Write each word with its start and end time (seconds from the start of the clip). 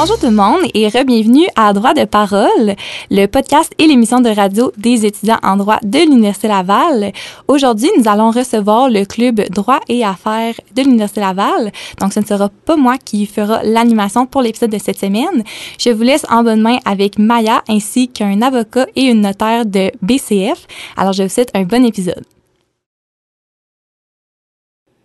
Bonjour 0.00 0.16
tout 0.16 0.26
le 0.26 0.30
monde 0.30 0.60
et 0.74 0.86
re-bienvenue 0.86 1.48
à 1.56 1.72
Droit 1.72 1.92
de 1.92 2.04
parole, 2.04 2.76
le 3.10 3.26
podcast 3.26 3.72
et 3.78 3.88
l'émission 3.88 4.20
de 4.20 4.28
radio 4.28 4.70
des 4.76 5.04
étudiants 5.04 5.40
en 5.42 5.56
droit 5.56 5.80
de 5.82 5.98
l'Université 5.98 6.46
Laval. 6.46 7.10
Aujourd'hui, 7.48 7.90
nous 7.98 8.08
allons 8.08 8.30
recevoir 8.30 8.88
le 8.90 9.04
club 9.04 9.40
Droit 9.50 9.80
et 9.88 10.04
Affaires 10.04 10.54
de 10.72 10.82
l'Université 10.82 11.20
Laval. 11.20 11.72
Donc, 12.00 12.12
ce 12.12 12.20
ne 12.20 12.24
sera 12.24 12.48
pas 12.64 12.76
moi 12.76 12.96
qui 12.96 13.26
fera 13.26 13.60
l'animation 13.64 14.24
pour 14.24 14.42
l'épisode 14.42 14.70
de 14.70 14.78
cette 14.78 15.00
semaine. 15.00 15.42
Je 15.80 15.90
vous 15.90 16.04
laisse 16.04 16.24
en 16.30 16.44
bonne 16.44 16.62
main 16.62 16.78
avec 16.84 17.18
Maya 17.18 17.64
ainsi 17.68 18.06
qu'un 18.06 18.40
avocat 18.40 18.86
et 18.94 19.02
une 19.02 19.22
notaire 19.22 19.66
de 19.66 19.90
BCF. 20.00 20.68
Alors, 20.96 21.12
je 21.12 21.24
vous 21.24 21.28
souhaite 21.28 21.50
un 21.54 21.64
bon 21.64 21.84
épisode. 21.84 22.22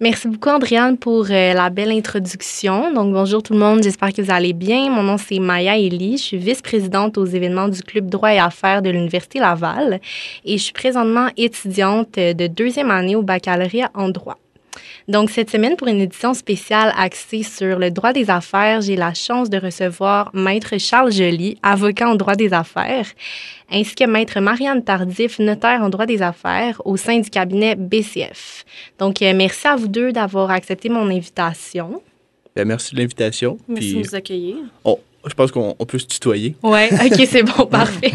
Merci 0.03 0.27
beaucoup, 0.27 0.49
Andréane, 0.49 0.97
pour 0.97 1.27
euh, 1.29 1.53
la 1.53 1.69
belle 1.69 1.89
introduction. 1.89 2.91
Donc, 2.91 3.13
bonjour 3.13 3.41
tout 3.41 3.53
le 3.53 3.59
monde, 3.59 3.81
j'espère 3.81 4.11
que 4.11 4.21
vous 4.21 4.31
allez 4.31 4.51
bien. 4.51 4.89
Mon 4.89 5.01
nom, 5.01 5.17
c'est 5.17 5.39
Maya 5.39 5.77
Elie. 5.77 6.17
Je 6.17 6.23
suis 6.23 6.37
vice-présidente 6.37 7.17
aux 7.17 7.23
événements 7.25 7.69
du 7.69 7.81
Club 7.81 8.09
Droit 8.09 8.33
et 8.33 8.37
Affaires 8.37 8.81
de 8.81 8.89
l'Université 8.89 9.39
Laval 9.39 10.01
et 10.43 10.57
je 10.57 10.61
suis 10.61 10.73
présentement 10.73 11.29
étudiante 11.37 12.15
de 12.15 12.47
deuxième 12.47 12.91
année 12.91 13.15
au 13.15 13.21
baccalauréat 13.21 13.91
en 13.93 14.09
droit. 14.09 14.37
Donc, 15.07 15.29
cette 15.29 15.49
semaine, 15.49 15.75
pour 15.75 15.87
une 15.87 15.99
édition 15.99 16.33
spéciale 16.33 16.93
axée 16.97 17.43
sur 17.43 17.77
le 17.77 17.91
droit 17.91 18.13
des 18.13 18.29
affaires, 18.29 18.81
j'ai 18.81 18.95
la 18.95 19.13
chance 19.13 19.49
de 19.49 19.57
recevoir 19.57 20.31
Maître 20.33 20.77
Charles 20.77 21.11
Joly, 21.11 21.57
avocat 21.61 22.07
en 22.07 22.15
droit 22.15 22.35
des 22.35 22.53
affaires, 22.53 23.07
ainsi 23.69 23.95
que 23.95 24.05
Maître 24.05 24.39
Marianne 24.39 24.83
Tardif, 24.83 25.39
notaire 25.39 25.81
en 25.81 25.89
droit 25.89 26.05
des 26.05 26.21
affaires 26.21 26.81
au 26.85 26.95
sein 26.95 27.19
du 27.19 27.29
cabinet 27.29 27.75
BCF. 27.75 28.63
Donc, 28.97 29.21
euh, 29.21 29.33
merci 29.35 29.67
à 29.67 29.75
vous 29.75 29.89
deux 29.89 30.13
d'avoir 30.13 30.51
accepté 30.51 30.87
mon 30.87 31.09
invitation. 31.09 32.01
Ben, 32.55 32.65
merci 32.65 32.95
de 32.95 32.99
l'invitation. 33.01 33.57
Merci 33.67 33.95
de 33.95 33.99
nous 33.99 34.15
accueillir. 34.15 34.55
je 34.85 35.33
pense 35.33 35.51
qu'on 35.51 35.73
peut 35.73 35.99
se 35.99 36.05
tutoyer. 36.05 36.55
Oui, 36.63 36.85
OK, 36.91 37.27
c'est 37.27 37.43
bon, 37.43 37.65
parfait. 37.65 38.13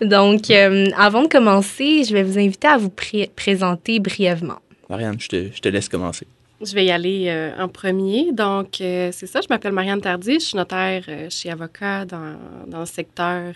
Donc, 0.00 0.50
euh, 0.50 0.86
avant 0.96 1.22
de 1.22 1.28
commencer, 1.28 2.04
je 2.04 2.14
vais 2.14 2.22
vous 2.22 2.38
inviter 2.38 2.68
à 2.68 2.78
vous 2.78 2.92
présenter 3.34 4.00
brièvement. 4.00 4.58
Marianne, 4.88 5.20
je 5.20 5.28
te, 5.28 5.68
laisse 5.68 5.88
commencer. 5.88 6.26
Je 6.60 6.74
vais 6.74 6.86
y 6.86 6.90
aller 6.90 7.28
euh, 7.28 7.62
en 7.62 7.68
premier. 7.68 8.32
Donc, 8.32 8.80
euh, 8.80 9.10
c'est 9.12 9.26
ça, 9.26 9.40
je 9.40 9.46
m'appelle 9.48 9.72
Marianne 9.72 10.00
Tardy, 10.00 10.34
je 10.34 10.46
suis 10.46 10.56
notaire 10.56 11.04
euh, 11.08 11.28
chez 11.30 11.50
Avocat 11.50 12.04
dans, 12.04 12.36
dans, 12.66 12.80
le 12.80 12.86
secteur, 12.86 13.52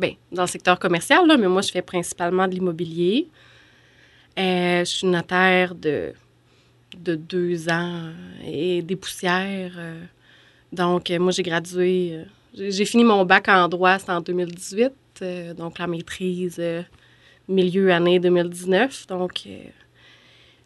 bien, 0.00 0.12
dans 0.32 0.42
le 0.42 0.48
secteur 0.48 0.78
commercial, 0.78 1.26
là, 1.26 1.36
mais 1.36 1.48
moi, 1.48 1.62
je 1.62 1.70
fais 1.70 1.82
principalement 1.82 2.48
de 2.48 2.54
l'immobilier. 2.54 3.28
je 4.36 4.84
suis 4.84 5.06
notaire 5.06 5.74
de, 5.74 6.12
de 6.96 7.14
deux 7.14 7.68
ans 7.68 8.10
et 8.44 8.82
des 8.82 8.96
poussières. 8.96 9.78
donc, 10.72 11.10
moi, 11.10 11.30
j'ai 11.30 11.42
gradué, 11.42 12.24
j'ai 12.54 12.84
fini 12.86 13.04
mon 13.04 13.24
bac 13.24 13.48
en 13.48 13.68
droit, 13.68 13.98
c'était 13.98 14.12
en 14.12 14.22
2018, 14.22 14.92
donc 15.56 15.78
la 15.78 15.86
maîtrise 15.86 16.60
milieu 17.48 17.92
année 17.92 18.18
2019. 18.18 19.06
Donc, 19.08 19.46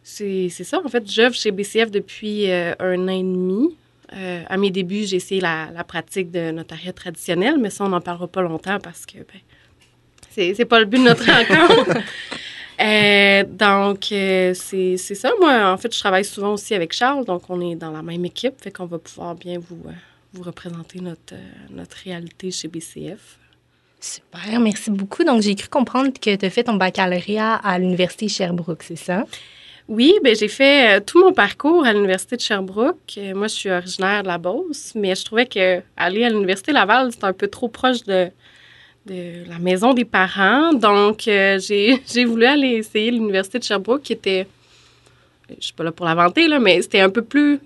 c'est 0.03 0.49
ça. 0.49 0.81
En 0.83 0.89
fait, 0.89 1.09
j'œuvre 1.09 1.33
chez 1.33 1.51
BCF 1.51 1.89
depuis 1.89 2.51
euh, 2.51 2.73
un 2.79 3.07
an 3.07 3.11
et 3.11 3.23
demi. 3.23 3.75
Euh, 4.13 4.43
à 4.47 4.57
mes 4.57 4.69
débuts, 4.69 5.05
j'ai 5.05 5.15
essayé 5.15 5.41
la, 5.41 5.83
pratique 5.87 6.29
de 6.29 6.51
notariat 6.51 6.93
traditionnel, 6.93 7.57
mais 7.57 7.69
ça, 7.69 7.85
on 7.85 7.89
n'en 7.89 8.01
parlera 8.01 8.27
pas 8.27 8.41
longtemps 8.41 8.77
parce 8.79 9.05
que 9.05 9.19
ben, 9.19 10.53
c'est 10.55 10.65
pas 10.65 10.79
le 10.79 10.85
but 10.85 10.99
de 10.99 11.03
notre 11.03 11.25
rencontre. 11.31 11.97
Euh, 12.79 13.43
donc, 13.47 14.05
c'est 14.09 14.97
ça. 14.97 15.31
Moi, 15.39 15.71
en 15.71 15.77
fait, 15.77 15.93
je 15.93 15.99
travaille 15.99 16.25
souvent 16.25 16.53
aussi 16.53 16.75
avec 16.75 16.93
Charles, 16.93 17.25
donc 17.25 17.49
on 17.49 17.61
est 17.61 17.75
dans 17.75 17.91
la 17.91 18.03
même 18.03 18.25
équipe, 18.25 18.61
fait 18.61 18.71
qu'on 18.71 18.85
va 18.85 18.99
pouvoir 18.99 19.35
bien 19.35 19.57
vous, 19.57 19.81
vous 20.33 20.43
représenter 20.43 20.99
notre, 20.99 21.35
notre 21.71 21.97
réalité 22.03 22.51
chez 22.51 22.67
BCF. 22.67 23.39
Super, 23.99 24.59
merci 24.59 24.91
beaucoup. 24.91 25.23
Donc, 25.23 25.41
j'ai 25.41 25.55
cru 25.55 25.69
comprendre 25.69 26.11
que 26.11 26.35
tu 26.35 26.45
as 26.45 26.49
fait 26.49 26.65
ton 26.65 26.73
baccalauréat 26.73 27.55
à 27.55 27.79
l'Université 27.79 28.27
Sherbrooke, 28.27 28.83
c'est 28.83 28.97
ça? 28.97 29.25
Oui, 29.89 30.13
ben 30.23 30.33
j'ai 30.33 30.47
fait 30.47 30.97
euh, 30.97 31.01
tout 31.05 31.19
mon 31.19 31.33
parcours 31.33 31.85
à 31.85 31.91
l'Université 31.91 32.37
de 32.37 32.41
Sherbrooke. 32.41 33.15
Euh, 33.17 33.35
moi, 33.35 33.47
je 33.47 33.53
suis 33.55 33.69
originaire 33.69 34.23
de 34.23 34.27
la 34.29 34.37
Beauce, 34.37 34.93
mais 34.95 35.13
je 35.13 35.25
trouvais 35.25 35.45
que 35.45 35.81
aller 35.97 36.23
à 36.23 36.29
l'Université 36.29 36.71
Laval, 36.71 37.11
c'était 37.11 37.25
un 37.25 37.33
peu 37.33 37.47
trop 37.47 37.67
proche 37.67 38.03
de, 38.03 38.29
de 39.05 39.43
la 39.49 39.59
maison 39.59 39.93
des 39.93 40.05
parents. 40.05 40.71
Donc, 40.73 41.27
euh, 41.27 41.59
j'ai 41.59 42.25
voulu 42.25 42.45
aller 42.45 42.69
essayer 42.69 43.11
l'Université 43.11 43.59
de 43.59 43.65
Sherbrooke, 43.65 44.03
qui 44.03 44.13
était, 44.13 44.47
je 45.49 45.65
suis 45.65 45.73
pas 45.73 45.83
là 45.83 45.91
pour 45.91 46.05
la 46.05 46.15
vanter, 46.15 46.47
là, 46.47 46.59
mais 46.59 46.81
c'était 46.81 47.01
un 47.01 47.09
peu 47.09 47.23
plus... 47.23 47.59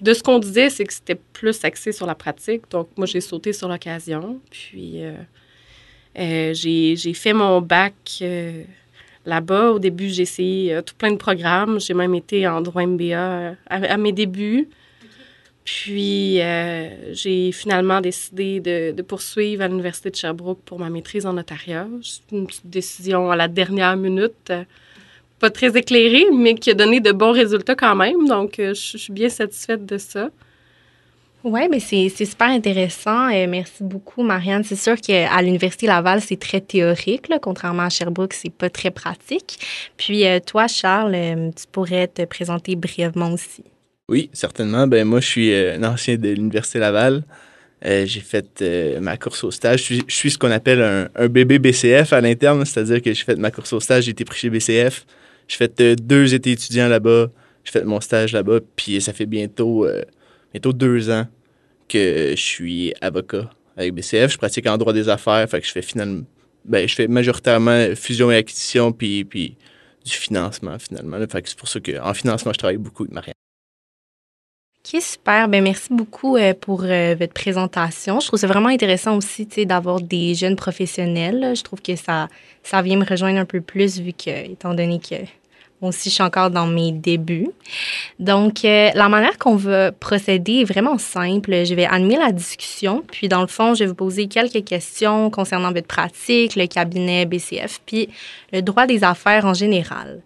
De 0.00 0.14
ce 0.14 0.22
qu'on 0.24 0.40
disait, 0.40 0.68
c'est 0.68 0.84
que 0.84 0.92
c'était 0.92 1.14
plus 1.14 1.64
axé 1.64 1.92
sur 1.92 2.06
la 2.06 2.16
pratique. 2.16 2.62
Donc, 2.72 2.88
moi, 2.96 3.06
j'ai 3.06 3.20
sauté 3.20 3.52
sur 3.52 3.68
l'occasion. 3.68 4.40
Puis, 4.50 5.00
j'ai 6.16 7.14
fait 7.14 7.32
mon 7.32 7.60
bac 7.60 7.94
là-bas. 9.26 9.72
Au 9.72 9.78
début, 9.78 10.08
j'ai 10.08 10.22
essayé 10.22 10.74
euh, 10.74 10.82
tout 10.82 10.94
plein 10.96 11.12
de 11.12 11.16
programmes. 11.16 11.80
J'ai 11.80 11.94
même 11.94 12.14
été 12.14 12.46
en 12.46 12.60
droit 12.60 12.84
MBA 12.84 13.04
euh, 13.14 13.54
à, 13.66 13.96
mes 13.96 14.12
débuts. 14.12 14.68
Puis, 15.64 16.40
euh, 16.40 17.12
j'ai 17.12 17.52
finalement 17.52 18.00
décidé 18.00 18.58
de, 18.60 19.00
poursuivre 19.02 19.62
à 19.62 19.68
l'Université 19.68 20.10
de 20.10 20.16
Sherbrooke 20.16 20.60
pour 20.64 20.80
ma 20.80 20.90
maîtrise 20.90 21.24
en 21.24 21.34
notariat. 21.34 21.86
C'est 22.02 22.36
une 22.36 22.46
petite 22.46 22.68
décision 22.68 23.30
à 23.30 23.36
la 23.36 23.46
dernière 23.46 23.96
minute, 23.96 24.52
pas 25.38 25.50
très 25.50 25.76
éclairée, 25.76 26.26
mais 26.32 26.56
qui 26.56 26.70
a 26.70 26.74
donné 26.74 26.98
de 26.98 27.12
bons 27.12 27.30
résultats 27.30 27.76
quand 27.76 27.94
même. 27.94 28.26
Donc, 28.26 28.54
je 28.58 28.72
suis 28.74 29.12
bien 29.12 29.28
satisfaite 29.28 29.86
de 29.86 29.98
ça. 29.98 30.30
Oui, 31.44 31.62
mais 31.68 31.80
c'est 31.80 32.08
super 32.24 32.48
intéressant. 32.48 33.28
et 33.28 33.48
merci 33.48 33.82
beaucoup, 33.82 34.22
Marianne. 34.22 34.62
C'est 34.62 34.76
sûr 34.76 35.00
qu'à 35.00 35.42
l'Université 35.42 35.88
Laval, 35.88 36.20
c'est 36.20 36.38
très 36.38 36.60
théorique, 36.60 37.28
là, 37.28 37.38
contrairement 37.40 37.82
à 37.82 37.88
Sherbrooke, 37.88 38.32
c'est 38.32 38.52
pas 38.52 38.70
très 38.70 38.92
pratique. 38.92 39.58
Puis 39.96 40.24
euh, 40.24 40.38
toi, 40.38 40.68
Charles, 40.68 41.14
euh, 41.14 41.50
tu 41.50 41.64
pourrais 41.70 42.06
te 42.06 42.24
présenter 42.24 42.76
brièvement 42.76 43.32
aussi. 43.32 43.64
Oui, 44.08 44.30
certainement. 44.32 44.86
Ben 44.86 45.04
moi, 45.04 45.20
je 45.20 45.26
suis 45.26 45.52
euh, 45.52 45.76
un 45.78 45.82
ancien 45.82 46.16
de 46.16 46.28
l'Université 46.28 46.78
Laval. 46.78 47.24
j'ai 47.84 48.20
fait 48.20 48.64
ma 49.00 49.16
course 49.16 49.42
au 49.42 49.50
stage. 49.50 49.84
Je 49.88 50.02
suis, 50.06 50.30
ce 50.30 50.38
qu'on 50.38 50.50
appelle 50.52 50.80
un, 50.80 51.08
un, 51.16 51.26
bébé 51.26 51.58
BCF 51.58 52.12
à 52.12 52.20
l'interne, 52.20 52.64
c'est-à-dire 52.64 53.02
que 53.02 53.12
j'ai 53.12 53.24
fait 53.24 53.36
ma 53.36 53.50
course 53.50 53.72
au 53.72 53.80
stage, 53.80 54.04
j'ai 54.04 54.12
été 54.12 54.24
pris 54.24 54.38
chez 54.38 54.50
BCF. 54.50 55.06
J'ai 55.48 55.56
fait 55.56 55.82
deux 55.96 56.34
étés 56.34 56.52
étudiants 56.52 56.88
là-bas. 56.88 57.30
J'ai 57.64 57.72
fait 57.72 57.84
mon 57.84 58.00
stage 58.00 58.32
là-bas, 58.32 58.60
puis 58.76 59.00
ça 59.00 59.12
fait 59.12 59.26
bientôt 59.26 59.86
bientôt 60.52 60.72
deux 60.72 61.10
ans 61.10 61.26
que 61.88 62.30
je 62.30 62.40
suis 62.40 62.94
avocat 63.00 63.50
avec 63.76 63.94
BCF. 63.94 64.32
Je 64.32 64.38
pratique 64.38 64.66
en 64.66 64.78
droit 64.78 64.92
des 64.92 65.08
affaires, 65.08 65.48
fait 65.48 65.60
que 65.60 65.66
je 65.66 65.72
fais 65.72 65.82
finalement, 65.82 66.24
ben, 66.64 66.88
je 66.88 66.94
fais 66.94 67.08
majoritairement 67.08 67.94
fusion 67.94 68.30
et 68.30 68.36
acquisition, 68.36 68.92
puis, 68.92 69.24
puis 69.24 69.56
du 70.04 70.12
financement 70.12 70.78
finalement. 70.78 71.18
Fait 71.30 71.42
que 71.42 71.48
c'est 71.48 71.58
pour 71.58 71.68
ça 71.68 71.80
qu'en 71.80 72.14
financement, 72.14 72.52
je 72.52 72.58
travaille 72.58 72.76
beaucoup 72.76 73.04
avec 73.04 73.14
Marianne. 73.14 73.34
OK, 74.84 75.00
super. 75.00 75.48
Ben, 75.48 75.62
merci 75.62 75.88
beaucoup 75.90 76.36
euh, 76.36 76.54
pour 76.54 76.82
euh, 76.82 77.14
votre 77.14 77.32
présentation. 77.32 78.18
Je 78.18 78.26
trouve 78.26 78.40
ça 78.40 78.48
vraiment 78.48 78.68
intéressant 78.68 79.16
aussi 79.16 79.46
d'avoir 79.64 80.00
des 80.00 80.34
jeunes 80.34 80.56
professionnels. 80.56 81.54
Je 81.56 81.62
trouve 81.62 81.80
que 81.80 81.94
ça, 81.94 82.28
ça 82.64 82.82
vient 82.82 82.96
me 82.96 83.04
rejoindre 83.04 83.38
un 83.38 83.44
peu 83.44 83.60
plus 83.60 84.00
vu 84.00 84.12
que, 84.12 84.50
étant 84.50 84.74
donné 84.74 84.98
que 84.98 85.14
aussi, 85.88 86.10
je 86.10 86.14
suis 86.14 86.22
encore 86.22 86.50
dans 86.50 86.66
mes 86.66 86.92
débuts. 86.92 87.50
Donc, 88.18 88.64
euh, 88.64 88.90
la 88.94 89.08
manière 89.08 89.38
qu'on 89.38 89.56
va 89.56 89.92
procéder 89.92 90.60
est 90.60 90.64
vraiment 90.64 90.98
simple. 90.98 91.64
Je 91.64 91.74
vais 91.74 91.86
animer 91.86 92.16
la 92.16 92.32
discussion, 92.32 93.02
puis 93.10 93.28
dans 93.28 93.40
le 93.40 93.46
fond, 93.46 93.74
je 93.74 93.84
vais 93.84 93.88
vous 93.88 93.94
poser 93.94 94.26
quelques 94.26 94.64
questions 94.64 95.30
concernant 95.30 95.72
votre 95.72 95.86
pratique, 95.86 96.56
le 96.56 96.66
cabinet 96.66 97.26
BCF, 97.26 97.80
puis 97.84 98.08
le 98.52 98.62
droit 98.62 98.86
des 98.86 99.04
affaires 99.04 99.44
en 99.44 99.54
général. 99.54 100.20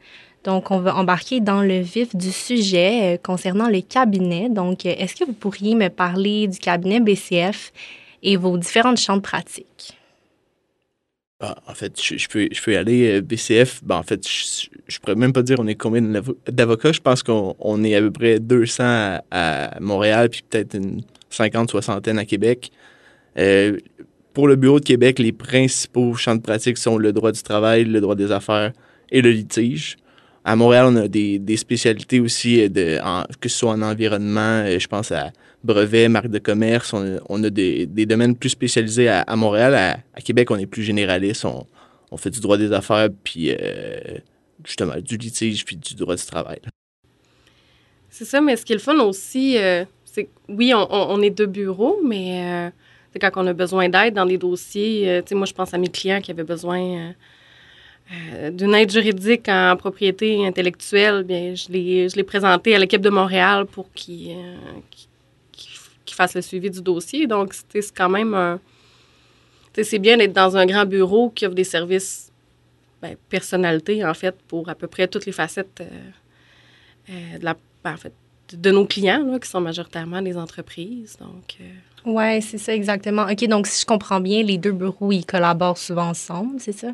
Donc, 0.47 0.71
on 0.71 0.79
va 0.79 0.95
embarquer 0.95 1.41
dans 1.41 1.61
le 1.61 1.81
vif 1.81 2.15
du 2.15 2.31
sujet 2.31 3.15
euh, 3.15 3.19
concernant 3.21 3.69
le 3.69 3.81
cabinet. 3.81 4.49
Donc, 4.49 4.87
euh, 4.87 4.95
est-ce 4.97 5.17
que 5.17 5.25
vous 5.25 5.33
pourriez 5.33 5.75
me 5.75 5.89
parler 5.89 6.47
du 6.47 6.59
cabinet 6.59 7.01
BCF 7.01 7.73
et 8.23 8.37
vos 8.37 8.57
différentes 8.57 8.99
champs 8.99 9.17
de 9.17 9.23
pratique? 9.23 9.97
Ah, 11.39 11.55
en 11.67 11.75
fait, 11.75 12.01
je, 12.03 12.29
peux, 12.29 12.49
je 12.51 12.63
peux 12.63 12.73
y 12.73 12.77
aller. 12.77 13.19
Euh, 13.19 13.21
BCF, 13.21 13.85
ben, 13.85 13.97
en 13.97 14.03
fait, 14.03 14.27
je, 14.27 14.69
ne 14.71 14.99
pourrais 15.01 15.17
même 15.17 15.35
pas 15.35 15.43
dire 15.43 15.61
on 15.61 15.67
est 15.67 15.75
combien 15.75 16.01
d'avocats. 16.49 16.93
Je 16.93 17.01
pense 17.01 17.23
qu'on 17.23 17.85
est 17.85 17.95
à 17.95 18.01
peu 18.01 18.11
près 18.11 18.41
200 18.41 19.19
à, 19.31 19.77
Montréal, 19.81 20.31
puis 20.31 20.43
peut-être 20.49 20.75
une 20.75 21.03
50, 21.29 21.71
soixantaine 21.71 22.19
à 22.19 22.25
Québec. 22.25 22.73
Euh, 23.39 23.77
pour 24.33 24.49
le 24.49 24.57
bureau 24.57 24.81
de 24.81 24.85
Québec, 24.85 25.19
les 25.19 25.33
principaux 25.33 26.15
champs 26.15 26.37
de 26.37 26.41
pratique 26.41 26.79
sont 26.79 26.97
le 26.97 27.13
droit 27.13 27.33
du 27.33 27.43
travail, 27.43 27.85
le 27.85 28.01
droit 28.01 28.15
des 28.15 28.33
affaires 28.33 28.73
et 29.11 29.21
le 29.21 29.31
litige. 29.31 29.97
À 30.47 30.55
Montréal, 30.55 30.87
on 30.89 30.97
a 30.97 31.09
des, 31.09 31.57
spécialités 31.57 32.21
aussi, 32.21 32.63
euh, 32.63 32.69
de, 32.69 32.99
que 33.41 33.49
ce 33.49 33.59
soit 33.59 33.73
en 33.73 33.83
environnement, 33.83 34.65
je 34.79 34.87
pense 34.87 35.11
à 35.11 35.33
brevets, 35.65 36.09
marques 36.09 36.29
de 36.29 36.39
commerce. 36.39 36.95
On 36.95 37.43
a, 37.45 37.51
des, 37.51 37.87
domaines 38.07 38.37
plus 38.37 38.51
spécialisés 38.51 39.09
à, 39.09 39.37
Montréal. 39.37 39.75
À, 39.75 40.21
Québec, 40.21 40.51
on 40.53 40.57
est 40.57 40.67
plus 40.67 40.85
généraliste. 40.85 41.45
On, 41.45 41.67
fait 42.17 42.31
du 42.31 42.41
droit 42.41 42.57
des 42.57 42.73
affaires, 42.73 43.09
puis 43.25 43.51
euh, 43.51 43.99
justement 44.65 44.95
du 45.03 45.19
litige, 45.19 45.65
puis 45.65 45.77
du 45.77 45.95
droit 45.95 46.15
du 46.15 46.25
travail. 46.25 46.61
C'est 48.09 48.25
ça, 48.25 48.41
mais 48.41 48.57
ce 48.57 48.65
qui 48.65 48.73
est 48.73 48.77
le 48.77 48.81
fun 48.81 48.99
aussi, 49.01 49.59
euh, 49.59 49.85
c'est 50.05 50.31
oui, 50.49 50.73
on, 50.75 51.21
est 51.21 51.31
deux 51.31 51.47
bureaux, 51.47 51.99
mais 52.03 52.71
euh, 52.71 52.71
quand 53.19 53.31
on 53.37 53.47
a 53.47 53.53
besoin 53.53 53.89
d'aide 53.89 54.15
dans 54.15 54.27
des 54.27 54.39
dossiers, 54.39 55.11
euh, 55.11 55.23
moi, 55.33 55.47
je 55.47 55.53
pense 55.53 55.75
à 55.75 55.79
mes 55.79 55.89
clients 55.89 56.21
qui 56.21 56.31
avaient 56.31 56.45
besoin 56.45 56.81
euh, 56.81 57.11
euh, 57.11 57.13
d'une 58.53 58.75
aide 58.75 58.91
juridique 58.91 59.49
en 59.49 59.77
propriété 59.77 60.47
intellectuelle, 60.47 61.25
bien, 61.25 61.55
je 61.55 61.71
l'ai, 61.71 62.25
présenté 62.25 62.75
à 62.75 62.79
l'équipe 62.79 63.01
de 63.01 63.11
Montréal 63.11 63.67
pour 63.67 63.93
qu'ils, 63.93 64.31
euh, 64.31 64.55
fassent 66.17 66.35
le 66.35 66.43
suivi 66.43 66.71
du 66.71 66.81
dossier. 66.81 67.27
Donc, 67.27 67.55
c'est 67.69 67.95
quand 67.95 68.09
même 68.09 68.35
un... 68.35 68.59
c'est 69.81 69.99
bien 69.99 70.17
d'être 70.17 70.33
dans 70.33 70.57
un 70.57 70.67
grand 70.67 70.87
bureau 70.87 71.31
qui 71.31 71.47
offre 71.47 71.55
des 71.55 71.65
services 71.65 72.33
ben, 73.01 73.15
personnalité, 73.29 74.05
en 74.05 74.15
fait, 74.15 74.35
pour 74.49 74.69
à 74.69 74.75
peu 74.75 74.87
près 74.87 75.07
toutes 75.07 75.27
les 75.27 75.33
facettes 75.33 75.81
euh, 75.81 75.85
euh, 77.11 77.55
ben, 77.85 77.95
de- 78.53 78.71
nos 78.71 78.87
clients, 78.87 79.25
là, 79.25 79.39
qui 79.39 79.49
sont 79.49 79.61
majoritairement 79.61 80.23
des 80.23 80.37
entreprises. 80.37 81.17
Donc, 81.21 81.57
euh, 81.61 81.65
Oui, 82.07 82.41
c'est 82.43 82.59
ça, 82.59 82.75
exactement. 82.75 83.27
OK, 83.31 83.47
donc 83.47 83.67
si 83.67 83.83
je 83.83 83.87
comprends 83.87 84.21
bien, 84.21 84.43
les 84.43 84.57
deux 84.59 84.73
bureaux, 84.73 85.13
ils 85.13 85.27
collaborent 85.27 85.79
souvent 85.79 86.09
ensemble, 86.09 86.59
c'est 86.59 86.73
ça? 86.73 86.93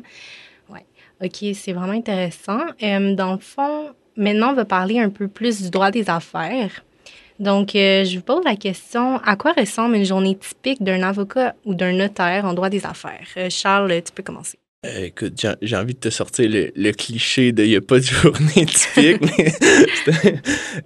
OK, 1.23 1.45
c'est 1.53 1.73
vraiment 1.73 1.93
intéressant. 1.93 2.59
Euh, 2.81 3.15
dans 3.15 3.33
le 3.33 3.39
fond, 3.39 3.89
maintenant, 4.17 4.51
on 4.51 4.55
va 4.55 4.65
parler 4.65 4.99
un 4.99 5.09
peu 5.09 5.27
plus 5.27 5.61
du 5.61 5.69
droit 5.69 5.91
des 5.91 6.09
affaires. 6.09 6.83
Donc, 7.39 7.75
euh, 7.75 8.03
je 8.03 8.17
vous 8.17 8.23
pose 8.23 8.43
la 8.45 8.55
question, 8.55 9.17
à 9.17 9.35
quoi 9.35 9.53
ressemble 9.53 9.95
une 9.95 10.05
journée 10.05 10.37
typique 10.37 10.83
d'un 10.83 11.01
avocat 11.01 11.55
ou 11.65 11.73
d'un 11.73 11.93
notaire 11.93 12.45
en 12.45 12.53
droit 12.53 12.69
des 12.69 12.85
affaires? 12.85 13.27
Euh, 13.37 13.49
Charles, 13.49 14.01
tu 14.05 14.11
peux 14.13 14.23
commencer. 14.23 14.57
Écoute, 14.97 15.45
j'ai 15.61 15.77
envie 15.77 15.93
de 15.93 15.99
te 15.99 16.09
sortir 16.09 16.49
le, 16.49 16.91
cliché 16.91 17.53
de 17.53 17.63
il 17.63 17.69
n'y 17.69 17.75
a 17.77 17.81
pas 17.81 17.99
de 17.99 18.03
journée 18.03 18.65
typique, 18.65 19.21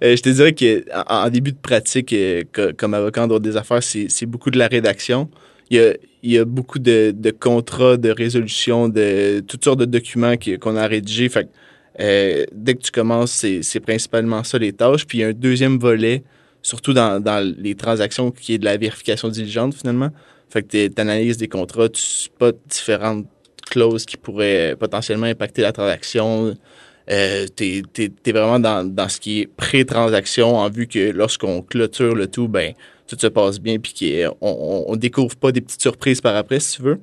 je 0.00 0.22
te 0.22 0.28
dirais 0.28 0.54
qu'en 0.54 1.24
en 1.24 1.28
début 1.30 1.50
de 1.50 1.58
pratique, 1.58 2.14
co- 2.52 2.72
comme 2.76 2.94
avocat 2.94 3.24
en 3.24 3.26
droit 3.26 3.40
des 3.40 3.56
affaires, 3.56 3.82
c'est 3.82 4.26
beaucoup 4.26 4.52
de 4.52 4.58
la 4.58 4.68
rédaction. 4.68 5.28
Il 5.70 5.76
y 5.76 5.80
a, 5.80 5.94
y 6.22 6.38
a 6.38 6.44
beaucoup 6.44 6.78
de, 6.78 7.12
de 7.16 7.30
contrats, 7.30 7.96
de 7.96 8.10
résolutions, 8.10 8.88
de 8.88 9.40
toutes 9.40 9.64
sortes 9.64 9.80
de 9.80 9.84
documents 9.84 10.34
qu'on 10.60 10.76
a 10.76 10.86
rédigés. 10.86 11.28
Fait 11.28 11.48
euh, 12.00 12.44
dès 12.52 12.74
que 12.74 12.82
tu 12.82 12.90
commences, 12.90 13.44
c'est 13.62 13.80
principalement 13.80 14.44
ça 14.44 14.58
les 14.58 14.72
tâches. 14.72 15.06
Puis 15.06 15.18
il 15.18 15.20
y 15.22 15.24
a 15.24 15.28
un 15.28 15.32
deuxième 15.32 15.78
volet, 15.78 16.22
surtout 16.62 16.92
dans, 16.92 17.20
dans 17.20 17.44
les 17.58 17.74
transactions, 17.74 18.30
qui 18.30 18.54
est 18.54 18.58
de 18.58 18.64
la 18.64 18.76
vérification 18.76 19.28
diligente 19.28 19.74
finalement. 19.74 20.10
Fait 20.50 20.62
que 20.62 20.88
tu 20.88 21.00
analyses 21.00 21.36
des 21.36 21.48
contrats, 21.48 21.88
tu 21.88 22.00
spots 22.00 22.52
différentes 22.68 23.26
clauses 23.68 24.06
qui 24.06 24.16
pourraient 24.16 24.76
potentiellement 24.78 25.26
impacter 25.26 25.62
la 25.62 25.72
transaction. 25.72 26.56
Euh, 27.10 27.46
tu 27.56 27.82
es, 27.98 28.32
vraiment 28.32 28.60
dans, 28.60 28.84
dans 28.84 29.08
ce 29.08 29.18
qui 29.18 29.40
est 29.40 29.46
pré-transaction 29.46 30.56
en 30.56 30.68
vue 30.70 30.86
que 30.86 31.10
lorsqu'on 31.10 31.62
clôture 31.62 32.14
le 32.14 32.26
tout, 32.26 32.48
ben 32.48 32.74
tout 33.08 33.16
se 33.18 33.26
passe 33.26 33.58
bien 33.58 33.78
puis 33.78 33.94
qu'on 34.40 34.84
on, 34.86 34.96
découvre 34.96 35.34
pas 35.34 35.50
des 35.50 35.60
petites 35.60 35.80
surprises 35.80 36.20
par 36.20 36.36
après, 36.36 36.60
si 36.60 36.76
tu 36.76 36.82
veux. 36.82 37.00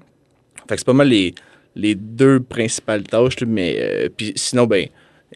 Fait 0.70 0.76
que 0.76 0.78
c'est 0.78 0.86
pas 0.86 0.94
mal 0.94 1.10
les, 1.10 1.34
les 1.76 1.96
deux 1.96 2.40
principales 2.40 3.04
tâches, 3.04 3.42
mais 3.46 3.78
euh, 3.80 4.10
puis 4.16 4.32
sinon, 4.36 4.66
ben 4.68 4.88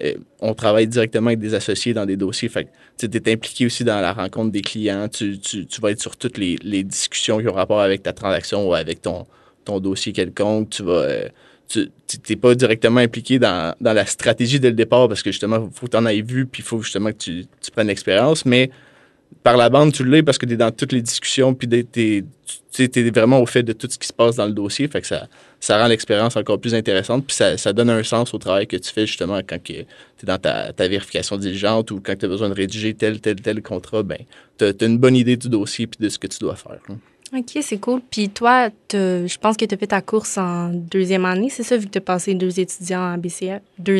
euh, 0.01 0.13
on 0.39 0.53
travaille 0.53 0.87
directement 0.87 1.27
avec 1.27 1.39
des 1.39 1.53
associés 1.55 1.93
dans 1.93 2.05
des 2.05 2.15
dossiers. 2.15 2.49
Fait 2.49 2.65
que 2.65 3.05
tu 3.05 3.17
es 3.17 3.31
impliqué 3.33 3.65
aussi 3.65 3.83
dans 3.83 3.99
la 3.99 4.13
rencontre 4.13 4.51
des 4.51 4.61
clients. 4.61 5.07
Tu, 5.09 5.39
tu, 5.39 5.65
tu 5.65 5.81
vas 5.81 5.91
être 5.91 6.01
sur 6.01 6.15
toutes 6.15 6.37
les, 6.37 6.57
les 6.63 6.83
discussions 6.83 7.39
qui 7.39 7.47
ont 7.47 7.53
rapport 7.53 7.81
avec 7.81 8.03
ta 8.03 8.13
transaction 8.13 8.67
ou 8.69 8.73
avec 8.73 9.01
ton, 9.01 9.25
ton 9.65 9.79
dossier 9.79 10.13
quelconque. 10.13 10.69
Tu 10.69 10.83
vas. 10.83 10.91
euh, 10.91 11.27
tu 11.67 11.91
n'es 12.29 12.35
pas 12.35 12.55
directement 12.55 12.99
impliqué 12.99 13.37
dans, 13.37 13.75
dans 13.79 13.93
la 13.93 14.05
stratégie 14.07 14.59
dès 14.59 14.69
le 14.69 14.75
départ 14.75 15.07
parce 15.07 15.21
que 15.21 15.31
justement, 15.31 15.69
il 15.71 15.77
faut 15.77 15.85
que 15.85 15.91
tu 15.91 15.97
en 15.97 16.05
aies 16.07 16.21
vu 16.21 16.47
puis 16.47 16.63
il 16.63 16.65
faut 16.65 16.81
justement 16.81 17.11
que 17.11 17.17
tu, 17.17 17.45
tu 17.61 17.71
prennes 17.71 17.87
l'expérience. 17.87 18.43
Mais 18.45 18.71
par 19.43 19.57
la 19.57 19.69
bande, 19.69 19.93
tu 19.93 20.03
l'es 20.03 20.23
parce 20.23 20.37
que 20.37 20.45
tu 20.45 20.53
es 20.53 20.57
dans 20.57 20.71
toutes 20.71 20.91
les 20.91 21.01
discussions 21.01 21.53
puis 21.53 21.67
tu 21.67 22.23
es, 22.79 23.09
vraiment 23.09 23.39
au 23.39 23.45
fait 23.45 23.63
de 23.63 23.73
tout 23.73 23.87
ce 23.89 23.97
qui 23.97 24.07
se 24.07 24.13
passe 24.13 24.35
dans 24.35 24.45
le 24.45 24.53
dossier. 24.53 24.87
Fait 24.87 25.01
que 25.01 25.07
ça, 25.07 25.27
ça 25.59 25.81
rend 25.81 25.87
l'expérience 25.87 26.35
encore 26.35 26.59
plus 26.59 26.75
intéressante 26.75 27.25
puis 27.25 27.35
ça, 27.35 27.57
ça, 27.57 27.73
donne 27.73 27.89
un 27.89 28.03
sens 28.03 28.33
au 28.33 28.37
travail 28.37 28.67
que 28.67 28.77
tu 28.77 28.91
fais 28.91 29.07
justement 29.07 29.39
quand 29.39 29.57
tu 29.63 29.73
es 29.73 29.87
dans 30.23 30.37
ta, 30.37 30.73
ta, 30.73 30.87
vérification 30.87 31.37
diligente 31.37 31.91
ou 31.91 32.01
quand 32.03 32.17
tu 32.17 32.25
as 32.25 32.27
besoin 32.27 32.49
de 32.49 32.53
rédiger 32.53 32.93
tel, 32.93 33.21
tel, 33.21 33.37
tel 33.37 33.61
contrat. 33.61 34.03
Ben, 34.03 34.19
tu 34.57 34.65
as, 34.65 34.85
une 34.85 34.97
bonne 34.97 35.15
idée 35.15 35.37
du 35.37 35.49
dossier 35.49 35.87
puis 35.87 36.03
de 36.03 36.09
ce 36.09 36.19
que 36.19 36.27
tu 36.27 36.39
dois 36.39 36.55
faire. 36.55 36.79
Hein. 36.89 36.97
OK, 37.37 37.59
c'est 37.61 37.77
cool. 37.77 38.01
Puis 38.09 38.29
toi, 38.29 38.69
je 38.91 39.37
pense 39.37 39.55
que 39.55 39.65
tu 39.65 39.75
as 39.75 39.77
fait 39.77 39.87
ta 39.87 40.01
course 40.01 40.37
en 40.37 40.69
deuxième 40.69 41.25
année, 41.25 41.49
c'est 41.49 41.63
ça, 41.63 41.77
vu 41.77 41.85
que 41.85 41.91
tu 41.91 41.99
as 41.99 42.01
passé 42.01 42.33
deux 42.33 42.59
étudiants 42.59 43.13
en 43.13 43.17
BCF? 43.17 43.61
Deux, 43.77 43.99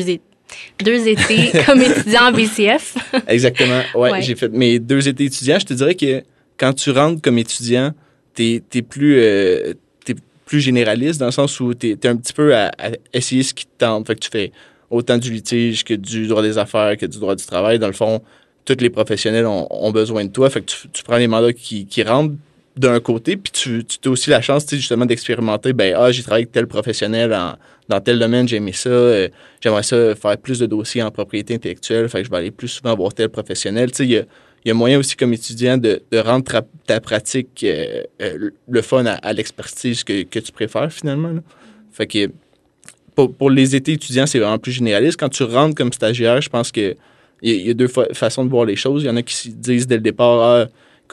deux 0.82 1.08
étés 1.08 1.50
comme 1.66 1.80
étudiant 1.80 2.28
en 2.28 2.32
BCF. 2.32 2.96
Exactement. 3.28 3.82
Ouais, 3.94 4.10
ouais. 4.10 4.22
j'ai 4.22 4.34
fait 4.34 4.48
mes 4.48 4.78
deux 4.78 5.08
étés 5.08 5.24
étudiants. 5.24 5.58
Je 5.58 5.66
te 5.66 5.74
dirais 5.74 5.94
que 5.94 6.22
quand 6.58 6.72
tu 6.72 6.90
rentres 6.90 7.20
comme 7.22 7.38
étudiant, 7.38 7.92
tu 8.34 8.62
es, 8.72 8.82
plus, 8.82 9.18
euh, 9.18 9.74
es 10.08 10.14
plus 10.46 10.60
généraliste 10.60 11.20
dans 11.20 11.26
le 11.26 11.32
sens 11.32 11.58
où 11.60 11.74
tu 11.74 11.90
es, 11.90 12.06
un 12.06 12.16
petit 12.16 12.32
peu 12.32 12.54
à, 12.54 12.70
à, 12.78 12.90
essayer 13.12 13.42
ce 13.42 13.54
qui 13.54 13.66
te 13.66 13.70
tente. 13.78 14.06
Fait 14.06 14.14
que 14.14 14.20
tu 14.20 14.30
fais 14.30 14.52
autant 14.90 15.18
du 15.18 15.30
litige 15.30 15.84
que 15.84 15.94
du 15.94 16.26
droit 16.26 16.42
des 16.42 16.58
affaires, 16.58 16.96
que 16.96 17.06
du 17.06 17.18
droit 17.18 17.34
du 17.34 17.44
travail. 17.44 17.78
Dans 17.78 17.86
le 17.86 17.92
fond, 17.92 18.22
tous 18.64 18.76
les 18.80 18.90
professionnels 18.90 19.46
ont, 19.46 19.66
ont 19.70 19.90
besoin 19.90 20.24
de 20.24 20.30
toi. 20.30 20.50
Fait 20.50 20.60
que 20.60 20.66
tu, 20.66 20.88
tu 20.92 21.02
prends 21.02 21.16
les 21.16 21.28
mandats 21.28 21.52
qui, 21.52 21.86
qui 21.86 22.02
rentrent 22.02 22.34
d'un 22.76 23.00
côté, 23.00 23.36
puis 23.36 23.52
tu, 23.52 23.84
tu 23.84 24.08
as 24.08 24.10
aussi 24.12 24.30
la 24.30 24.40
chance, 24.40 24.64
justement, 24.70 25.04
d'expérimenter, 25.04 25.72
ben, 25.72 25.94
ah, 25.96 26.12
j'ai 26.12 26.22
travaillé 26.22 26.44
avec 26.44 26.52
tel 26.52 26.66
professionnel 26.66 27.32
dans 27.90 28.00
tel 28.00 28.18
domaine, 28.18 28.48
j'ai 28.48 28.56
aimé 28.56 28.72
ça, 28.72 28.88
euh, 28.88 29.28
j'aimerais 29.60 29.82
ça 29.82 30.14
faire 30.14 30.38
plus 30.38 30.60
de 30.60 30.66
dossiers 30.66 31.02
en 31.02 31.10
propriété 31.10 31.54
intellectuelle, 31.54 32.08
fait 32.08 32.18
que 32.18 32.24
je 32.24 32.30
vais 32.30 32.36
aller 32.36 32.50
plus 32.52 32.68
souvent 32.68 32.94
voir 32.94 33.12
tel 33.12 33.28
professionnel. 33.28 33.90
Il 33.98 34.06
y 34.06 34.16
a, 34.16 34.22
y 34.64 34.70
a, 34.70 34.74
moyen 34.74 34.98
aussi, 34.98 35.16
comme 35.16 35.34
étudiant, 35.34 35.76
de, 35.76 36.00
de 36.10 36.18
rendre 36.18 36.44
ta, 36.86 37.00
pratique 37.00 37.64
euh, 37.64 38.04
euh, 38.22 38.50
le 38.68 38.82
fun 38.82 39.04
à, 39.04 39.32
l'expertise 39.32 40.04
que, 40.04 40.22
que, 40.22 40.38
tu 40.38 40.52
préfères, 40.52 40.92
finalement. 40.92 41.34
Fait 41.92 42.06
que 42.06 42.30
pour, 43.16 43.34
pour, 43.34 43.50
les 43.50 43.74
étés 43.74 43.92
étudiants, 43.92 44.26
c'est 44.26 44.38
vraiment 44.38 44.58
plus 44.58 44.72
généraliste. 44.72 45.18
Quand 45.18 45.28
tu 45.28 45.42
rentres 45.42 45.74
comme 45.74 45.92
stagiaire, 45.92 46.40
je 46.40 46.48
pense 46.48 46.70
que 46.70 46.96
il 47.42 47.66
y, 47.66 47.70
a 47.70 47.74
deux 47.74 47.88
fa 47.88 48.04
façons 48.12 48.44
de 48.44 48.50
voir 48.50 48.66
les 48.66 48.76
choses. 48.76 49.02
Il 49.02 49.06
y 49.06 49.10
en 49.10 49.16
a 49.16 49.22
qui 49.22 49.48
disent 49.48 49.86
dès 49.86 49.96
le 49.96 50.02
départ, 50.02 50.40
ah, 50.42 50.66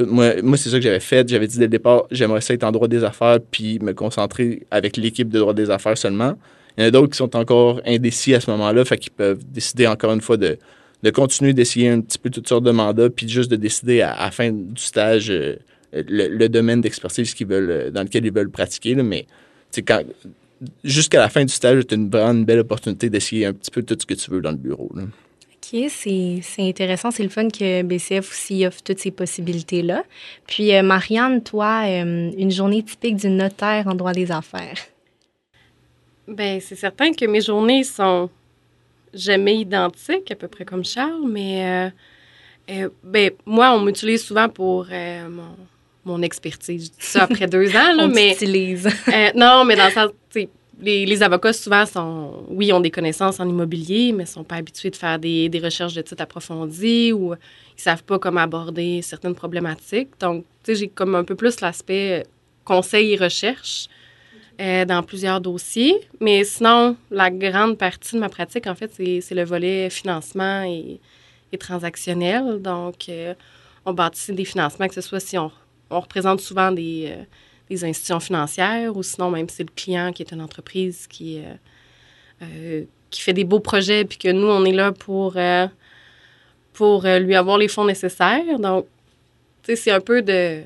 moi, 0.04 0.42
moi 0.42 0.58
c'est 0.58 0.70
ça 0.70 0.78
que 0.78 0.84
j'avais 0.84 1.00
fait. 1.00 1.28
J'avais 1.28 1.48
dit 1.48 1.58
dès 1.58 1.66
le 1.66 1.70
départ, 1.70 2.04
j'aimerais 2.12 2.42
ça 2.42 2.54
être 2.54 2.64
en 2.64 2.72
droit 2.72 2.88
des 2.88 3.04
affaires 3.04 3.40
puis 3.52 3.80
me 3.80 3.94
concentrer 3.94 4.64
avec 4.72 4.98
l'équipe 4.98 5.30
de 5.30 5.40
droit 5.40 5.54
des 5.54 5.70
affaires 5.70 5.98
seulement. 5.98 6.34
Il 6.78 6.82
y 6.82 6.84
en 6.86 6.88
a 6.88 6.92
d'autres 6.92 7.10
qui 7.12 7.18
sont 7.18 7.36
encore 7.36 7.82
indécis 7.86 8.36
à 8.36 8.40
ce 8.40 8.52
moment-là, 8.52 8.86
fait 8.86 8.98
qu'ils 8.98 9.12
peuvent 9.12 9.44
décider 9.52 9.88
encore 9.88 10.14
une 10.14 10.22
fois 10.22 10.38
de, 10.38 10.58
de 11.04 11.10
continuer 11.10 11.54
d'essayer 11.54 11.90
un 11.90 12.02
petit 12.02 12.20
peu 12.20 12.30
toutes 12.30 12.48
sortes 12.48 12.64
de 12.64 12.72
mandats, 12.72 13.10
puis 13.10 13.28
juste 13.28 13.50
de 13.50 13.56
décider 13.56 14.02
à, 14.02 14.16
la 14.20 14.32
fin 14.32 14.52
du 14.52 14.82
stage 14.82 15.30
euh, 15.32 15.56
le, 15.92 16.48
domaine 16.48 16.82
d'expertise 16.82 17.34
veulent, 17.42 17.92
dans 17.92 18.04
lequel 18.04 18.26
ils 18.26 18.34
veulent 18.34 18.50
pratiquer. 18.50 18.96
Mais 18.96 19.26
quand, 19.88 20.04
jusqu'à 20.84 21.20
la 21.20 21.30
fin 21.30 21.46
du 21.46 21.54
stage, 21.54 21.88
tu 21.88 21.96
as 21.96 21.98
une, 21.98 22.14
une 22.14 22.46
belle 22.46 22.60
opportunité 22.60 23.10
d'essayer 23.10 23.46
un 23.46 23.54
petit 23.54 23.72
peu 23.72 23.84
tout 23.84 23.98
ce 24.00 24.06
que 24.06 24.14
tu 24.14 24.30
veux 24.30 24.42
dans 24.42 24.52
le 24.52 24.58
bureau. 24.58 24.92
OK, 25.74 25.90
c'est 25.90 26.42
intéressant. 26.60 27.12
C'est 27.12 27.24
le 27.24 27.30
fun 27.30 27.50
que 27.50 27.82
BCF 27.82 28.32
aussi 28.32 28.66
offre 28.66 28.82
toutes 28.84 29.00
ces 29.00 29.12
possibilités-là. 29.12 30.04
Puis, 30.48 30.74
euh, 30.76 30.82
Marianne, 30.82 31.44
toi, 31.44 31.84
euh, 31.86 32.32
une 32.38 32.52
journée 32.52 32.84
typique 32.84 33.18
du 33.18 33.30
notaire 33.30 33.88
en 33.88 33.96
droit 33.96 34.14
des 34.14 34.32
affaires? 34.32 34.78
Bien, 36.28 36.60
c'est 36.62 36.76
certain 36.76 37.14
que 37.14 37.26
mes 37.26 37.42
journées 37.42 37.84
sont 37.84 38.30
jamais 39.14 39.58
identiques, 39.58 40.32
à 40.32 40.36
peu 40.36 40.48
près 40.48 40.66
comme 40.66 40.84
Charles, 40.84 41.28
mais 41.28 41.92
euh, 42.70 42.90
ben, 43.04 43.32
moi, 43.46 43.72
on 43.72 43.82
m'utilise 43.82 44.26
souvent 44.26 44.50
pour 44.50 44.88
mon, 44.88 45.56
mon, 46.04 46.22
expertise. 46.22 46.86
Je 46.86 46.90
dis 46.90 47.06
ça 47.08 47.24
après 47.24 47.48
deux 47.48 47.70
ans, 47.76 47.94
là, 47.96 48.04
on 48.04 48.08
mais. 48.10 48.34
utilise. 48.34 48.90
non, 49.36 49.64
mais 49.64 49.76
dans 49.78 49.86
le 49.86 49.92
sens, 49.92 50.10
les, 50.80 51.06
les, 51.06 51.24
avocats, 51.24 51.54
souvent, 51.54 51.86
sont, 51.86 52.46
oui, 52.50 52.72
ont 52.72 52.80
des 52.80 52.92
connaissances 52.92 53.40
en 53.40 53.48
immobilier, 53.48 54.12
mais 54.12 54.24
ne 54.24 54.28
sont 54.28 54.44
pas 54.44 54.56
habitués 54.56 54.90
de 54.90 54.96
faire 54.96 55.18
des, 55.18 55.50
des 55.50 55.60
recherches 55.60 55.94
de 55.94 56.02
titres 56.02 56.22
approfondies 56.22 57.12
ou 57.14 57.34
ils 57.34 57.78
ne 57.78 57.82
savent 57.82 58.04
pas 58.04 58.20
comment 58.20 58.42
aborder 58.42 59.02
certaines 59.02 59.36
problématiques. 59.36 60.10
Donc, 60.20 60.46
tu 60.64 60.74
sais, 60.74 60.80
j'ai 60.80 60.88
comme 60.88 61.16
un 61.16 61.24
peu 61.24 61.36
plus 61.36 61.62
l'aspect 61.62 62.26
conseil 62.64 63.14
et 63.14 63.16
recherche 63.16 63.88
euh, 64.60 64.86
dans 64.86 65.02
plusieurs 65.04 65.42
dossiers. 65.42 65.96
Mais 66.20 66.44
sinon, 66.44 66.96
la 67.10 67.32
grande 67.32 67.78
partie 67.78 68.16
de 68.16 68.20
ma 68.20 68.30
pratique, 68.30 68.68
en 68.68 68.76
fait, 68.76 68.92
c'est 68.96 69.36
le 69.36 69.44
volet 69.44 69.90
financement 69.90 70.64
et, 70.64 71.00
et 71.52 71.58
transactionnel. 71.58 72.62
Donc, 72.62 73.10
euh, 73.10 73.34
on 73.86 73.94
bâtit 73.94 74.34
des 74.34 74.46
financements, 74.46 74.88
que 74.88 74.94
ce 74.94 75.02
soit 75.02 75.20
si 75.20 75.38
on, 75.38 75.52
on 75.90 76.00
représente 76.00 76.40
souvent 76.42 76.72
des... 76.72 77.16
Euh, 77.18 77.24
des 77.70 77.84
institutions 77.84 78.20
financières 78.20 78.96
ou 78.96 79.04
sinon 79.04 79.30
même 79.30 79.50
c'est 79.50 79.64
le 79.64 79.74
client 79.76 80.12
qui 80.12 80.24
est 80.24 80.32
une 80.32 80.42
entreprise 80.42 81.08
qui, 81.08 81.40
euh, 81.40 81.54
euh, 82.44 82.84
qui 83.10 83.22
fait 83.22 83.34
des 83.34 83.44
beaux 83.44 83.60
projets 83.60 84.06
puis 84.06 84.18
que 84.18 84.30
nous, 84.30 84.48
on 84.48 84.64
est 84.66 84.72
là 84.72 84.92
pour, 84.92 85.34
euh, 85.36 85.68
pour 86.74 87.04
lui 87.04 87.36
avoir 87.36 87.58
les 87.58 87.68
fonds 87.68 87.86
nécessaires. 87.86 88.60
Donc, 88.60 88.86
tu 89.64 89.72
sais, 89.72 89.76
c'est 89.76 89.92
un 89.92 90.00
peu 90.00 90.22
de, 90.22 90.62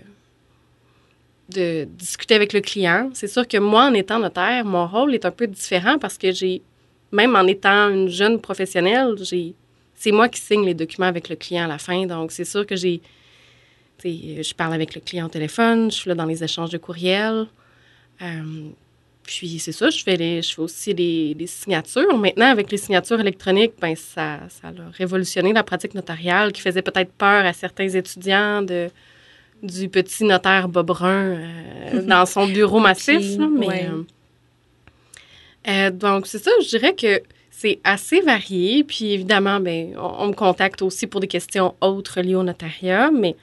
de 1.50 1.86
discuter 1.86 2.36
avec 2.36 2.53
le 2.53 2.62
client. 2.62 3.10
C'est 3.13 3.27
sûr 3.27 3.48
que 3.48 3.58
moi, 3.58 3.86
en 3.86 3.93
étant 3.93 4.20
notaire, 4.20 4.65
mon 4.65 4.88
rôle 4.88 5.13
est 5.13 5.25
un 5.25 5.31
peu 5.31 5.48
différent 5.48 5.98
parce 6.00 6.17
que 6.17 6.31
j'ai, 6.31 6.62
même 7.12 7.36
en 7.36 7.46
étant 7.48 7.89
une 7.89 8.10
jeune 8.10 8.39
professionnelle, 8.39 9.15
j'ai, 9.22 9.53
c'est 9.96 10.12
moi 10.12 10.29
qui 10.29 10.41
signe 10.41 10.65
les 10.65 10.74
documents 10.74 11.08
avec 11.08 11.29
le 11.29 11.36
client 11.36 11.65
à 11.65 11.67
la 11.67 11.77
fin. 11.77 12.05
Donc, 12.05 12.31
c'est 12.31 12.46
sûr 12.46 12.65
que 12.65 12.75
j'ai 12.75 13.01
je 14.10 14.53
parle 14.53 14.74
avec 14.74 14.96
le 14.96 15.01
client 15.01 15.27
au 15.27 15.29
téléphone, 15.29 15.91
je 15.91 15.98
suis 15.98 16.10
là 16.10 16.15
dans 16.15 16.25
les 16.25 16.43
échanges 16.43 16.70
de 16.70 16.77
courriels. 16.77 17.48
Puis 19.24 19.60
c'est 19.60 19.72
ça, 19.72 19.89
je 19.89 20.03
fais, 20.03 20.17
les, 20.17 20.41
je 20.41 20.53
fais 20.53 20.62
aussi 20.62 20.93
les, 20.93 21.48
signatures. 21.48 22.17
Maintenant, 22.17 22.48
avec 22.48 22.72
les 22.72 22.77
signatures 22.77 23.20
électroniques, 23.20 23.74
ben, 23.79 23.96
ça, 23.96 24.39
ça 24.50 24.70
a 24.70 24.72
révolutionné 24.91 25.53
la 25.53 25.63
pratique 25.63 25.93
notariale 25.93 26.51
qui 26.51 26.62
faisait 26.62 26.81
peut-être 26.81 27.12
peur 27.13 27.46
à 27.46 27.53
certains 27.53 27.88
étudiants 27.88 28.62
de, 28.62 28.89
du 29.62 29.89
petit 29.89 30.24
notaire 30.24 30.67
Bobrun 30.67 31.38
euh, 31.38 32.01
dans 32.08 32.25
son 32.25 32.48
bureau 32.48 32.79
massif. 32.79 33.38
mais, 33.38 33.89
euh, 33.89 34.03
euh, 35.67 35.91
donc, 35.91 36.27
c'est 36.27 36.39
ça, 36.39 36.51
je 36.62 36.67
dirais 36.67 36.96
que 36.96 37.22
c'est 37.51 37.79
assez 37.84 38.22
varié. 38.22 38.84
Puis 38.84 39.13
évidemment, 39.13 39.60
ben, 39.60 39.96
on, 39.98 40.27
me 40.27 40.34
contacte 40.34 40.81
aussi 40.81 41.05
pour 41.05 41.22
des 41.22 41.27
questions 41.27 41.75
autres 41.79 42.22
liées 42.22 42.36
au 42.36 42.43
notariat. 42.43 43.12
Mais 43.12 43.36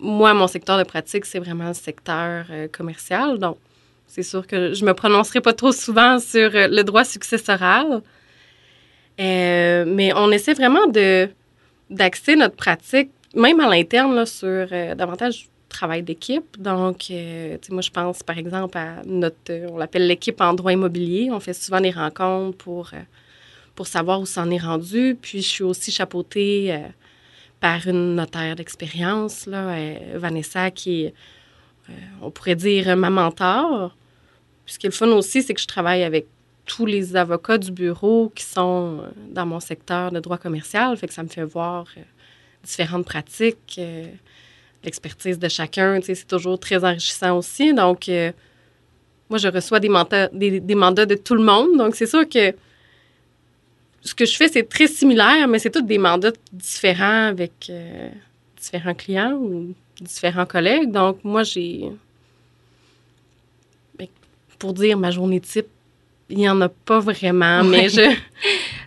moi, 0.00 0.34
mon 0.34 0.46
secteur 0.46 0.78
de 0.78 0.84
pratique, 0.84 1.24
c'est 1.24 1.38
vraiment 1.38 1.68
le 1.68 1.74
secteur 1.74 2.46
commercial. 2.72 3.38
Donc, 3.38 3.58
c'est 4.08 4.22
sûr 4.22 4.46
que 4.46 4.72
je 4.72 4.84
me 4.84 4.94
prononcerai 4.94 5.40
pas 5.40 5.52
trop 5.52 5.70
souvent 5.70 6.18
sur 6.18 6.50
euh, 6.54 6.66
le 6.66 6.82
droit 6.82 7.04
successoral. 7.04 8.02
Euh, 9.20 9.84
mais 9.86 10.12
on 10.14 10.30
essaie 10.30 10.54
vraiment 10.54 10.86
d'axer 11.90 12.34
notre 12.34 12.56
pratique, 12.56 13.10
même 13.34 13.60
à 13.60 13.68
l'interne, 13.68 14.24
sur 14.24 14.66
euh, 14.72 14.94
davantage 14.94 15.48
travail 15.68 16.02
d'équipe. 16.02 16.58
Donc, 16.58 17.10
moi, 17.70 17.82
je 17.82 17.90
pense, 17.90 18.22
par 18.22 18.38
exemple, 18.38 18.78
à 18.78 19.02
notre, 19.04 19.52
on 19.70 19.76
l'appelle 19.76 20.06
l'équipe 20.06 20.40
en 20.40 20.54
droit 20.54 20.72
immobilier. 20.72 21.28
On 21.30 21.40
fait 21.40 21.52
souvent 21.52 21.80
des 21.80 21.90
rencontres 21.90 22.56
pour, 22.56 22.90
pour 23.74 23.86
savoir 23.86 24.18
où 24.22 24.24
ça 24.24 24.40
en 24.42 24.50
est 24.50 24.58
rendu. 24.58 25.18
Puis, 25.20 25.42
je 25.42 25.48
suis 25.48 25.64
aussi 25.64 25.92
chapeautée 25.92 26.74
par 27.60 27.86
une 27.86 28.14
notaire 28.14 28.56
d'expérience, 28.56 29.46
là, 29.46 29.76
Vanessa, 30.14 30.70
qui 30.70 31.04
est, 31.04 31.14
on 32.22 32.30
pourrait 32.30 32.54
dire, 32.54 32.96
ma 32.96 33.10
mentor. 33.10 33.96
Ce 34.66 34.78
qui 34.78 34.86
est 34.86 34.90
le 34.90 34.94
fun 34.94 35.08
aussi, 35.08 35.42
c'est 35.42 35.54
que 35.54 35.60
je 35.60 35.66
travaille 35.66 36.04
avec 36.04 36.26
tous 36.68 36.86
les 36.86 37.16
avocats 37.16 37.58
du 37.58 37.72
bureau 37.72 38.30
qui 38.32 38.44
sont 38.44 39.00
euh, 39.00 39.08
dans 39.30 39.46
mon 39.46 39.58
secteur 39.58 40.12
de 40.12 40.20
droit 40.20 40.38
commercial. 40.38 40.96
Fait 40.96 41.08
que 41.08 41.14
ça 41.14 41.22
me 41.24 41.28
fait 41.28 41.42
voir 41.42 41.86
euh, 41.96 42.02
différentes 42.62 43.06
pratiques, 43.06 43.76
euh, 43.78 44.06
l'expertise 44.84 45.38
de 45.38 45.48
chacun. 45.48 45.98
C'est 46.02 46.26
toujours 46.26 46.60
très 46.60 46.84
enrichissant 46.84 47.38
aussi. 47.38 47.74
Donc, 47.74 48.08
moi, 49.28 49.38
je 49.38 49.48
reçois 49.48 49.80
des 49.80 49.88
mandats, 49.88 50.28
des, 50.32 50.74
mandats 50.74 51.06
de 51.06 51.16
tout 51.16 51.34
le 51.34 51.42
monde. 51.42 51.76
Donc, 51.76 51.96
c'est 51.96 52.06
sûr 52.06 52.28
que 52.28 52.54
ce 54.02 54.14
que 54.14 54.24
je 54.24 54.36
fais, 54.36 54.48
c'est 54.48 54.68
très 54.68 54.86
similaire, 54.86 55.48
mais 55.48 55.58
c'est 55.58 55.70
tous 55.70 55.82
des 55.82 55.98
mandats 55.98 56.32
différents 56.52 57.26
avec 57.26 57.70
différents 58.56 58.94
clients 58.94 59.34
ou 59.34 59.74
différents 60.00 60.46
collègues. 60.46 60.90
Donc, 60.90 61.18
moi, 61.24 61.42
j'ai 61.42 61.90
pour 64.58 64.72
dire 64.72 64.98
ma 64.98 65.10
journée 65.10 65.40
type, 65.40 65.66
il 66.30 66.38
n'y 66.38 66.48
en 66.48 66.60
a 66.60 66.68
pas 66.68 66.98
vraiment, 66.98 67.64
mais 67.64 67.88
je. 67.88 68.02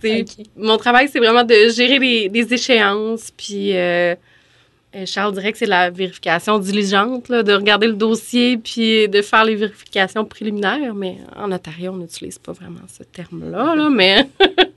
Mon 0.57 0.77
travail, 0.77 1.09
c'est 1.11 1.19
vraiment 1.19 1.43
de 1.43 1.69
gérer 1.75 1.99
les, 1.99 2.53
échéances. 2.53 3.31
Puis 3.35 3.75
euh, 3.75 4.15
euh, 4.95 5.05
Charles 5.05 5.33
dirait 5.33 5.51
que 5.51 5.57
c'est 5.57 5.67
la 5.67 5.89
vérification 5.89 6.59
diligente, 6.59 7.31
de 7.31 7.53
regarder 7.53 7.87
le 7.87 7.93
dossier 7.93 8.57
puis 8.57 9.07
de 9.07 9.21
faire 9.21 9.45
les 9.45 9.55
vérifications 9.55 10.25
préliminaires. 10.25 10.93
Mais 10.93 11.17
en 11.35 11.51
Ontario, 11.51 11.91
on 11.93 11.97
n'utilise 11.97 12.39
pas 12.39 12.51
vraiment 12.51 12.81
ce 12.87 13.03
terme-là, 13.03 13.75
là, 13.75 13.89
mais. 13.89 14.27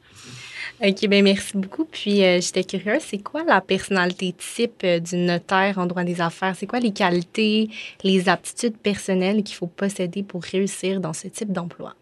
OK, 0.83 1.07
bien 1.07 1.23
merci 1.23 1.53
beaucoup. 1.57 1.85
Puis 1.85 2.25
euh, 2.25 2.41
j'étais 2.41 2.65
curieuse, 2.65 3.03
c'est 3.03 3.19
quoi 3.23 3.45
la 3.45 3.61
personnalité 3.61 4.35
type 4.37 4.83
euh, 4.83 4.99
du 4.99 5.17
notaire 5.17 5.79
en 5.79 5.87
droit 5.87 6.03
des 6.03 6.21
affaires? 6.21 6.55
C'est 6.57 6.67
quoi 6.67 6.81
les 6.81 6.93
qualités, 6.93 7.71
les 8.03 8.29
aptitudes 8.29 8.77
personnelles 8.77 9.45
qu'il 9.45 9.55
faut 9.55 9.69
posséder 9.69 10.25
pour 10.25 10.43
réussir 10.43 11.01
dans 11.01 11.13
ce 11.13 11.29
type 11.29 11.53
d'emploi? 11.53 11.95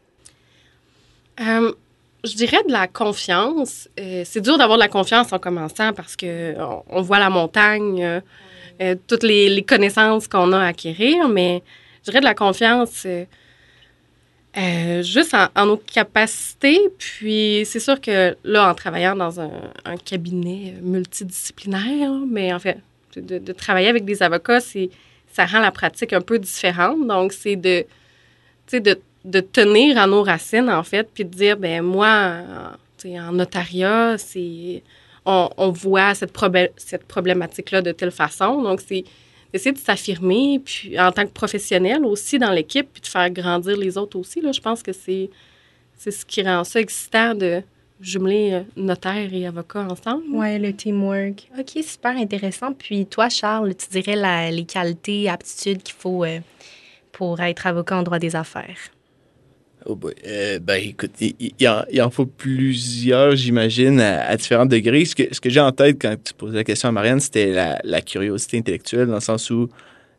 Euh, 1.41 1.73
je 2.25 2.35
dirais 2.35 2.62
de 2.67 2.73
la 2.73 2.88
confiance. 2.88 3.88
c'est 3.97 4.41
dur 4.41 4.57
d'avoir 4.57 4.79
de 4.79 4.83
la 4.83 4.88
confiance 4.88 5.33
en 5.33 5.38
commençant 5.38 5.93
parce 5.93 6.17
que 6.17 6.55
on, 6.88 7.02
voit 7.02 7.19
la 7.19 7.31
montagne, 7.31 8.23
toutes 9.09 9.25
les, 9.25 9.49
les 9.49 9.62
connaissances 9.62 10.29
qu'on 10.29 10.52
a 10.52 10.61
à 10.61 10.67
acquérir, 10.69 11.29
mais 11.29 11.64
je 12.05 12.11
dirais 12.11 12.21
de 12.21 12.25
la 12.25 12.35
confiance 12.35 13.07
euh, 14.56 15.02
juste 15.02 15.35
en, 15.35 15.66
nos 15.66 15.78
capacités. 15.78 16.78
Puis 16.99 17.62
c'est 17.64 17.80
sûr 17.80 18.00
que 18.00 18.37
là, 18.44 18.71
en 18.71 18.75
travaillant 18.75 19.16
dans 19.16 19.40
un, 19.40 19.50
cabinet 20.04 20.75
multidisciplinaire, 20.82 22.12
mais 22.28 22.52
en 22.52 22.59
fait, 22.59 22.78
de, 23.16 23.52
travailler 23.52 23.88
avec 23.88 24.04
des 24.04 24.23
avocats, 24.23 24.61
c'est 24.61 24.90
ça 25.32 25.47
rend 25.47 25.61
la 25.61 25.71
pratique 25.71 26.12
un 26.12 26.21
peu 26.21 26.38
différente. 26.38 27.06
Donc, 27.06 27.32
c'est 27.32 27.56
de, 27.56 27.87
de, 28.73 28.99
de 29.25 29.40
tenir 29.40 29.97
à 29.97 30.06
nos 30.06 30.23
racines, 30.23 30.68
en 30.68 30.82
fait, 30.82 31.09
puis 31.12 31.25
de 31.25 31.30
dire, 31.30 31.56
ben 31.56 31.82
moi, 31.82 32.42
en 33.04 33.32
notariat, 33.32 34.18
c'est 34.18 34.82
on, 35.25 35.49
on, 35.56 35.71
voit 35.71 36.14
cette, 36.14 36.37
cette 36.76 37.04
problématique-là 37.04 37.80
de 37.80 37.92
telle 37.92 38.11
façon. 38.11 38.61
Donc, 38.62 38.82
c'est 38.87 39.04
essayer 39.52 39.73
de 39.73 39.78
s'affirmer, 39.78 40.61
puis 40.64 40.99
en 40.99 41.12
tant 41.12 41.25
que 41.25 41.32
professionnel 41.32 42.04
aussi 42.04 42.38
dans 42.38 42.50
l'équipe, 42.50 42.88
puis 42.92 43.02
de 43.02 43.06
faire 43.06 43.30
grandir 43.30 43.76
les 43.76 43.99
autres 43.99 44.18
aussi. 44.18 44.40
Là, 44.40 44.52
je 44.52 44.61
pense 44.61 44.82
que 44.82 44.92
c'est, 44.92 45.30
c'est 45.97 46.11
ce 46.11 46.25
qui 46.25 46.42
rend 46.42 46.64
ça 46.64 46.80
excitant 46.80 47.35
de 47.35 47.62
jumeler 48.00 48.52
euh, 48.52 48.62
notaire 48.76 49.32
et 49.32 49.47
avocat 49.47 49.87
ensemble. 49.88 50.25
Oui, 50.32 50.59
le 50.59 50.73
teamwork. 50.73 51.49
OK, 51.59 51.82
super 51.82 52.16
intéressant. 52.16 52.73
Puis 52.73 53.06
toi, 53.06 53.28
Charles, 53.28 53.75
tu 53.75 53.88
dirais 53.88 54.50
les 54.50 54.64
qualités, 54.64 55.28
aptitudes 55.28 55.82
qu'il 55.82 55.94
faut 55.94 56.25
euh, 56.25 56.40
pour 57.12 57.40
être 57.40 57.66
avocat 57.66 57.99
en 57.99 58.02
droit 58.02 58.18
des 58.18 58.35
affaires? 58.35 58.90
Oh 59.87 59.97
boy. 59.97 60.15
Euh, 60.27 60.59
ben, 60.59 60.75
écoute, 60.75 61.12
il, 61.21 61.69
en, 61.69 62.11
faut 62.11 62.27
plusieurs, 62.27 63.37
j'imagine, 63.37 64.01
à, 64.01 64.37
différents 64.37 64.67
degrés. 64.67 65.05
Ce 65.05 65.15
que, 65.15 65.25
ce 65.33 65.41
que 65.41 65.51
j'ai 65.51 65.61
en 65.61 65.73
tête 65.73 65.99
quand 66.01 66.17
tu 66.23 66.35
posais 66.35 66.57
la 66.57 66.65
question 66.65 66.89
à 66.89 66.93
Marianne, 66.93 67.21
c'était 67.21 67.53
la, 67.83 68.01
curiosité 68.01 68.59
intellectuelle, 68.59 69.09
dans 69.09 69.15
le 69.15 69.21
sens 69.21 69.51
où, 69.51 69.69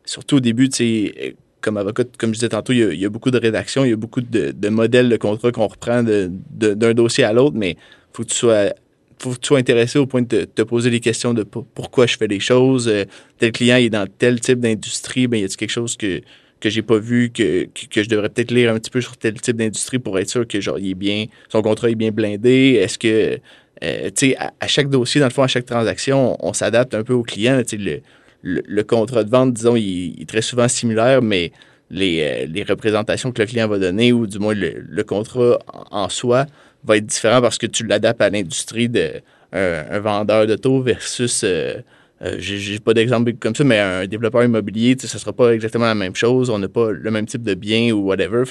surtout 0.04 0.36
au 0.36 0.40
début, 0.40 0.68
tu 0.68 0.76
sais, 0.76 1.36
comme 1.60 1.78
avocat, 1.78 2.04
comme 2.18 2.30
je 2.30 2.40
disais 2.40 2.50
tantôt, 2.50 2.72
il 2.72 2.98
y 2.98 3.06
a, 3.06 3.08
beaucoup 3.08 3.30
de 3.30 3.38
rédactions, 3.38 3.84
il 3.84 3.90
y 3.90 3.92
a 3.94 3.96
beaucoup 3.96 4.20
de, 4.20 4.68
modèles 4.68 5.08
de 5.08 5.16
contrat 5.16 5.50
qu'on 5.50 5.66
reprend 5.66 6.02
d'un 6.02 6.94
dossier 6.94 7.24
à 7.24 7.32
l'autre, 7.32 7.56
mais 7.56 7.76
faut 8.12 8.22
que 8.22 8.28
tu 8.28 8.36
sois 8.36 8.70
faut 9.18 9.30
que 9.30 9.38
tu 9.38 9.46
sois 9.46 9.58
intéressé 9.58 9.98
au 9.98 10.06
point 10.06 10.22
de 10.22 10.44
te, 10.44 10.62
poser 10.62 10.90
des 10.90 11.00
questions 11.00 11.32
de 11.32 11.44
pourquoi 11.44 12.06
je 12.06 12.16
fais 12.16 12.26
les 12.26 12.40
choses. 12.40 12.88
Euh, 12.88 13.04
tel 13.38 13.52
client 13.52 13.76
est 13.76 13.88
dans 13.88 14.06
tel 14.06 14.40
type 14.40 14.58
d'industrie, 14.58 15.28
ben 15.28 15.40
y 15.40 15.44
a-t-il 15.44 15.56
quelque 15.56 15.70
chose 15.70 15.96
que 15.96 16.20
que 16.60 16.70
j'ai 16.70 16.82
pas 16.82 16.98
vu, 16.98 17.30
que, 17.30 17.66
que, 17.90 18.02
je 18.02 18.08
devrais 18.08 18.28
peut-être 18.28 18.50
lire 18.50 18.72
un 18.72 18.78
petit 18.78 18.90
peu 18.90 19.00
sur 19.00 19.16
tel 19.16 19.40
type 19.40 19.56
d'industrie 19.56 19.98
pour 19.98 20.18
être 20.18 20.30
sûr 20.30 20.46
que 20.46 20.60
genre 20.60 20.78
il 20.78 20.90
est 20.90 20.94
bien, 20.94 21.26
son 21.48 21.62
contrat 21.62 21.90
est 21.90 21.94
bien 21.94 22.10
blindé. 22.10 22.80
Est-ce 22.80 22.98
que 22.98 23.38
euh, 23.82 24.10
tu 24.16 24.30
sais, 24.30 24.36
à, 24.38 24.66
chaque 24.66 24.88
dossier, 24.88 25.20
dans 25.20 25.26
le 25.26 25.32
fond, 25.32 25.42
à 25.42 25.48
chaque 25.48 25.66
transaction, 25.66 26.36
on, 26.40 26.52
s'adapte 26.52 26.94
un 26.94 27.02
peu 27.02 27.12
au 27.12 27.22
client. 27.22 27.60
Le, 27.72 28.00
le, 28.42 28.62
le, 28.66 28.84
contrat 28.84 29.24
de 29.24 29.30
vente, 29.30 29.52
disons, 29.52 29.76
il, 29.76 30.20
est 30.20 30.28
très 30.28 30.42
souvent 30.42 30.68
similaire, 30.68 31.20
mais 31.22 31.52
les, 31.90 32.22
euh, 32.22 32.46
les, 32.46 32.62
représentations 32.62 33.32
que 33.32 33.42
le 33.42 33.46
client 33.46 33.68
va 33.68 33.78
donner, 33.78 34.12
ou 34.12 34.26
du 34.26 34.38
moins 34.38 34.54
le, 34.54 35.02
contrat 35.02 35.58
en, 35.90 36.08
soi, 36.08 36.46
va 36.84 36.96
être 36.96 37.06
différent 37.06 37.40
parce 37.40 37.58
que 37.58 37.66
tu 37.66 37.84
l'adaptes 37.84 38.20
à 38.20 38.30
l'industrie 38.30 38.88
d'un 38.88 39.10
un 39.52 40.00
vendeur 40.00 40.48
d'auto 40.48 40.82
versus 40.82 41.42
euh, 41.44 41.76
euh, 42.22 42.36
j'ai 42.38 42.78
pas 42.78 42.94
d'exemple 42.94 43.34
comme 43.34 43.54
ça, 43.54 43.64
mais 43.64 43.78
un 43.78 44.06
développeur 44.06 44.44
immobilier, 44.44 44.96
ce 44.98 45.14
ne 45.14 45.20
sera 45.20 45.32
pas 45.32 45.54
exactement 45.54 45.86
la 45.86 45.94
même 45.94 46.14
chose. 46.14 46.48
On 46.50 46.58
n'a 46.58 46.68
pas 46.68 46.92
le 46.92 47.10
même 47.10 47.26
type 47.26 47.42
de 47.42 47.54
bien 47.54 47.92
ou 47.92 48.06
whatever. 48.06 48.44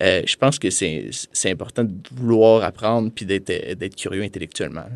Euh, 0.00 0.22
je 0.24 0.36
pense 0.36 0.58
que 0.58 0.70
c'est 0.70 1.10
important 1.50 1.84
de 1.84 1.92
vouloir 2.14 2.64
apprendre 2.64 3.10
puis 3.14 3.26
d'être 3.26 3.96
curieux 3.96 4.22
intellectuellement. 4.22 4.86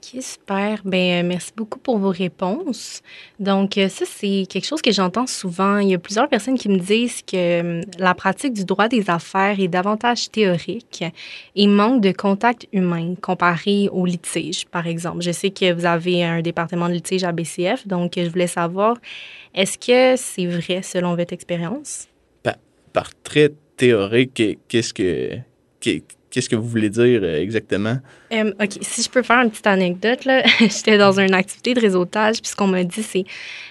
OK, 0.00 0.22
super. 0.22 0.80
Ben, 0.84 1.24
euh, 1.24 1.28
merci 1.28 1.52
beaucoup 1.54 1.78
pour 1.78 1.98
vos 1.98 2.08
réponses. 2.08 3.02
Donc, 3.38 3.76
euh, 3.76 3.88
ça, 3.88 4.06
c'est 4.06 4.46
quelque 4.48 4.64
chose 4.64 4.80
que 4.80 4.92
j'entends 4.92 5.26
souvent. 5.26 5.78
Il 5.78 5.90
y 5.90 5.94
a 5.94 5.98
plusieurs 5.98 6.28
personnes 6.28 6.56
qui 6.56 6.70
me 6.70 6.78
disent 6.78 7.20
que 7.22 7.60
hum, 7.60 7.80
la 7.98 8.14
pratique 8.14 8.54
du 8.54 8.64
droit 8.64 8.88
des 8.88 9.10
affaires 9.10 9.60
est 9.60 9.68
davantage 9.68 10.30
théorique 10.30 11.04
et 11.54 11.66
manque 11.66 12.00
de 12.00 12.12
contact 12.12 12.66
humain 12.72 13.14
comparé 13.20 13.88
au 13.92 14.06
litige, 14.06 14.66
par 14.66 14.86
exemple. 14.86 15.20
Je 15.20 15.32
sais 15.32 15.50
que 15.50 15.72
vous 15.72 15.84
avez 15.84 16.24
un 16.24 16.40
département 16.40 16.88
de 16.88 16.94
litige 16.94 17.24
à 17.24 17.32
BCF, 17.32 17.86
donc 17.86 18.12
je 18.16 18.28
voulais 18.28 18.46
savoir, 18.46 18.96
est-ce 19.54 19.76
que 19.76 20.16
c'est 20.16 20.46
vrai 20.46 20.80
selon 20.82 21.14
votre 21.14 21.34
expérience? 21.34 22.08
Par, 22.42 22.54
par 22.92 23.10
très 23.22 23.52
théorique, 23.76 24.42
qu'est-ce 24.68 24.94
que 24.94 25.40
qu'est-ce 26.30 26.48
que 26.48 26.56
vous 26.56 26.68
voulez 26.68 26.90
dire 26.90 27.20
euh, 27.22 27.40
exactement? 27.40 27.98
Euh, 28.32 28.52
OK, 28.60 28.78
si 28.80 29.02
je 29.02 29.10
peux 29.10 29.22
faire 29.22 29.38
une 29.40 29.50
petite 29.50 29.66
anecdote, 29.66 30.24
là, 30.24 30.42
j'étais 30.60 30.96
dans 30.96 31.18
une 31.18 31.34
activité 31.34 31.74
de 31.74 31.80
réseautage, 31.80 32.40
puis 32.40 32.50
ce 32.50 32.56
qu'on 32.56 32.68
m'a 32.68 32.84
dit, 32.84 33.02
c'est, 33.02 33.24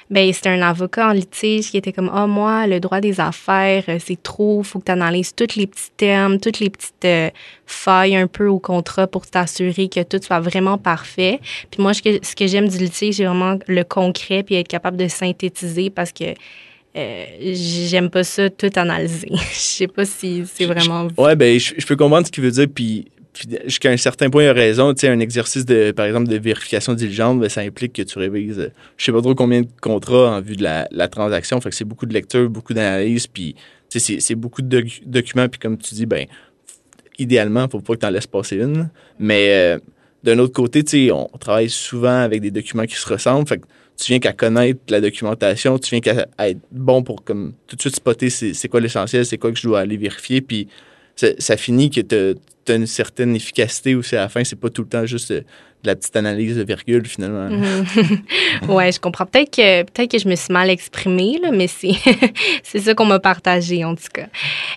ben 0.10 0.32
c'était 0.34 0.50
un 0.50 0.62
avocat 0.62 1.10
en 1.10 1.14
litige 1.14 1.72
qui 1.72 1.78
était 1.78 1.94
comme, 1.94 2.12
ah, 2.14 2.28
moi, 2.28 2.68
le 2.68 2.80
droit 2.80 3.00
des 3.00 3.20
affaires, 3.20 3.84
euh, 3.88 3.98
c'est 4.00 4.22
trop, 4.22 4.62
faut 4.64 4.80
que 4.80 4.86
tu 4.86 4.92
analyses 4.92 5.34
tous 5.34 5.56
les 5.56 5.68
petits 5.68 5.92
termes, 5.96 6.40
toutes 6.40 6.60
les 6.60 6.70
petites 6.70 7.34
failles 7.66 8.16
un 8.16 8.28
peu 8.28 8.48
au 8.48 8.60
contrat 8.60 9.08
pour 9.08 9.26
t'assurer 9.26 9.88
que 9.88 10.04
tout 10.04 10.20
soit 10.22 10.40
vraiment 10.40 10.78
parfait. 10.78 11.40
Puis 11.72 11.82
moi, 11.82 11.94
ce 11.94 12.02
que, 12.02 12.20
ce 12.22 12.36
que 12.36 12.48
j'aime 12.48 12.68
du 12.68 12.78
litige, 12.78 13.16
c'est 13.16 13.26
vraiment 13.26 13.58
le 13.68 13.84
concret, 13.84 14.44
puis 14.44 14.56
être 14.56 14.68
capable 14.68 14.98
de 14.98 15.08
synthétiser 15.08 15.90
parce 15.90 16.12
que 16.12 16.34
euh, 16.96 17.26
j'aime 17.54 18.10
pas 18.10 18.24
ça 18.24 18.50
tout 18.50 18.72
analyser. 18.76 19.30
Je 19.54 19.60
sais 19.60 19.88
pas 19.88 20.06
si 20.06 20.44
c'est 20.52 20.66
vraiment. 20.66 21.08
Ouais, 21.18 21.36
ben, 21.36 21.60
je, 21.60 21.86
peux 21.86 21.96
comprendre 21.96 22.26
ce 22.26 22.32
qu'il 22.32 22.44
veut 22.44 22.52
dire, 22.52 22.68
puis, 22.74 23.06
jusqu'à 23.66 23.92
un 23.92 23.98
certain 23.98 24.30
point, 24.30 24.44
il 24.44 24.48
a 24.48 24.54
raison. 24.54 24.94
Tu 24.94 25.02
sais, 25.02 25.10
un 25.10 25.20
exercice, 25.20 25.66
de, 25.66 25.92
par 25.92 26.08
exemple, 26.08 26.28
de 26.28 26.38
vérification 26.38 26.94
diligente, 26.94 27.40
ben, 27.40 27.50
ça 27.50 27.62
implique 27.62 27.94
que 27.94 28.02
tu 28.02 28.18
révises, 28.18 28.72
je 28.98 29.04
sais 29.06 29.12
pas 29.12 29.22
trop 29.22 29.36
combien 29.36 29.62
de 29.62 29.68
contrats 29.82 30.38
en 30.38 30.42
vue 30.42 30.56
de 30.56 30.64
la, 30.64 31.08
transaction. 31.08 31.62
Fait 31.62 31.70
que 31.70 31.76
c'est 31.76 31.86
beaucoup 31.86 32.08
de 32.08 32.14
lecture, 32.14 32.50
beaucoup 32.50 32.74
d'analyse, 32.74 33.28
puis 33.28 33.56
c'est 33.90 34.36
beaucoup 34.36 34.62
de 34.62 34.84
documents, 35.06 35.48
puis 35.48 35.60
comme 35.60 35.78
tu 35.78 35.94
dis, 35.94 36.06
ben, 36.08 36.26
idéalement, 37.20 37.68
faut 37.70 37.82
pas 37.82 37.96
que 37.96 38.00
tu 38.00 38.06
en 38.08 38.10
laisses 38.10 38.28
passer 38.28 38.58
une. 38.58 38.90
Mais 39.20 39.50
euh, 39.50 39.80
d'un 40.24 40.40
autre 40.40 40.54
côté, 40.54 40.84
tu 40.84 41.08
sais, 41.08 41.12
on 41.12 41.28
travaille 41.40 41.70
souvent 41.70 42.22
avec 42.22 42.42
des 42.42 42.52
documents 42.52 42.86
qui 42.86 42.96
se 42.96 43.08
ressemblent. 43.08 43.48
Fait 43.48 43.58
que 43.58 43.66
tu 44.00 44.14
viens 44.14 44.20
qu'à 44.20 44.34
connaître 44.34 44.80
la 44.90 45.02
documentation, 45.02 45.78
tu 45.78 45.90
viens 45.92 46.00
qu'à 46.00 46.28
être 46.48 46.60
bon 46.72 47.04
pour 47.04 47.24
comme 47.24 47.54
tout 47.68 47.76
de 47.76 47.82
suite 47.82 47.96
spotter 47.96 48.30
c'est 48.30 48.68
quoi 48.70 48.80
l'essentiel, 48.80 49.26
c'est 49.26 49.38
quoi 49.38 49.52
que 49.52 49.58
je 49.58 49.64
dois 49.64 49.82
aller 49.82 49.98
vérifier, 49.98 50.42
puis 50.42 50.68
ça, 51.16 51.58
finit 51.58 51.90
que 51.90 52.00
tu 52.00 52.72
as 52.72 52.76
une 52.76 52.88
certaine 52.88 53.36
efficacité 53.36 53.96
aussi 53.96 54.16
à 54.16 54.22
la 54.22 54.30
fin, 54.30 54.44
c'est 54.44 54.56
pas 54.56 54.70
tout 54.70 54.84
le 54.84 54.88
temps 54.88 55.06
juste 55.06 55.32
euh, 55.32 55.42
de 55.84 55.88
la 55.88 55.96
petite 55.96 56.16
analyse 56.16 56.58
de 56.58 56.64
virgule 56.64 57.06
finalement. 57.08 57.50
Ouais, 58.68 58.92
je 58.92 59.00
comprends. 59.00 59.26
Peut-être 59.26 59.56
que 59.56 59.84
peut-être 59.84 60.12
que 60.12 60.20
je 60.20 60.28
me 60.28 60.36
suis 60.36 60.52
mal 60.52 60.70
exprimée, 60.70 61.40
là, 61.42 61.52
mais 61.52 61.68
c'est 61.68 61.94
c'est 62.64 62.80
ça 62.80 62.94
qu'on 62.94 63.06
m'a 63.06 63.20
partagé 63.20 63.86
en 63.86 63.96
tout 63.96 64.10
cas. 64.14 64.28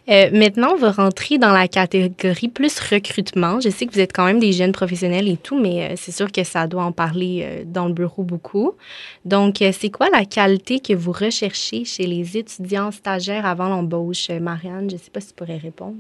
Euh, 0.09 0.31
maintenant, 0.33 0.73
on 0.75 0.77
va 0.77 0.93
rentrer 0.93 1.39
dans 1.39 1.53
la 1.53 1.69
catégorie 1.69 2.49
plus 2.49 2.79
recrutement. 2.79 3.61
Je 3.61 3.71
sais 3.71 3.87
que 3.87 3.93
vous 3.93 4.01
êtes 4.01 4.13
quand 4.13 4.25
même 4.25 4.39
des 4.39 4.53
jeunes 4.53 4.73
professionnels 4.73 5.29
et 5.29 5.37
tout, 5.37 5.59
mais 5.59 5.91
euh, 5.91 5.95
c'est 5.97 6.13
sûr 6.13 6.31
que 6.31 6.45
ça 6.45 6.67
doit 6.67 6.85
en 6.85 6.93
parler 6.93 7.43
euh, 7.43 7.63
dans 7.67 7.87
le 7.87 7.93
bureau 7.93 8.23
beaucoup. 8.23 8.73
Donc, 9.25 9.57
c'est 9.73 9.91
quoi 9.91 10.09
la 10.11 10.25
qualité 10.25 10.81
que 10.81 10.93
vous 10.93 11.13
recherchez 11.13 11.85
chez 11.85 12.07
les 12.07 12.37
étudiants 12.37 12.91
stagiaires 12.91 13.47
avant 13.47 13.69
l'embauche, 13.69 14.31
Marianne 14.31 14.91
Je 14.91 14.97
sais 14.97 15.11
pas 15.11 15.21
si 15.21 15.29
tu 15.29 15.35
pourrais 15.35 15.59
répondre. 15.59 15.97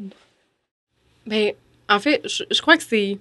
Bien, 1.26 1.50
en 1.88 1.99
fait, 2.00 2.23
je 2.25 2.61
crois 2.61 2.76
que 2.76 2.82
c'est 2.82 3.18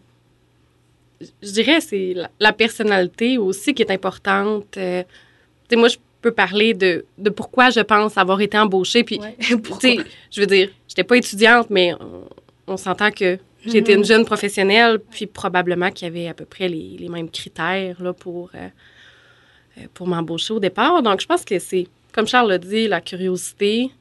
je 1.41 1.51
dirais 1.51 1.81
c'est 1.81 2.15
la, 2.39 2.53
personnalité 2.53 3.37
aussi 3.37 3.73
qui 3.73 3.81
est 3.81 3.91
importante. 3.91 4.77
Euh, 4.77 5.03
tu 5.03 5.69
sais, 5.69 5.75
moi, 5.75 5.87
je 5.87 5.97
peux 6.21 6.31
parler 6.31 6.73
de, 6.73 7.05
de, 7.17 7.29
pourquoi 7.29 7.69
je 7.69 7.79
pense 7.79 8.17
avoir 8.17 8.41
été 8.41 8.57
embauchée. 8.57 9.03
Puis, 9.03 9.19
je 9.39 10.41
veux 10.41 10.47
dire, 10.47 10.69
j'étais 10.87 11.03
pas 11.03 11.17
étudiante, 11.17 11.69
mais 11.69 11.93
on, 12.67 12.77
s'entend 12.77 13.11
que 13.11 13.37
j'étais 13.65 13.93
une 13.93 14.01
mm-hmm. 14.01 14.05
jeune 14.05 14.25
professionnelle, 14.25 14.99
puis 14.99 15.25
probablement 15.25 15.89
qu'il 15.91 16.07
y 16.07 16.11
avait 16.11 16.27
à 16.27 16.33
peu 16.33 16.45
près 16.45 16.67
les, 16.67 16.97
les 16.99 17.09
mêmes 17.09 17.29
critères 17.29 18.01
là, 18.01 18.13
pour, 18.13 18.49
euh, 18.55 18.67
euh, 19.77 19.81
pour 19.93 20.07
m'embaucher 20.07 20.53
au 20.53 20.59
départ. 20.59 21.01
Donc, 21.01 21.21
je 21.21 21.27
pense 21.27 21.43
que 21.43 21.59
c'est, 21.59 21.87
comme 22.11 22.27
Charles 22.27 22.49
l'a 22.49 22.57
dit, 22.57 22.87
la 22.87 23.01
curiosité, 23.01 23.91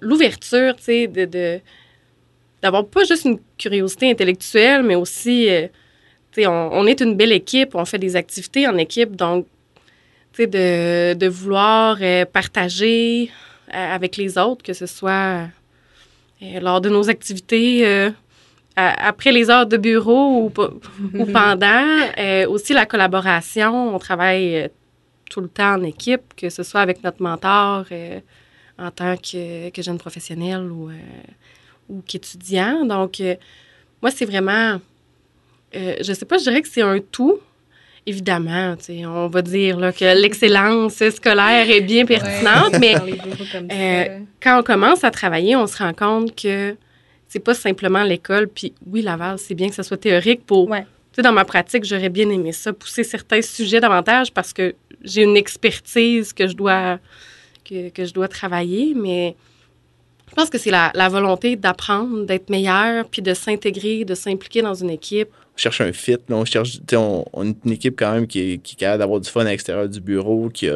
l'ouverture, 0.00 0.76
tu 0.76 0.82
sais, 0.84 1.06
de 1.06 1.60
d'avoir 2.62 2.86
pas 2.86 3.04
juste 3.04 3.24
une 3.24 3.40
curiosité 3.58 4.10
intellectuelle, 4.10 4.84
mais 4.84 4.94
aussi, 4.94 5.50
euh, 5.50 5.66
tu 6.30 6.42
sais, 6.42 6.46
on, 6.46 6.86
est 6.86 7.00
une 7.00 7.16
belle 7.16 7.32
équipe, 7.32 7.74
on 7.74 7.84
fait 7.84 7.98
des 7.98 8.14
activités 8.14 8.66
en 8.68 8.78
équipe, 8.78 9.16
donc, 9.16 9.46
tu 10.32 10.42
sais, 10.42 10.46
de, 10.46 11.14
de, 11.14 11.26
vouloir 11.26 11.98
euh, 12.00 12.24
partager 12.24 13.30
euh, 13.74 13.94
avec 13.94 14.16
les 14.16 14.38
autres, 14.38 14.62
que 14.62 14.72
ce 14.72 14.86
soit 14.86 15.48
lors 16.60 16.80
de 16.80 16.88
nos 16.88 17.08
activités 17.08 18.10
après 18.74 19.30
les 19.30 19.48
heures 19.48 19.66
de 19.66 19.76
bureau 19.76 20.46
ou, 20.46 20.52
ou 21.14 21.26
pendant. 21.26 21.86
aussi 22.48 22.72
la 22.72 22.84
collaboration, 22.84 23.94
on 23.94 23.98
travaille 24.00 24.68
tout 25.30 25.40
le 25.40 25.48
temps 25.48 25.74
en 25.74 25.84
équipe, 25.84 26.34
que 26.36 26.50
ce 26.50 26.64
soit 26.64 26.80
avec 26.80 27.04
notre 27.04 27.22
mentor 27.22 27.84
en 28.76 28.90
tant 28.90 29.16
que, 29.16 29.70
que 29.70 29.82
jeune 29.82 29.98
professionnel 29.98 30.62
ou 30.62 30.90
ou 31.92 32.02
qu'étudiant. 32.06 32.84
Donc, 32.84 33.20
euh, 33.20 33.36
moi, 34.00 34.10
c'est 34.10 34.24
vraiment, 34.24 34.80
euh, 35.76 35.94
je 36.00 36.12
sais 36.12 36.24
pas, 36.24 36.38
je 36.38 36.44
dirais 36.44 36.62
que 36.62 36.68
c'est 36.68 36.82
un 36.82 36.98
tout. 36.98 37.38
Évidemment, 38.04 38.74
on 38.88 39.28
va 39.28 39.42
dire 39.42 39.78
là, 39.78 39.92
que 39.92 40.20
l'excellence 40.20 40.94
scolaire 41.10 41.70
est 41.70 41.82
bien 41.82 42.04
pertinente, 42.04 42.74
mais 42.80 42.96
euh, 43.70 44.18
quand 44.42 44.58
on 44.58 44.62
commence 44.64 45.04
à 45.04 45.12
travailler, 45.12 45.54
on 45.54 45.68
se 45.68 45.78
rend 45.78 45.92
compte 45.92 46.34
que 46.34 46.74
c'est 47.28 47.38
pas 47.38 47.54
simplement 47.54 48.02
l'école. 48.02 48.48
Puis 48.48 48.74
oui, 48.86 49.02
Laval, 49.02 49.38
c'est 49.38 49.54
bien 49.54 49.68
que 49.68 49.74
ça 49.76 49.84
soit 49.84 49.98
théorique 49.98 50.44
pour. 50.44 50.68
Ouais. 50.68 50.84
Dans 51.18 51.32
ma 51.32 51.44
pratique, 51.44 51.84
j'aurais 51.84 52.08
bien 52.08 52.28
aimé 52.30 52.52
ça, 52.52 52.72
pousser 52.72 53.04
certains 53.04 53.42
sujets 53.42 53.80
davantage 53.80 54.32
parce 54.32 54.52
que 54.52 54.74
j'ai 55.04 55.22
une 55.22 55.36
expertise 55.36 56.32
que 56.32 56.48
je 56.48 56.54
dois, 56.54 56.98
que, 57.64 57.90
que 57.90 58.04
je 58.06 58.14
dois 58.14 58.28
travailler, 58.28 58.94
mais 58.96 59.36
je 60.32 60.36
pense 60.36 60.48
que 60.48 60.56
c'est 60.56 60.70
la, 60.70 61.08
volonté 61.10 61.56
d'apprendre, 61.56 62.24
d'être 62.24 62.48
meilleur, 62.48 63.06
puis 63.06 63.20
de 63.20 63.34
s'intégrer, 63.34 64.06
de 64.06 64.14
s'impliquer 64.14 64.62
dans 64.62 64.72
une 64.72 64.88
équipe. 64.88 65.28
On 65.54 65.58
cherche 65.58 65.82
un 65.82 65.92
fit, 65.92 66.16
on 66.30 66.46
cherche, 66.46 66.80
on, 66.94 67.44
est 67.44 67.56
une 67.66 67.72
équipe 67.72 67.96
quand 67.98 68.14
même 68.14 68.26
qui 68.26 68.40
est, 68.40 68.58
qui 68.58 68.74
capable 68.74 69.00
d'avoir 69.00 69.20
du 69.20 69.28
fun 69.28 69.42
à 69.42 69.50
l'extérieur 69.50 69.90
du 69.90 70.00
bureau, 70.00 70.48
qui, 70.48 70.70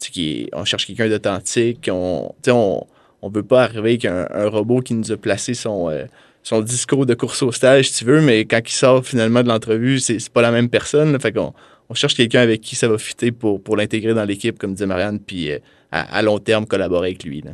qui 0.00 0.48
on 0.52 0.64
cherche 0.64 0.88
quelqu'un 0.88 1.08
d'authentique, 1.08 1.88
on, 1.92 2.34
on, 2.48 2.86
on 3.22 3.28
veut 3.28 3.44
pas 3.44 3.62
arriver 3.62 3.90
avec 3.90 4.04
un, 4.04 4.48
robot 4.48 4.80
qui 4.80 4.94
nous 4.94 5.12
a 5.12 5.16
placé 5.16 5.54
son, 5.54 5.88
euh, 5.88 6.06
son 6.42 6.60
discours 6.60 7.06
de 7.06 7.14
course 7.14 7.40
au 7.44 7.52
stage, 7.52 7.88
si 7.88 7.98
tu 8.00 8.04
veux, 8.04 8.20
mais 8.20 8.46
quand 8.46 8.60
il 8.66 8.72
sort 8.72 9.06
finalement 9.06 9.44
de 9.44 9.48
l'entrevue, 9.48 10.00
c'est, 10.00 10.28
pas 10.28 10.42
la 10.42 10.50
même 10.50 10.68
personne. 10.68 11.18
fait 11.20 11.30
qu'on 11.30 11.54
on 11.88 11.94
cherche 11.94 12.16
quelqu'un 12.16 12.40
avec 12.40 12.60
qui 12.62 12.74
ça 12.74 12.88
va 12.88 12.98
fitter 12.98 13.30
pour, 13.30 13.62
pour 13.62 13.76
l'intégrer 13.76 14.12
dans 14.12 14.24
l'équipe, 14.24 14.58
comme 14.58 14.72
disait 14.72 14.86
Marianne, 14.86 15.20
puis 15.20 15.52
euh, 15.52 15.58
à, 15.92 16.20
long 16.22 16.38
terme 16.38 16.66
collaborer 16.66 17.08
avec 17.08 17.22
lui. 17.22 17.44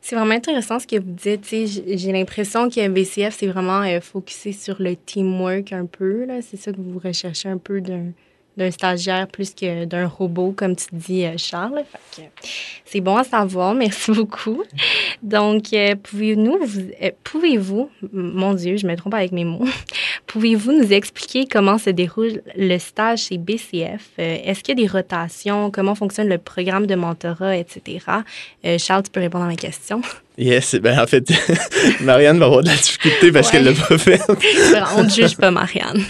C'est 0.00 0.16
vraiment 0.16 0.34
intéressant 0.34 0.78
ce 0.78 0.86
que 0.86 0.96
vous 0.96 1.12
dites. 1.12 1.44
J'ai 1.46 2.12
l'impression 2.12 2.70
que 2.70 2.88
BCF, 2.88 3.36
c'est 3.38 3.46
vraiment 3.46 3.82
euh, 3.82 4.00
focusé 4.00 4.52
sur 4.52 4.80
le 4.80 4.96
teamwork 4.96 5.72
un 5.72 5.86
peu. 5.86 6.26
C'est 6.40 6.56
ça 6.56 6.72
que 6.72 6.80
vous 6.80 6.98
recherchez 6.98 7.48
un 7.48 7.58
peu 7.58 7.80
d'un 7.80 8.12
d'un 8.60 8.70
stagiaire 8.70 9.26
plus 9.26 9.54
que 9.54 9.86
d'un 9.86 10.06
robot, 10.06 10.52
comme 10.54 10.76
tu 10.76 10.86
dis, 10.92 11.24
euh, 11.24 11.32
Charles. 11.38 11.82
C'est 12.84 13.00
bon 13.00 13.16
à 13.16 13.24
savoir. 13.24 13.74
Merci 13.84 14.12
beaucoup. 14.12 14.62
Donc, 15.22 15.72
euh, 15.72 15.94
pouvez-nous, 16.00 16.58
euh, 17.02 17.10
pouvez-vous, 17.24 17.90
mon 18.12 18.52
Dieu, 18.52 18.76
je 18.76 18.86
me 18.86 18.94
trompe 18.96 19.14
avec 19.14 19.32
mes 19.32 19.44
mots, 19.44 19.64
pouvez-vous 20.26 20.72
nous 20.72 20.92
expliquer 20.92 21.46
comment 21.50 21.78
se 21.78 21.88
déroule 21.88 22.42
le 22.54 22.78
stage 22.78 23.24
chez 23.24 23.38
BCF? 23.38 24.10
Est-ce 24.18 24.62
qu'il 24.62 24.78
y 24.78 24.82
a 24.82 24.86
des 24.86 24.92
rotations? 24.92 25.70
Comment 25.70 25.94
fonctionne 25.94 26.28
le 26.28 26.38
programme 26.38 26.86
de 26.86 26.94
mentorat, 26.94 27.56
etc.? 27.56 28.04
Charles, 28.78 29.04
tu 29.04 29.10
peux 29.10 29.20
répondre 29.20 29.44
à 29.44 29.48
ma 29.48 29.56
question. 29.56 30.02
Yes, 30.38 30.74
ben 30.76 30.98
en 30.98 31.06
fait, 31.06 31.30
Marianne 32.00 32.38
va 32.38 32.46
avoir 32.46 32.62
de 32.62 32.68
la 32.68 32.76
difficulté 32.76 33.30
parce 33.30 33.50
qu'elle 33.50 33.64
l'a 33.64 33.74
pas 33.74 33.98
fait. 33.98 34.18
On 34.96 35.04
ne 35.04 35.10
juge 35.10 35.36
pas 35.36 35.50
Marianne. 35.50 36.02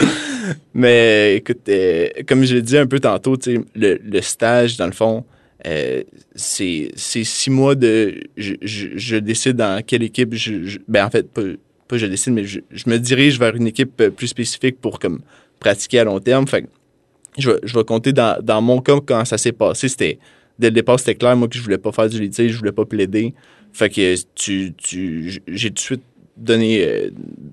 Mais 0.73 1.37
écoute, 1.37 1.67
euh, 1.69 2.07
comme 2.27 2.43
je 2.43 2.55
l'ai 2.55 2.61
dit 2.61 2.77
un 2.77 2.87
peu 2.87 2.99
tantôt, 2.99 3.37
le, 3.75 3.99
le 4.03 4.21
stage, 4.21 4.77
dans 4.77 4.85
le 4.85 4.91
fond, 4.91 5.23
euh, 5.67 6.03
c'est 6.35 6.91
six 6.95 7.49
mois 7.49 7.75
de. 7.75 8.21
Je, 8.37 8.55
je, 8.61 9.17
décide 9.17 9.57
dans 9.57 9.83
quelle 9.85 10.03
équipe. 10.03 10.33
Je, 10.33 10.77
ben, 10.87 11.05
en 11.05 11.09
fait, 11.09 11.27
pas, 11.29 11.97
je 11.97 12.05
décide, 12.05 12.33
mais 12.33 12.45
je, 12.45 12.59
me 12.87 12.97
dirige 12.97 13.39
vers 13.39 13.55
une 13.55 13.67
équipe 13.67 14.09
plus 14.15 14.27
spécifique 14.27 14.79
pour 14.79 14.99
comme, 14.99 15.21
pratiquer 15.59 15.99
à 15.99 16.03
long 16.03 16.19
terme. 16.19 16.47
Fait 16.47 16.65
je, 17.37 17.51
je 17.63 17.77
vais 17.77 17.83
compter 17.83 18.11
dans, 18.11 18.41
dans 18.43 18.61
mon 18.61 18.81
cas 18.81 18.99
quand 19.05 19.23
ça 19.25 19.37
s'est 19.37 19.51
passé. 19.51 19.87
C'était 19.87 20.19
dès 20.57 20.67
le 20.67 20.75
départ, 20.75 20.99
c'était 20.99 21.15
clair, 21.15 21.35
moi, 21.35 21.47
que 21.47 21.57
je 21.57 21.61
voulais 21.61 21.77
pas 21.77 21.91
faire 21.91 22.07
du 22.07 22.19
litige, 22.19 22.51
je 22.51 22.57
voulais 22.57 22.71
pas 22.71 22.85
plaider. 22.85 23.33
Fait 23.73 23.89
que 23.89 24.15
tu, 24.35 24.73
tu, 24.77 25.41
j'ai 25.47 25.69
tout 25.69 25.75
de 25.75 25.79
suite 25.79 26.03
donné. 26.37 26.85
Euh, 26.85 27.09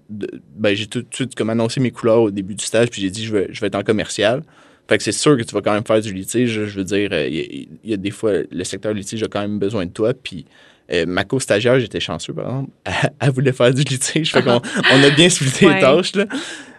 ben, 0.08 0.74
j'ai 0.74 0.86
tout 0.86 1.02
de 1.02 1.14
suite 1.14 1.34
comme 1.34 1.50
annoncé 1.50 1.80
mes 1.80 1.90
couleurs 1.90 2.22
au 2.22 2.30
début 2.30 2.54
du 2.54 2.64
stage, 2.64 2.90
puis 2.90 3.02
j'ai 3.02 3.10
dit 3.10 3.24
je 3.24 3.32
vais, 3.32 3.48
je 3.50 3.60
vais 3.60 3.68
être 3.68 3.74
en 3.74 3.82
commercial. 3.82 4.42
Fait 4.88 4.96
que 4.96 5.04
c'est 5.04 5.12
sûr 5.12 5.36
que 5.36 5.42
tu 5.42 5.54
vas 5.54 5.60
quand 5.60 5.74
même 5.74 5.84
faire 5.84 6.00
du 6.00 6.12
litige. 6.12 6.64
Je 6.64 6.78
veux 6.78 6.84
dire, 6.84 7.10
euh, 7.12 7.28
il 7.28 7.68
y, 7.84 7.92
a 7.92 7.96
des 7.98 8.10
fois, 8.10 8.32
le 8.50 8.64
secteur 8.64 8.94
litige 8.94 9.22
a 9.22 9.28
quand 9.28 9.40
même 9.40 9.58
besoin 9.58 9.84
de 9.84 9.90
toi. 9.90 10.14
Puis 10.14 10.46
euh, 10.90 11.04
ma 11.06 11.24
co-stagiaire, 11.24 11.78
j'étais 11.78 12.00
chanceux, 12.00 12.32
par 12.32 12.46
exemple. 12.46 12.70
Elle, 13.20 13.30
voulait 13.30 13.52
faire 13.52 13.72
du 13.74 13.82
litige. 13.82 14.32
Fait 14.32 14.42
qu'on 14.42 14.62
on 14.92 15.02
a 15.02 15.10
bien 15.10 15.28
splitté 15.28 15.68
les 15.68 15.80
tâches, 15.80 16.14
là. 16.16 16.24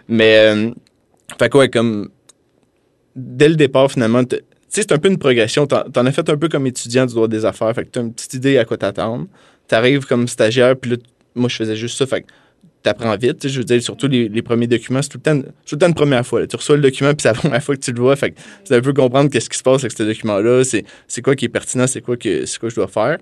Mais, 0.08 0.72
fait 1.38 1.48
quoi, 1.48 1.68
comme, 1.68 2.10
dès 3.14 3.48
le 3.48 3.54
départ, 3.54 3.90
finalement, 3.92 4.24
tu 4.24 4.36
sais, 4.68 4.82
c'est 4.82 4.92
un 4.92 4.98
peu 4.98 5.08
une 5.08 5.18
progression. 5.18 5.66
T'en, 5.66 5.84
en 5.96 6.06
as 6.06 6.12
fait 6.12 6.28
un 6.28 6.36
peu 6.36 6.48
comme 6.48 6.66
étudiant 6.66 7.06
du 7.06 7.14
droit 7.14 7.28
des 7.28 7.44
affaires. 7.44 7.72
Fait 7.74 7.84
que 7.84 7.90
t'as 7.90 8.00
une 8.00 8.12
petite 8.12 8.34
idée 8.34 8.58
à 8.58 8.64
quoi 8.64 8.76
t'attendre. 8.76 9.26
T'arrives 9.68 10.04
comme 10.06 10.26
stagiaire, 10.26 10.76
puis 10.76 10.92
là, 10.92 10.96
moi, 11.34 11.48
je 11.48 11.56
faisais 11.56 11.76
juste 11.76 11.98
ça. 11.98 12.06
Fait 12.06 12.24
apprends 12.84 13.16
vite. 13.16 13.46
Je 13.46 13.58
veux 13.58 13.64
dire, 13.64 13.82
surtout 13.82 14.08
les, 14.08 14.42
premiers 14.42 14.66
documents, 14.66 15.02
c'est 15.02 15.10
tout, 15.10 15.18
le 15.18 15.22
temps, 15.22 15.40
tout 15.42 15.74
le 15.74 15.78
temps 15.78 15.88
une 15.88 15.94
première 15.94 16.26
fois. 16.26 16.46
Tu 16.46 16.56
reçois 16.56 16.76
le 16.76 16.82
document, 16.82 17.10
puis 17.10 17.22
c'est 17.22 17.28
la 17.28 17.34
première 17.40 17.62
fois 17.62 17.76
que 17.76 17.80
tu 17.80 17.92
le 17.92 18.00
vois. 18.00 18.16
Fait 18.16 18.30
que 18.30 18.40
c'est 18.64 18.76
un 18.76 18.80
peu 18.80 18.92
comprendre 18.92 19.30
qu'est-ce 19.30 19.50
qui 19.50 19.58
se 19.58 19.62
passe 19.62 19.82
avec 19.82 19.92
ce 19.92 20.02
document-là. 20.02 20.62
C'est 20.64 21.22
quoi 21.22 21.34
qui 21.36 21.46
est 21.46 21.50
pertinent, 21.50 21.86
c'est 21.86 22.00
quoi, 22.00 22.16
que, 22.16 22.44
quoi 22.58 22.68
que 22.68 22.70
je 22.70 22.76
dois 22.76 22.88
faire. 22.88 23.18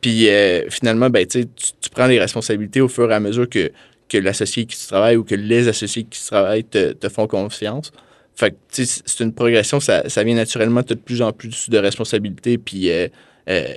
Puis 0.00 0.28
euh, 0.28 0.68
finalement, 0.68 1.10
ben, 1.10 1.26
tu, 1.26 1.46
prends 1.92 2.06
les 2.06 2.18
responsabilités 2.18 2.80
au 2.80 2.88
fur 2.88 3.10
et 3.10 3.14
à 3.14 3.20
mesure 3.20 3.48
que, 3.48 3.70
que 4.08 4.18
l'associé 4.18 4.66
qui 4.66 4.86
travaille 4.86 5.16
ou 5.16 5.24
que 5.24 5.36
les 5.36 5.68
associés 5.68 6.04
qui 6.04 6.24
travaillent 6.26 6.64
te, 6.64 6.92
te 6.92 7.08
font 7.08 7.26
confiance. 7.26 7.92
Fait 8.34 8.50
que, 8.50 8.56
c'est 8.72 9.20
une 9.20 9.32
progression, 9.32 9.78
ça, 9.78 10.08
ça 10.08 10.24
vient 10.24 10.34
naturellement, 10.34 10.82
tu 10.82 10.94
as 10.94 10.96
de 10.96 11.00
plus 11.00 11.22
en 11.22 11.32
plus 11.32 11.68
de 11.68 11.78
responsabilités, 11.78 12.56
puis 12.56 12.90
euh, 12.90 13.08
euh, 13.48 13.74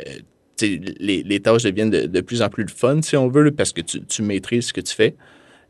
les, 0.61 1.39
tâches 1.39 1.63
deviennent 1.63 1.89
de, 1.89 2.05
de, 2.05 2.21
plus 2.21 2.41
en 2.41 2.49
plus 2.49 2.65
fun, 2.67 3.01
si 3.01 3.17
on 3.17 3.27
veut, 3.27 3.51
parce 3.51 3.71
que 3.71 3.81
tu, 3.81 4.21
maîtrises 4.21 4.67
ce 4.67 4.73
que 4.73 4.81
tu 4.81 4.93
fais. 4.93 5.15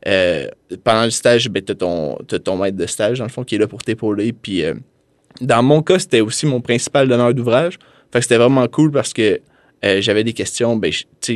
Euh, 0.06 0.46
pendant 0.84 1.04
le 1.04 1.10
stage, 1.10 1.48
ben, 1.48 1.62
tu 1.62 1.72
as, 1.72 2.38
ton 2.38 2.56
maître 2.56 2.76
de 2.76 2.86
stage, 2.86 3.18
dans 3.18 3.24
le 3.24 3.30
fond, 3.30 3.44
qui 3.44 3.56
est 3.56 3.58
là 3.58 3.66
pour 3.66 3.82
t'épauler. 3.82 4.32
Puis, 4.32 4.62
euh, 4.64 4.74
dans 5.40 5.62
mon 5.62 5.82
cas, 5.82 5.98
c'était 5.98 6.20
aussi 6.20 6.46
mon 6.46 6.60
principal 6.60 7.08
donneur 7.08 7.34
d'ouvrage. 7.34 7.78
Fait 8.12 8.20
que 8.20 8.22
c'était 8.22 8.36
vraiment 8.36 8.66
cool 8.68 8.92
parce 8.92 9.12
que 9.12 9.40
euh, 9.84 10.00
j'avais 10.00 10.24
des 10.24 10.32
questions, 10.32 10.76
ben, 10.76 10.92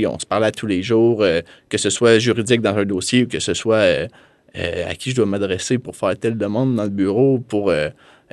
on 0.07 0.19
se 0.19 0.27
parlait 0.27 0.53
tous 0.53 0.67
les 0.67 0.83
jours, 0.83 1.25
que 1.69 1.79
ce 1.79 1.91
soit 1.91 2.19
juridique 2.19 2.61
dans 2.61 2.77
un 2.77 2.85
dossier 2.85 3.25
ou 3.25 3.27
que 3.27 3.41
ce 3.41 3.55
soit 3.55 4.09
à 4.55 4.95
qui 4.95 5.11
je 5.11 5.17
dois 5.17 5.27
m'adresser 5.27 5.79
pour 5.79 5.97
faire 5.97 6.17
telle 6.17 6.39
demande 6.39 6.75
dans 6.77 6.85
le 6.85 6.91
bureau, 6.91 7.39
pour 7.39 7.73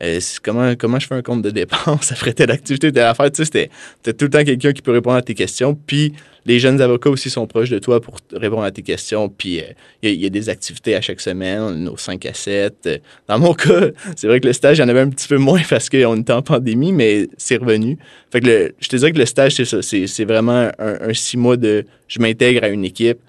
euh, 0.03 0.19
comment, 0.43 0.75
comment 0.75 0.99
je 0.99 1.07
fais 1.07 1.15
un 1.15 1.21
compte 1.21 1.41
de 1.41 1.49
dépenses? 1.49 2.11
Après 2.11 2.33
telle 2.33 2.51
activité, 2.51 2.91
telle 2.91 3.03
affaire. 3.03 3.31
Tu 3.31 3.43
sais, 3.43 3.69
c'était 3.97 4.13
tout 4.13 4.25
le 4.25 4.29
temps 4.29 4.43
quelqu'un 4.43 4.71
qui 4.71 4.81
peut 4.81 4.91
répondre 4.91 5.17
à 5.17 5.21
tes 5.21 5.33
questions. 5.33 5.75
Puis 5.75 6.13
les 6.45 6.59
jeunes 6.59 6.79
avocats 6.81 7.09
aussi 7.09 7.29
sont 7.29 7.47
proches 7.47 7.69
de 7.69 7.79
toi 7.79 7.99
pour 7.99 8.17
répondre 8.31 8.63
à 8.63 8.71
tes 8.71 8.83
questions. 8.83 9.27
Puis 9.27 9.59
euh, 9.59 9.63
il 10.03 10.21
y, 10.21 10.25
a 10.25 10.29
des 10.29 10.49
activités 10.49 10.95
à 10.95 11.01
chaque 11.01 11.19
semaine, 11.19 11.83
nos 11.83 11.97
5 11.97 12.25
à 12.27 12.33
7. 12.33 12.75
Euh, 12.85 12.97
dans 13.27 13.39
mon 13.39 13.53
cas, 13.55 13.87
c'est 14.15 14.27
vrai 14.27 14.39
que 14.39 14.47
le 14.47 14.53
stage, 14.53 14.77
il 14.77 14.81
y 14.81 14.83
en 14.83 14.89
avait 14.89 15.01
un 15.01 15.09
petit 15.09 15.27
peu 15.27 15.37
moins 15.37 15.61
parce 15.67 15.89
qu'on 15.89 16.17
était 16.17 16.33
en 16.33 16.43
pandémie, 16.43 16.91
mais 16.91 17.27
c'est 17.37 17.57
revenu. 17.57 17.97
Fait 18.31 18.39
que 18.39 18.47
le, 18.47 18.75
je 18.79 18.87
te 18.89 18.95
dirais 18.95 19.11
que 19.11 19.19
le 19.19 19.25
stage, 19.25 19.53
c'est 19.55 19.65
ça. 19.65 19.81
C'est 19.81 20.25
vraiment 20.25 20.69
un, 20.77 21.13
six 21.13 21.37
mois 21.37 21.57
de 21.57 21.85
je 22.07 22.19
m'intègre 22.19 22.63
à 22.63 22.67
une 22.67 22.85
équipe. 22.85 23.19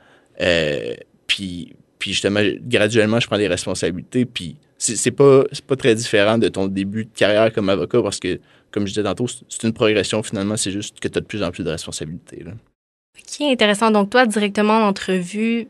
puis, 1.27 1.73
puis 1.99 2.13
justement, 2.13 2.41
graduellement, 2.63 3.21
je 3.21 3.27
prends 3.27 3.39
des 3.39 3.49
responsabilités. 3.49 4.27
Puis 4.27 4.57
c'est 4.79 5.11
pas, 5.11 5.45
pas 5.67 5.77
très 5.77 5.95
différent 5.95 6.39
de 6.39 6.49
ton 6.49 6.67
début 6.69 7.05
de 7.05 7.11
carrière 7.15 7.53
comme 7.53 7.69
avocat 7.69 8.01
parce 8.01 8.21
que, 8.21 8.41
comme 8.71 8.87
je 8.87 8.93
disais 8.93 9.03
tantôt, 9.03 9.27
c'est 9.27 9.65
une 9.65 9.73
progression 9.73 10.23
finalement, 10.23 10.57
c'est 10.57 10.71
juste 10.71 11.01
que 11.01 11.09
tu 11.09 11.19
as 11.19 11.21
de 11.21 11.27
plus 11.27 11.43
en 11.43 11.51
plus 11.51 11.65
de 11.65 11.71
responsabilités. 11.71 12.45
Là. 12.45 12.53
Qui 13.27 13.45
est 13.45 13.53
intéressant. 13.53 13.91
Donc, 13.91 14.11
toi, 14.11 14.27
directement 14.27 14.79
en 14.79 14.89
entrevue, 14.89 15.69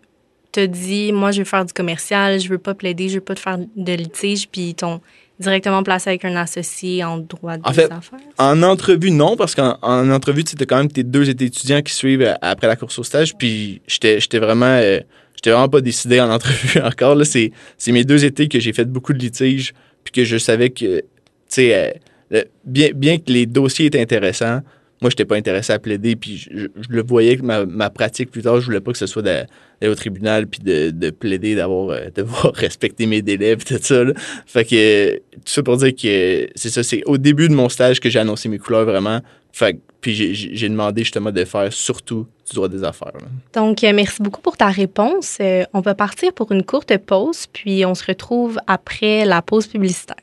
te 0.52 0.64
dit 0.64 1.12
Moi, 1.12 1.32
je 1.32 1.40
veux 1.40 1.44
faire 1.44 1.64
du 1.64 1.72
commercial, 1.72 2.38
je 2.40 2.48
veux 2.48 2.58
pas 2.58 2.74
plaider, 2.74 3.08
je 3.08 3.14
veux 3.14 3.20
pas 3.20 3.34
te 3.34 3.40
faire 3.40 3.58
de 3.58 3.92
litige, 3.92 4.48
puis 4.48 4.74
ton 4.74 5.00
directement 5.40 5.82
placé 5.84 6.10
avec 6.10 6.24
un 6.24 6.34
associé 6.36 7.04
en 7.04 7.18
droit 7.18 7.56
des 7.56 7.62
en 7.64 7.72
fait, 7.72 7.90
affaires? 7.90 8.18
En 8.38 8.62
entrevue, 8.62 9.10
non, 9.10 9.36
parce 9.36 9.54
qu'en 9.54 9.76
entrevue, 10.10 10.44
tu 10.44 10.56
as 10.60 10.66
quand 10.66 10.78
même 10.78 10.90
tes 10.90 11.04
deux 11.04 11.30
étudiants 11.30 11.80
qui 11.80 11.92
suivent 11.92 12.36
après 12.42 12.66
la 12.66 12.76
course 12.76 12.98
au 12.98 13.04
stage, 13.04 13.36
puis 13.36 13.80
j'étais 13.86 14.38
vraiment. 14.38 14.66
Euh, 14.66 15.00
J'étais 15.38 15.52
vraiment 15.52 15.68
pas 15.68 15.80
décidé 15.80 16.20
en 16.20 16.30
entrevue 16.32 16.80
encore. 16.80 17.14
Là, 17.14 17.24
c'est, 17.24 17.52
c'est 17.76 17.92
mes 17.92 18.02
deux 18.02 18.24
étés 18.24 18.48
que 18.48 18.58
j'ai 18.58 18.72
fait 18.72 18.86
beaucoup 18.86 19.12
de 19.12 19.18
litiges, 19.18 19.72
puis 20.02 20.10
que 20.10 20.24
je 20.24 20.36
savais 20.36 20.70
que, 20.70 20.98
tu 20.98 21.04
sais, 21.46 21.94
euh, 22.32 22.42
bien, 22.64 22.88
bien 22.92 23.18
que 23.18 23.30
les 23.30 23.46
dossiers 23.46 23.86
étaient 23.86 24.00
intéressants, 24.00 24.62
moi, 25.00 25.10
je 25.10 25.14
n'étais 25.14 25.26
pas 25.26 25.36
intéressé 25.36 25.72
à 25.72 25.78
plaider, 25.78 26.16
puis 26.16 26.38
je, 26.50 26.66
le 26.88 27.02
voyais 27.04 27.36
que 27.36 27.42
ma, 27.42 27.64
ma, 27.66 27.88
pratique 27.88 28.32
plus 28.32 28.42
tard, 28.42 28.58
je 28.58 28.66
voulais 28.66 28.80
pas 28.80 28.90
que 28.90 28.98
ce 28.98 29.06
soit 29.06 29.22
d'aller 29.22 29.46
au 29.86 29.94
tribunal, 29.94 30.48
puis 30.48 30.58
de, 30.60 30.90
de, 30.90 31.10
plaider, 31.10 31.54
d'avoir, 31.54 31.90
euh, 31.90 32.06
de 32.06 32.22
devoir 32.22 32.52
respecter 32.54 33.06
mes 33.06 33.22
délais, 33.22 33.54
puis 33.54 33.76
tout 33.76 33.80
ça. 33.80 34.02
Là. 34.02 34.12
Fait 34.44 34.64
que, 34.64 35.14
tout 35.18 35.42
ça 35.44 35.62
pour 35.62 35.76
dire 35.76 35.94
que 35.94 36.48
c'est 36.56 36.70
ça, 36.70 36.82
c'est 36.82 37.04
au 37.06 37.16
début 37.16 37.48
de 37.48 37.54
mon 37.54 37.68
stage 37.68 38.00
que 38.00 38.10
j'ai 38.10 38.18
annoncé 38.18 38.48
mes 38.48 38.58
couleurs 38.58 38.86
vraiment. 38.86 39.20
Fait 39.52 39.78
puis 40.00 40.34
j'ai 40.34 40.68
demandé 40.68 41.02
justement 41.02 41.32
de 41.32 41.44
faire 41.44 41.72
surtout 41.72 42.26
du 42.48 42.54
droit 42.54 42.68
des 42.68 42.84
affaires. 42.84 43.12
Donc, 43.52 43.82
euh, 43.82 43.92
merci 43.92 44.22
beaucoup 44.22 44.40
pour 44.40 44.56
ta 44.56 44.68
réponse. 44.68 45.38
Euh, 45.40 45.64
on 45.72 45.80
va 45.80 45.94
partir 45.94 46.32
pour 46.32 46.52
une 46.52 46.62
courte 46.62 46.96
pause, 46.98 47.46
puis 47.52 47.84
on 47.84 47.94
se 47.94 48.04
retrouve 48.06 48.58
après 48.66 49.24
la 49.24 49.42
pause 49.42 49.66
publicitaire. 49.66 50.16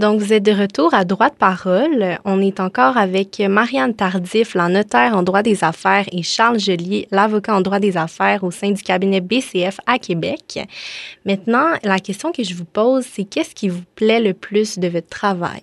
Donc, 0.00 0.18
vous 0.18 0.32
êtes 0.32 0.42
de 0.42 0.52
retour 0.52 0.94
à 0.94 1.04
Droit 1.04 1.28
de 1.28 1.34
parole. 1.34 2.18
On 2.24 2.40
est 2.40 2.58
encore 2.58 2.96
avec 2.96 3.38
Marianne 3.38 3.94
Tardif, 3.94 4.54
la 4.54 4.70
notaire 4.70 5.14
en 5.14 5.22
droit 5.22 5.42
des 5.42 5.62
affaires, 5.62 6.06
et 6.10 6.22
Charles 6.22 6.58
Gelier, 6.58 7.06
l'avocat 7.10 7.54
en 7.54 7.60
droit 7.60 7.80
des 7.80 7.98
affaires 7.98 8.42
au 8.42 8.50
sein 8.50 8.70
du 8.70 8.82
cabinet 8.82 9.20
BCF 9.20 9.78
à 9.84 9.98
Québec. 9.98 10.58
Maintenant, 11.26 11.74
la 11.82 11.98
question 11.98 12.32
que 12.32 12.42
je 12.42 12.54
vous 12.54 12.64
pose, 12.64 13.04
c'est 13.04 13.24
qu'est-ce 13.24 13.54
qui 13.54 13.68
vous 13.68 13.82
plaît 13.94 14.22
le 14.22 14.32
plus 14.32 14.78
de 14.78 14.88
votre 14.88 15.08
travail? 15.08 15.60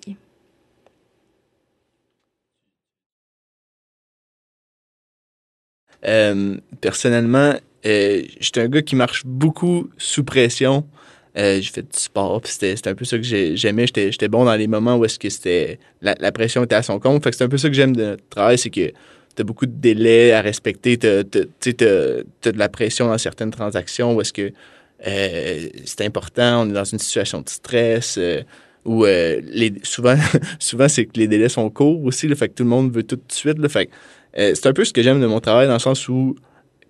Euh, 6.06 6.58
personnellement, 6.80 7.56
euh, 7.88 8.22
j'étais 8.40 8.62
un 8.62 8.68
gars 8.68 8.84
qui 8.84 8.96
marche 8.96 9.26
beaucoup 9.26 9.90
sous 9.98 10.24
pression. 10.24 10.86
Euh, 11.38 11.62
j'ai 11.62 11.72
fait 11.72 11.84
du 11.84 12.00
sport, 12.00 12.42
puis 12.42 12.52
c'était 12.52 12.88
un 12.88 12.96
peu 12.96 13.06
ça 13.06 13.18
que 13.18 13.24
j'aimais. 13.24 13.86
J'étais 13.86 14.28
bon 14.28 14.46
dans 14.46 14.56
les 14.56 14.66
moments 14.66 14.98
où 14.98 15.06
est-ce 15.06 15.20
que 15.20 15.30
c'était 15.30 15.78
la, 16.02 16.16
la, 16.20 16.32
pression 16.32 16.64
était 16.64 16.76
à 16.76 16.82
son 16.82 17.00
compte. 17.00 17.24
Fait 17.24 17.30
que 17.30 17.36
c'est 17.36 17.44
un 17.44 17.50
peu 17.50 17.60
ça 17.60 17.68
que 17.68 17.76
j'aime 17.76 17.96
de 17.96 18.06
notre 18.06 18.28
travail, 18.30 18.58
c'est 18.58 18.72
que 18.72 18.88
tu 18.90 19.42
as 19.42 19.44
beaucoup 19.44 19.68
de 19.68 19.72
délais 19.72 20.32
à 20.32 20.42
respecter. 20.42 20.98
Tu 20.98 21.08
as, 21.08 21.24
de 21.24 22.26
la 22.44 22.70
pression 22.70 23.08
dans 23.08 23.18
certaines 23.20 23.52
transactions 23.52 24.16
où 24.16 24.22
est-ce 24.22 24.34
que 24.34 24.52
euh, 25.06 25.68
c'est 25.86 26.06
important, 26.06 26.64
on 26.64 26.70
est 26.72 26.74
dans 26.74 26.84
une 26.84 27.00
situation 27.00 27.42
de 27.42 27.50
stress. 27.50 28.18
Euh, 28.18 28.42
où 28.86 29.04
les, 29.04 29.74
souvent, 29.84 30.16
souvent 30.60 30.88
c'est 30.88 31.06
que 31.06 31.20
les 31.20 31.28
délais 31.28 31.50
sont 31.50 31.70
courts 31.70 32.04
aussi, 32.04 32.28
le 32.28 32.36
fait 32.36 32.48
que 32.48 32.54
tout 32.54 32.64
le 32.64 32.70
monde 32.70 32.92
veut 32.92 33.04
tout 33.04 33.18
de 33.18 33.22
suite. 33.32 33.60
Là, 33.60 33.70
fait 33.70 33.90
c'est 34.34 34.66
un 34.66 34.74
peu 34.74 34.86
ce 34.86 34.94
que 34.94 35.04
j'aime 35.04 35.20
de 35.20 35.28
mon 35.28 35.40
travail 35.40 35.68
dans 35.68 35.74
le 35.74 35.80
sens 35.80 36.08
où 36.08 36.36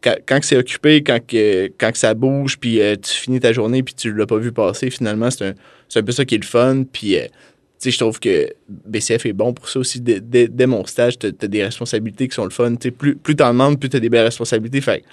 quand, 0.02 0.44
c'est 0.44 0.58
occupé, 0.58 1.04
quand, 1.04 1.20
que, 1.26 1.72
quand 1.78 1.96
ça 1.96 2.14
bouge, 2.14 2.58
puis 2.58 2.82
euh, 2.82 2.96
tu 2.96 3.12
finis 3.12 3.40
ta 3.40 3.54
journée, 3.54 3.84
puis 3.84 3.94
tu 3.94 4.14
l'as 4.14 4.26
pas 4.26 4.38
vu 4.38 4.52
passer, 4.52 4.90
finalement, 4.90 5.30
c'est 5.32 5.46
un, 5.46 5.54
un, 5.96 6.04
peu 6.04 6.12
ça 6.12 6.26
qui 6.26 6.36
est 6.36 6.40
le 6.40 6.46
fun. 6.46 6.84
Puis, 6.92 7.18
euh, 7.18 7.26
tu 7.26 7.30
sais, 7.80 7.92
je 7.92 8.00
trouve 8.00 8.20
que 8.20 8.50
BCF 8.68 9.26
est 9.26 9.34
bon 9.34 9.54
pour 9.54 9.70
ça 9.70 9.80
aussi. 9.80 10.02
Dès, 10.02 10.20
dès, 10.20 10.68
mon 10.68 10.86
stage, 10.86 11.20
tu 11.20 11.28
as, 11.28 11.48
des 11.48 11.64
responsabilités 11.64 12.28
qui 12.28 12.36
sont 12.36 12.46
le 12.46 12.52
fun. 12.52 12.76
Tu 12.76 12.90
sais, 12.90 12.92
plus, 12.92 13.16
plus 13.16 13.36
tu 13.36 13.44
en 13.44 13.50
demandes, 13.50 13.80
plus 13.80 13.90
tu 13.90 13.98
as 13.98 14.00
des 14.00 14.10
belles 14.10 14.26
responsabilités. 14.26 14.82
Fait 14.82 15.04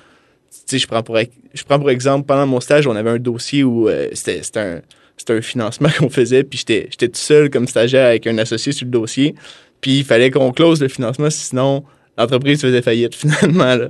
je 0.70 0.86
prends, 0.86 1.02
pour, 1.02 1.18
je 1.18 1.64
prends 1.64 1.78
pour 1.78 1.90
exemple, 1.90 2.26
pendant 2.26 2.46
mon 2.46 2.60
stage, 2.60 2.86
on 2.86 2.94
avait 2.94 3.10
un 3.10 3.18
dossier 3.18 3.64
où 3.64 3.88
euh, 3.88 4.08
c'était 4.12 4.40
un, 4.56 4.80
un 5.28 5.42
financement 5.42 5.88
qu'on 5.98 6.08
faisait, 6.10 6.44
puis 6.44 6.58
j'étais 6.58 7.08
tout 7.08 7.10
seul 7.14 7.50
comme 7.50 7.66
stagiaire 7.66 8.06
avec 8.06 8.26
un 8.26 8.38
associé 8.38 8.72
sur 8.72 8.86
le 8.86 8.90
dossier. 8.90 9.34
Puis 9.80 9.98
il 9.98 10.04
fallait 10.04 10.30
qu'on 10.30 10.52
close 10.52 10.80
le 10.80 10.88
financement, 10.88 11.28
sinon 11.28 11.84
l'entreprise 12.18 12.60
faisait 12.60 12.82
faillite 12.82 13.14
finalement. 13.16 13.74
Là. 13.74 13.88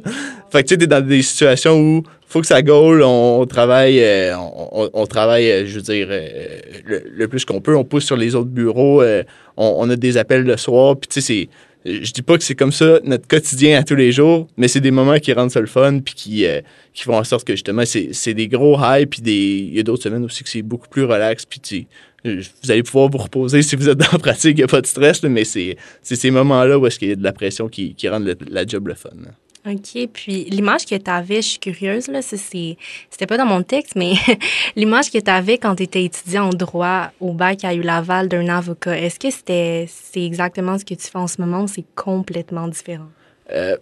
Fait 0.50 0.62
que 0.62 0.68
tu 0.68 0.74
sais, 0.74 0.78
t'es 0.78 0.86
dans 0.86 1.04
des 1.04 1.22
situations 1.22 1.78
où 1.78 2.02
faut 2.34 2.40
que 2.40 2.46
ça 2.48 2.62
gaule, 2.62 3.02
on, 3.04 3.46
travaille, 3.46 4.02
euh, 4.02 4.34
on, 4.36 5.06
travaille, 5.06 5.48
euh, 5.48 5.66
je 5.66 5.76
veux 5.76 5.82
dire, 5.82 6.08
euh, 6.10 6.58
le, 6.84 7.28
plus 7.28 7.44
qu'on 7.44 7.60
peut, 7.60 7.76
on 7.76 7.84
pousse 7.84 8.04
sur 8.04 8.16
les 8.16 8.34
autres 8.34 8.50
bureaux, 8.50 9.04
on, 9.56 9.88
a 9.88 9.94
des 9.94 10.16
appels 10.16 10.42
le 10.42 10.56
soir, 10.56 10.96
puis 10.96 11.08
tu 11.08 11.20
sais, 11.20 11.26
c'est 11.26 11.48
je 11.86 12.10
dis 12.12 12.22
pas 12.22 12.38
que 12.38 12.42
c'est 12.42 12.54
comme 12.54 12.72
ça 12.72 12.98
notre 13.04 13.28
quotidien 13.28 13.78
à 13.78 13.84
tous 13.84 13.94
les 13.94 14.10
jours, 14.10 14.48
mais 14.56 14.68
c'est 14.68 14.80
des 14.80 14.90
moments 14.90 15.18
qui 15.18 15.32
rendent 15.34 15.50
ça 15.50 15.60
le 15.60 15.66
fun 15.66 16.00
puis 16.00 16.14
qui, 16.14 16.46
qui 16.94 17.02
font 17.02 17.16
en 17.16 17.24
sorte 17.24 17.46
que 17.46 17.52
justement 17.52 17.82
c'est 17.84 18.32
des 18.34 18.48
gros 18.48 18.78
highs 18.78 19.06
puis 19.06 19.20
des 19.20 19.68
il 19.68 19.74
y 19.74 19.80
a 19.80 19.82
d'autres 19.82 20.02
semaines 20.02 20.24
aussi 20.24 20.42
que 20.42 20.48
c'est 20.48 20.62
beaucoup 20.62 20.88
plus 20.88 21.04
relax 21.04 21.44
puis 21.44 21.60
tu 21.60 21.86
vous 22.24 22.70
allez 22.70 22.82
pouvoir 22.82 23.10
vous 23.10 23.18
reposer 23.18 23.62
si 23.62 23.76
vous 23.76 23.88
êtes 23.88 23.98
dans 23.98 24.12
la 24.12 24.18
pratique, 24.18 24.52
il 24.52 24.56
n'y 24.56 24.62
a 24.62 24.66
pas 24.66 24.80
de 24.80 24.86
stress, 24.86 25.22
mais 25.22 25.44
c'est 25.44 25.76
ces 26.02 26.30
moments-là 26.30 26.78
où 26.78 26.86
est-ce 26.86 26.98
qu'il 26.98 27.08
y 27.08 27.12
a 27.12 27.16
de 27.16 27.22
la 27.22 27.32
pression 27.32 27.68
qui, 27.68 27.94
qui 27.94 28.08
rendent 28.08 28.36
la 28.48 28.66
job 28.66 28.88
le 28.88 28.94
fun. 28.94 29.10
OK. 29.66 30.08
Puis 30.12 30.44
l'image 30.44 30.84
que 30.84 30.94
tu 30.94 31.10
avais, 31.10 31.36
je 31.36 31.48
suis 31.48 31.58
curieuse, 31.58 32.08
là, 32.08 32.20
c'était 32.22 33.26
pas 33.26 33.38
dans 33.38 33.46
mon 33.46 33.62
texte, 33.62 33.96
mais 33.96 34.14
l'image 34.76 35.10
que 35.10 35.18
tu 35.18 35.30
avais 35.30 35.58
quand 35.58 35.76
tu 35.76 35.84
étais 35.84 36.04
étudiant 36.04 36.48
en 36.48 36.50
droit 36.50 37.12
au 37.20 37.32
bac 37.32 37.64
à 37.64 37.74
Laval 37.74 38.28
d'un 38.28 38.48
avocat, 38.48 38.98
est-ce 38.98 39.18
que 39.18 39.30
c'était 39.30 39.86
c'est 39.88 40.22
exactement 40.22 40.78
ce 40.78 40.84
que 40.84 40.94
tu 40.94 41.06
fais 41.06 41.18
en 41.18 41.26
ce 41.26 41.40
moment 41.40 41.62
ou 41.62 41.68
c'est 41.68 41.86
complètement 41.94 42.68
différent? 42.68 43.08
Euh, 43.52 43.76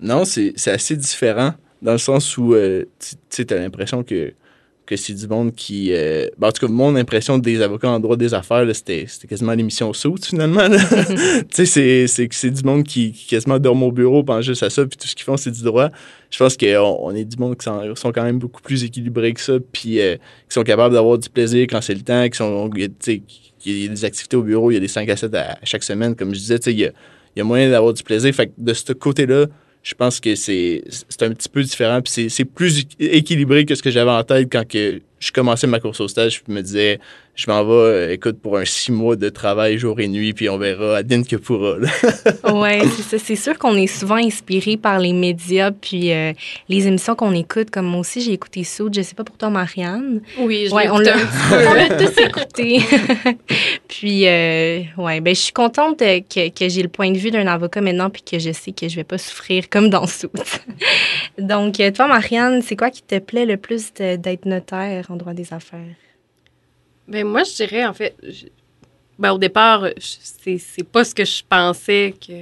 non, 0.00 0.24
c'est 0.24 0.54
assez 0.68 0.96
différent 0.96 1.54
dans 1.82 1.92
le 1.92 1.98
sens 1.98 2.36
où, 2.38 2.54
euh, 2.54 2.84
tu 3.30 3.46
t'as 3.46 3.56
l'impression 3.56 4.02
que 4.02 4.32
que 4.86 4.96
c'est 4.96 5.14
du 5.14 5.26
monde 5.26 5.54
qui. 5.54 5.92
Euh, 5.92 6.28
ben, 6.38 6.48
en 6.48 6.52
tout 6.52 6.66
cas, 6.66 6.72
mon 6.72 6.94
impression 6.96 7.38
des 7.38 7.62
avocats 7.62 7.88
en 7.88 8.00
droit 8.00 8.16
des 8.16 8.34
affaires, 8.34 8.66
c'était 8.74 9.06
quasiment 9.28 9.52
l'émission 9.52 9.92
Saut, 9.92 10.16
finalement. 10.22 10.68
tu 11.54 11.66
sais, 11.66 12.06
c'est 12.06 12.28
c'est 12.30 12.50
du 12.50 12.62
monde 12.62 12.84
qui, 12.84 13.12
qui, 13.12 13.26
quasiment 13.26 13.58
dorme 13.58 13.82
au 13.82 13.92
bureau, 13.92 14.22
pense 14.22 14.44
juste 14.44 14.62
à 14.62 14.70
ça, 14.70 14.84
puis 14.84 14.96
tout 14.98 15.08
ce 15.08 15.14
qu'ils 15.14 15.24
font, 15.24 15.36
c'est 15.36 15.50
du 15.50 15.62
droit. 15.62 15.88
Je 16.30 16.38
pense 16.38 16.56
qu'on 16.56 16.98
on 17.00 17.14
est 17.14 17.24
du 17.24 17.36
monde 17.38 17.56
qui 17.56 17.64
sont, 17.64 17.94
sont, 17.94 18.12
quand 18.12 18.24
même 18.24 18.38
beaucoup 18.38 18.60
plus 18.60 18.84
équilibrés 18.84 19.32
que 19.32 19.40
ça, 19.40 19.54
puis 19.72 20.00
euh, 20.00 20.16
qui 20.16 20.54
sont 20.54 20.64
capables 20.64 20.94
d'avoir 20.94 21.18
du 21.18 21.30
plaisir 21.30 21.66
quand 21.70 21.80
c'est 21.80 21.94
le 21.94 22.02
temps, 22.02 22.28
qui 22.28 22.36
sont. 22.36 22.70
Il 22.76 22.82
y 23.64 23.86
a 23.86 23.88
des 23.88 24.04
activités 24.04 24.36
au 24.36 24.42
bureau, 24.42 24.70
il 24.70 24.74
y 24.74 24.76
a 24.76 24.80
des 24.80 24.88
5 24.88 25.08
à 25.08 25.16
7 25.16 25.34
à, 25.34 25.58
chaque 25.62 25.84
semaine, 25.84 26.14
comme 26.14 26.34
je 26.34 26.40
disais, 26.40 26.58
tu 26.58 26.64
sais, 26.64 26.72
il 26.72 26.80
y 26.80 26.84
a, 26.84 26.90
il 27.34 27.38
y 27.38 27.40
a 27.40 27.44
moyen 27.44 27.70
d'avoir 27.70 27.94
du 27.94 28.02
plaisir. 28.02 28.34
Fait 28.34 28.48
que 28.48 28.52
de 28.58 28.74
ce 28.74 28.92
côté-là, 28.92 29.46
je 29.84 29.94
pense 29.94 30.18
que 30.18 30.34
c'est 30.34 30.82
un 31.20 31.30
petit 31.30 31.48
peu 31.48 31.62
différent. 31.62 32.00
Puis 32.00 32.30
c'est 32.30 32.44
plus 32.44 32.86
équilibré 32.98 33.66
que 33.66 33.74
ce 33.74 33.82
que 33.82 33.90
j'avais 33.90 34.10
en 34.10 34.24
tête 34.24 34.50
quand 34.50 34.66
que 34.66 35.00
je 35.24 35.32
commençais 35.32 35.66
ma 35.66 35.80
course 35.80 36.00
au 36.00 36.08
stage. 36.08 36.42
Je 36.46 36.52
me 36.52 36.60
disais, 36.60 37.00
je 37.34 37.50
m'en 37.50 37.64
vais, 37.64 37.72
euh, 37.72 38.12
écoute, 38.12 38.38
pour 38.40 38.58
un 38.58 38.66
six 38.66 38.92
mois 38.92 39.16
de 39.16 39.30
travail 39.30 39.78
jour 39.78 39.98
et 39.98 40.06
nuit, 40.06 40.34
puis 40.34 40.50
on 40.50 40.58
verra, 40.58 40.98
adine 40.98 41.26
que 41.26 41.36
pourra. 41.36 41.76
oui, 42.52 42.88
c'est 42.94 43.02
ça. 43.02 43.18
C'est 43.18 43.36
sûr 43.36 43.58
qu'on 43.58 43.74
est 43.74 43.86
souvent 43.86 44.16
inspiré 44.16 44.76
par 44.76 44.98
les 44.98 45.14
médias, 45.14 45.70
puis 45.70 46.12
euh, 46.12 46.34
les 46.68 46.86
émissions 46.86 47.14
qu'on 47.14 47.32
écoute. 47.32 47.70
Comme 47.70 47.86
moi 47.86 48.00
aussi, 48.00 48.20
j'ai 48.20 48.32
écouté 48.32 48.64
Soud. 48.64 48.94
Je 48.94 49.00
sais 49.00 49.14
pas 49.14 49.24
pour 49.24 49.38
toi, 49.38 49.48
Marianne. 49.48 50.20
Oui, 50.38 50.66
je 50.68 50.74
ouais, 50.74 50.88
on 50.92 50.98
l'a 50.98 51.14
tous 51.96 52.20
écouté. 52.20 52.82
puis, 53.88 54.28
euh, 54.28 54.82
ouais, 54.98 55.22
ben, 55.22 55.34
je 55.34 55.40
suis 55.40 55.54
contente 55.54 56.00
que, 56.00 56.50
que 56.50 56.68
j'ai 56.68 56.82
le 56.82 56.90
point 56.90 57.10
de 57.10 57.18
vue 57.18 57.30
d'un 57.30 57.46
avocat 57.46 57.80
maintenant, 57.80 58.10
puis 58.10 58.22
que 58.22 58.38
je 58.38 58.52
sais 58.52 58.72
que 58.72 58.88
je 58.88 58.96
vais 58.96 59.04
pas 59.04 59.18
souffrir 59.18 59.70
comme 59.70 59.88
dans 59.88 60.06
Soud. 60.06 60.30
Donc, 61.38 61.80
toi, 61.94 62.08
Marianne, 62.08 62.60
c'est 62.60 62.76
quoi 62.76 62.90
qui 62.90 63.02
te 63.02 63.18
plaît 63.18 63.46
le 63.46 63.56
plus 63.56 63.90
d'être 63.94 64.44
notaire 64.44 65.10
en 65.14 65.16
droit 65.16 65.34
des 65.34 65.52
affaires? 65.52 65.96
Ben 67.08 67.26
moi, 67.26 67.44
je 67.44 67.54
dirais, 67.54 67.84
en 67.86 67.94
fait, 67.94 68.16
ben, 69.18 69.32
au 69.32 69.38
départ, 69.38 69.86
c'est, 69.98 70.58
c'est 70.58 70.82
pas 70.82 71.04
ce 71.04 71.14
que 71.14 71.24
je 71.24 71.42
pensais 71.48 72.14
que, 72.20 72.32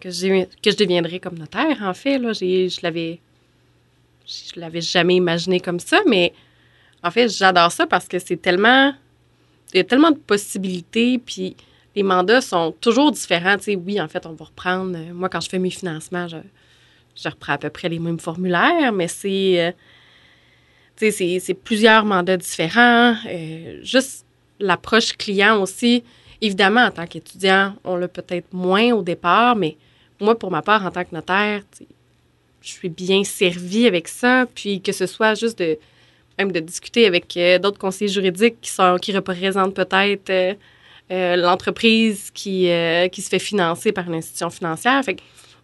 que, 0.00 0.08
que 0.08 0.70
je 0.70 0.76
deviendrais 0.76 1.20
comme 1.20 1.38
notaire, 1.38 1.78
en 1.82 1.94
fait. 1.94 2.18
Là. 2.18 2.32
J'ai, 2.32 2.68
je 2.68 2.80
l'avais 2.82 3.20
je 4.26 4.60
l'avais 4.60 4.80
jamais 4.80 5.16
imaginé 5.16 5.58
comme 5.60 5.80
ça, 5.80 6.00
mais 6.06 6.32
en 7.02 7.10
fait, 7.10 7.28
j'adore 7.28 7.72
ça 7.72 7.86
parce 7.86 8.06
que 8.06 8.18
c'est 8.18 8.36
tellement... 8.36 8.92
Il 9.72 9.78
y 9.78 9.80
a 9.80 9.84
tellement 9.84 10.10
de 10.10 10.18
possibilités, 10.18 11.18
puis 11.18 11.56
les 11.96 12.02
mandats 12.02 12.40
sont 12.40 12.72
toujours 12.80 13.12
différents. 13.12 13.56
Tu 13.56 13.64
sais, 13.64 13.76
oui, 13.76 14.00
en 14.00 14.08
fait, 14.08 14.26
on 14.26 14.32
va 14.32 14.44
reprendre... 14.44 14.96
Euh, 14.96 15.12
moi, 15.14 15.28
quand 15.28 15.40
je 15.40 15.48
fais 15.48 15.58
mes 15.58 15.70
financements, 15.70 16.28
je, 16.28 16.36
je 17.16 17.28
reprends 17.28 17.54
à 17.54 17.58
peu 17.58 17.70
près 17.70 17.88
les 17.88 17.98
mêmes 17.98 18.20
formulaires, 18.20 18.92
mais 18.92 19.08
c'est... 19.08 19.74
C'est 21.08 21.54
plusieurs 21.54 22.04
mandats 22.04 22.36
différents. 22.36 23.14
Euh, 23.26 23.80
juste 23.82 24.26
l'approche 24.58 25.16
client 25.16 25.60
aussi. 25.62 26.04
Évidemment, 26.42 26.84
en 26.84 26.90
tant 26.90 27.06
qu'étudiant, 27.06 27.74
on 27.84 27.96
l'a 27.96 28.08
peut-être 28.08 28.52
moins 28.52 28.92
au 28.92 29.02
départ, 29.02 29.56
mais 29.56 29.76
moi, 30.20 30.38
pour 30.38 30.50
ma 30.50 30.60
part, 30.60 30.84
en 30.84 30.90
tant 30.90 31.04
que 31.04 31.14
notaire, 31.14 31.62
je 32.60 32.68
suis 32.68 32.90
bien 32.90 33.24
servie 33.24 33.86
avec 33.86 34.08
ça. 34.08 34.46
Puis 34.54 34.82
que 34.82 34.92
ce 34.92 35.06
soit 35.06 35.34
juste 35.34 35.58
de 35.58 35.78
même 36.38 36.52
de 36.52 36.60
discuter 36.60 37.06
avec 37.06 37.36
euh, 37.36 37.58
d'autres 37.58 37.78
conseillers 37.78 38.10
juridiques 38.10 38.60
qui, 38.60 38.70
sont, 38.70 38.92
représentent 38.92 39.74
peut-être 39.74 40.30
euh, 40.30 41.36
l'entreprise 41.36 42.30
qui, 42.32 42.70
qui 43.10 43.22
se 43.22 43.28
fait 43.28 43.38
financer 43.38 43.92
par 43.92 44.06
une 44.06 44.14
institution 44.14 44.48
financière. 44.48 45.02
Fait 45.04 45.16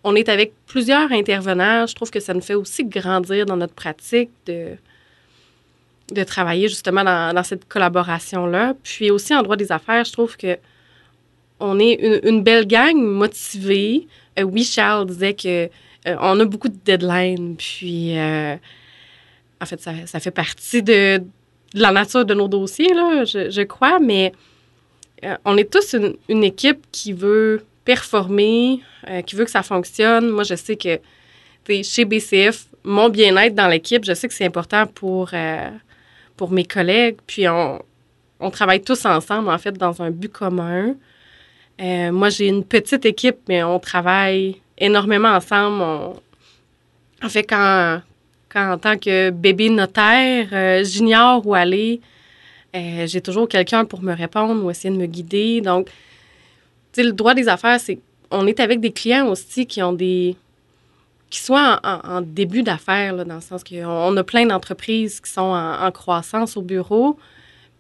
on 0.05 0.15
est 0.15 0.29
avec 0.29 0.53
plusieurs 0.67 1.11
intervenants. 1.13 1.87
Je 1.87 1.95
trouve 1.95 2.11
que 2.11 2.21
ça 2.21 2.33
nous 2.33 2.41
fait 2.41 2.55
aussi 2.55 2.85
grandir 2.85 3.45
dans 3.45 3.57
notre 3.57 3.75
pratique 3.75 4.31
de 4.47 4.77
de 6.13 6.23
travailler 6.23 6.69
justement 6.69 7.05
dans, 7.05 7.43
cette 7.43 7.67
collaboration-là. 7.67 8.75
Puis 8.83 9.11
aussi 9.11 9.35
en 9.35 9.43
droit 9.43 9.57
des 9.57 9.73
affaires, 9.73 10.05
je 10.05 10.13
trouve 10.13 10.37
que 10.37 10.57
on 11.59 11.79
est 11.79 12.21
une, 12.25 12.43
belle 12.43 12.67
gang 12.67 12.97
motivée. 12.97 14.07
Euh, 14.39 14.43
oui, 14.43 14.63
Charles 14.63 15.07
disait 15.07 15.35
que 15.35 15.65
euh, 16.07 16.17
on 16.21 16.39
a 16.39 16.45
beaucoup 16.45 16.69
de 16.69 16.77
deadlines, 16.85 17.57
puis 17.57 18.17
euh, 18.19 18.57
en 19.61 19.67
fait, 19.67 19.81
ça, 19.81 20.21
fait 20.21 20.31
partie 20.31 20.83
de, 20.83 21.23
la 21.73 21.93
nature 21.93 22.27
de 22.27 22.35
nos 22.35 22.47
dossiers, 22.47 22.93
là, 22.93 23.25
je, 23.25 23.63
crois, 23.63 23.99
mais 23.99 24.33
on 25.47 25.57
est 25.57 25.71
tous 25.73 25.95
une, 25.95 26.15
une, 26.29 26.45
équipe 26.45 26.85
qui 26.93 27.15
veut 27.15 27.65
performer, 27.87 28.83
qui 29.27 29.35
veut 29.35 29.47
que 29.47 29.51
ça 29.51 29.63
fonctionne. 29.63 30.29
Moi, 30.29 30.45
je 30.45 30.55
sais 30.55 30.77
que 30.77 31.01
chez 31.83 32.05
BCF, 32.05 32.67
mon 32.85 33.09
bien-être 33.09 33.55
dans 33.55 33.69
l'équipe, 33.69 34.05
je 34.05 34.13
sais 34.13 34.29
que 34.29 34.35
c'est 34.35 34.45
important 34.45 34.87
pour 34.87 35.31
pour 36.37 36.51
mes 36.51 36.65
collègues. 36.65 37.17
Puis 37.27 37.49
on, 37.49 37.83
on, 38.41 38.51
travaille 38.51 38.83
tous 38.83 39.05
ensemble, 39.05 39.49
en 39.49 39.59
fait, 39.59 39.73
dans 39.73 40.03
un 40.03 40.11
but 40.11 40.33
commun. 40.33 40.95
Euh, 41.81 42.13
moi, 42.13 42.31
j'ai 42.31 42.49
une 42.49 42.65
petite 42.65 43.05
équipe, 43.05 43.39
mais 43.49 43.63
on 43.63 43.79
travaille 43.79 44.61
énormément 44.79 45.29
ensemble. 45.29 45.83
en 47.23 47.29
fait, 47.29 47.45
quand, 47.45 48.01
quand 48.49 48.73
en 48.73 48.79
tant 48.79 48.97
que 48.99 49.31
bébé 49.31 49.71
notaire, 49.71 50.49
euh, 50.53 50.85
j'ignore 50.85 51.47
où 51.47 51.55
aller, 51.55 52.01
euh, 52.75 53.07
j'ai 53.07 53.21
toujours 53.21 53.49
quelqu'un 53.49 53.85
pour 53.85 54.03
me 54.03 54.15
répondre 54.15 54.65
ou 54.65 54.71
essayer 54.71 54.93
de 54.95 55.01
me 55.01 55.07
guider. 55.07 55.61
Donc, 55.61 55.87
tu 55.87 55.93
sais, 56.93 57.03
le 57.03 57.13
droit 57.13 57.35
des 57.35 57.49
affaires, 57.49 57.81
c'est 57.81 57.99
on 58.31 58.47
est 58.47 58.61
avec 58.61 58.81
des 58.81 58.91
clients 58.91 59.29
aussi 59.29 59.67
qui 59.67 59.83
ont 59.83 59.93
des 59.93 60.37
qui 61.31 61.41
soient 61.41 61.81
en, 61.83 62.21
début 62.21 62.63
d'affaires, 62.63 63.25
dans 63.25 63.35
le 63.35 63.41
sens 63.41 63.65
qu'on 63.65 64.17
a 64.17 64.25
plein 64.25 64.47
d'entreprises 64.47 65.21
qui 65.21 65.31
sont 65.31 65.41
en, 65.43 65.91
croissance 65.91 66.57
au 66.57 66.63
bureau, 66.63 67.19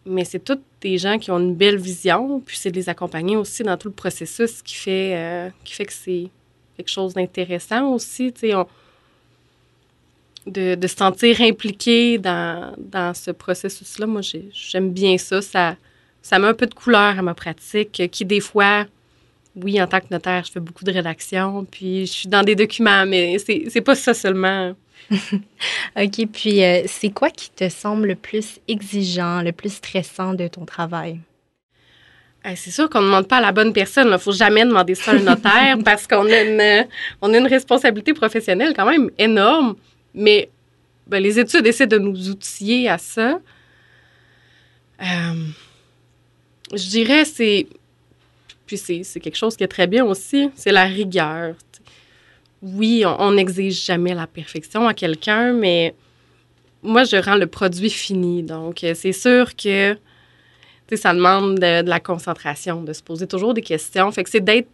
mais 0.04 0.24
c'est 0.24 0.40
toutes 0.40 0.62
des 0.80 0.98
gens 0.98 1.18
qui 1.18 1.30
ont 1.30 1.38
une 1.38 1.54
belle 1.54 1.78
vision, 1.78 2.40
puis 2.40 2.56
c'est 2.56 2.70
de 2.70 2.76
les 2.76 2.88
accompagner 2.88 3.36
aussi 3.36 3.62
dans 3.62 3.76
tout 3.76 3.88
le 3.88 3.94
processus 3.94 4.62
qui 4.62 4.74
fait, 4.74 5.14
euh, 5.14 5.48
que 5.64 5.92
c'est 5.92 6.28
quelque 6.76 6.90
chose 6.90 7.14
d'intéressant 7.14 7.92
aussi, 7.92 8.32
de, 10.46 10.86
se 10.86 10.96
sentir 10.96 11.40
impliqué 11.40 12.18
dans, 12.18 12.74
dans 12.78 13.14
ce 13.14 13.30
processus-là. 13.30 14.06
Moi, 14.06 14.20
j'aime 14.52 14.92
bien 14.92 15.18
ça. 15.18 15.42
Ça, 15.42 15.76
ça 16.22 16.38
met 16.38 16.46
un 16.48 16.54
peu 16.54 16.66
de 16.66 16.74
couleur 16.74 17.18
à 17.18 17.22
ma 17.22 17.34
pratique, 17.34 18.10
qui 18.10 18.24
des 18.24 18.40
fois 18.40 18.86
oui, 19.56 19.80
en 19.80 19.86
tant 19.86 20.00
que 20.00 20.06
notaire, 20.10 20.44
je 20.44 20.52
fais 20.52 20.60
beaucoup 20.60 20.84
de 20.84 20.92
rédaction, 20.92 21.66
puis 21.70 22.06
je 22.06 22.12
suis 22.12 22.28
dans 22.28 22.42
des 22.42 22.54
documents, 22.54 23.06
mais 23.06 23.38
c'est 23.38 23.80
pas 23.80 23.94
ça 23.94 24.12
seulement. 24.12 24.74
OK, 25.10 26.26
puis 26.32 26.62
euh, 26.62 26.82
c'est 26.86 27.10
quoi 27.10 27.30
qui 27.30 27.50
te 27.50 27.68
semble 27.68 28.08
le 28.08 28.14
plus 28.16 28.58
exigeant, 28.68 29.40
le 29.42 29.52
plus 29.52 29.74
stressant 29.74 30.34
de 30.34 30.48
ton 30.48 30.64
travail? 30.64 31.20
c'est 32.54 32.70
sûr 32.70 32.88
qu'on 32.88 33.00
ne 33.00 33.06
demande 33.06 33.26
pas 33.26 33.38
à 33.38 33.40
la 33.40 33.50
bonne 33.50 33.72
personne. 33.72 34.06
Il 34.06 34.12
ne 34.12 34.18
faut 34.18 34.30
jamais 34.30 34.64
demander 34.64 34.94
ça 34.94 35.10
à 35.10 35.14
un 35.14 35.18
notaire 35.18 35.78
parce 35.84 36.06
qu'on 36.06 36.26
a, 36.26 36.42
une, 36.42 36.86
on 37.20 37.34
a 37.34 37.38
une 37.38 37.46
responsabilité 37.48 38.14
professionnelle 38.14 38.72
quand 38.76 38.88
même 38.88 39.10
énorme. 39.18 39.74
Mais 40.14 40.48
ben, 41.08 41.20
les 41.20 41.40
études 41.40 41.66
essaient 41.66 41.88
de 41.88 41.98
nous 41.98 42.30
outiller 42.30 42.88
à 42.88 42.98
ça. 42.98 43.40
Euh, 45.02 45.34
je 46.72 46.88
dirais, 46.88 47.24
c'est 47.24 47.66
puis 48.66 48.76
c'est 48.76 49.20
quelque 49.20 49.36
chose 49.36 49.56
qui 49.56 49.64
est 49.64 49.68
très 49.68 49.86
bien 49.86 50.04
aussi, 50.04 50.50
c'est 50.54 50.72
la 50.72 50.84
rigueur. 50.84 51.54
Oui, 52.62 53.04
on 53.06 53.32
n'exige 53.32 53.84
jamais 53.84 54.14
la 54.14 54.26
perfection 54.26 54.88
à 54.88 54.94
quelqu'un, 54.94 55.52
mais 55.52 55.94
moi, 56.82 57.04
je 57.04 57.16
rends 57.16 57.36
le 57.36 57.46
produit 57.46 57.90
fini. 57.90 58.42
Donc, 58.42 58.84
euh, 58.84 58.94
c'est 58.94 59.12
sûr 59.12 59.54
que 59.56 59.96
ça 60.94 61.12
demande 61.12 61.58
de, 61.58 61.88
la 61.88 62.00
concentration, 62.00 62.82
de 62.82 62.92
se 62.92 63.02
poser 63.02 63.26
toujours 63.26 63.54
des 63.54 63.62
questions. 63.62 64.10
Fait 64.12 64.24
que 64.24 64.30
c'est 64.30 64.40
d'être 64.40 64.68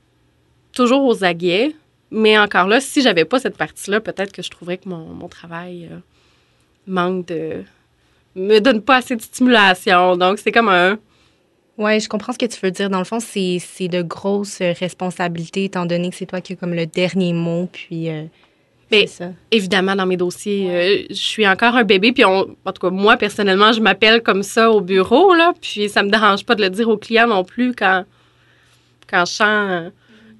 toujours 0.72 1.04
aux 1.04 1.24
aguets. 1.24 1.74
Mais 2.10 2.38
encore 2.38 2.66
là, 2.66 2.80
si 2.80 3.00
j'avais 3.00 3.24
pas 3.24 3.38
cette 3.38 3.56
partie-là, 3.56 4.00
peut-être 4.00 4.32
que 4.32 4.42
je 4.42 4.50
trouverais 4.50 4.76
que 4.76 4.88
mon, 4.88 5.28
travail 5.28 5.88
euh, 5.90 5.96
manque 6.86 7.26
de. 7.28 7.62
me 8.36 8.58
donne 8.58 8.82
pas 8.82 8.96
assez 8.96 9.16
de 9.16 9.22
stimulation. 9.22 10.16
Donc, 10.16 10.38
c'est 10.38 10.52
comme 10.52 10.68
un 10.68 10.98
oui, 11.78 12.00
je 12.00 12.08
comprends 12.08 12.32
ce 12.32 12.38
que 12.38 12.46
tu 12.46 12.58
veux 12.62 12.70
dire. 12.70 12.90
Dans 12.90 12.98
le 12.98 13.04
fond, 13.04 13.18
c'est 13.20 13.88
de 13.88 14.02
grosses 14.02 14.58
responsabilités, 14.60 15.64
étant 15.64 15.86
donné 15.86 16.10
que 16.10 16.16
c'est 16.16 16.26
toi 16.26 16.40
qui 16.40 16.52
as 16.52 16.56
comme 16.56 16.74
le 16.74 16.86
dernier 16.86 17.32
mot, 17.32 17.68
puis... 17.72 18.10
Euh, 18.10 18.24
mais 18.90 19.06
ça. 19.06 19.30
évidemment, 19.50 19.96
dans 19.96 20.04
mes 20.04 20.18
dossiers, 20.18 20.70
euh, 20.70 21.06
je 21.08 21.14
suis 21.14 21.48
encore 21.48 21.76
un 21.76 21.84
bébé, 21.84 22.12
puis 22.12 22.24
en 22.24 22.44
tout 22.44 22.80
cas, 22.80 22.90
moi, 22.90 23.16
personnellement, 23.16 23.72
je 23.72 23.80
m'appelle 23.80 24.22
comme 24.22 24.42
ça 24.42 24.70
au 24.70 24.82
bureau, 24.82 25.34
là, 25.34 25.54
puis 25.58 25.88
ça 25.88 26.02
me 26.02 26.10
dérange 26.10 26.44
pas 26.44 26.54
de 26.54 26.62
le 26.62 26.68
dire 26.68 26.90
aux 26.90 26.98
clients 26.98 27.26
non 27.26 27.42
plus 27.42 27.74
quand, 27.74 28.04
quand 29.08 29.24
je 29.24 29.32
sens 29.32 29.92